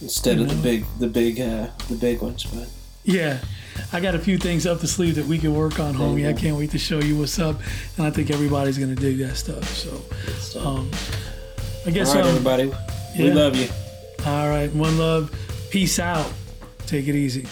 instead 0.00 0.38
of 0.40 0.48
the 0.48 0.54
big, 0.56 0.84
the 0.98 1.06
big, 1.08 1.40
uh, 1.40 1.68
the 1.88 1.96
big 1.96 2.20
ones. 2.22 2.44
But 2.44 2.68
Yeah. 3.04 3.38
I 3.92 4.00
got 4.00 4.14
a 4.16 4.18
few 4.18 4.38
things 4.38 4.66
up 4.66 4.80
the 4.80 4.88
sleeve 4.88 5.14
that 5.14 5.26
we 5.26 5.38
can 5.38 5.54
work 5.54 5.78
on, 5.78 5.94
homie. 5.94 6.28
I 6.28 6.32
can't 6.32 6.56
wait 6.56 6.72
to 6.72 6.78
show 6.78 6.98
you 6.98 7.16
what's 7.16 7.38
up. 7.38 7.60
And 7.96 8.06
I 8.06 8.10
think 8.10 8.30
everybody's 8.30 8.76
going 8.76 8.94
to 8.94 9.00
dig 9.00 9.18
that 9.18 9.36
stuff. 9.36 9.64
So, 9.68 10.60
um, 10.60 10.90
I 11.86 11.90
guess, 11.90 12.08
all 12.08 12.16
right, 12.16 12.24
um, 12.24 12.28
everybody, 12.30 12.72
we 13.16 13.30
love 13.32 13.54
you. 13.56 13.68
all 14.26 14.48
right. 14.48 14.72
One 14.74 14.98
love. 14.98 15.30
Peace 15.70 15.98
out. 16.00 16.30
Take 16.86 17.06
it 17.06 17.14
easy. 17.14 17.46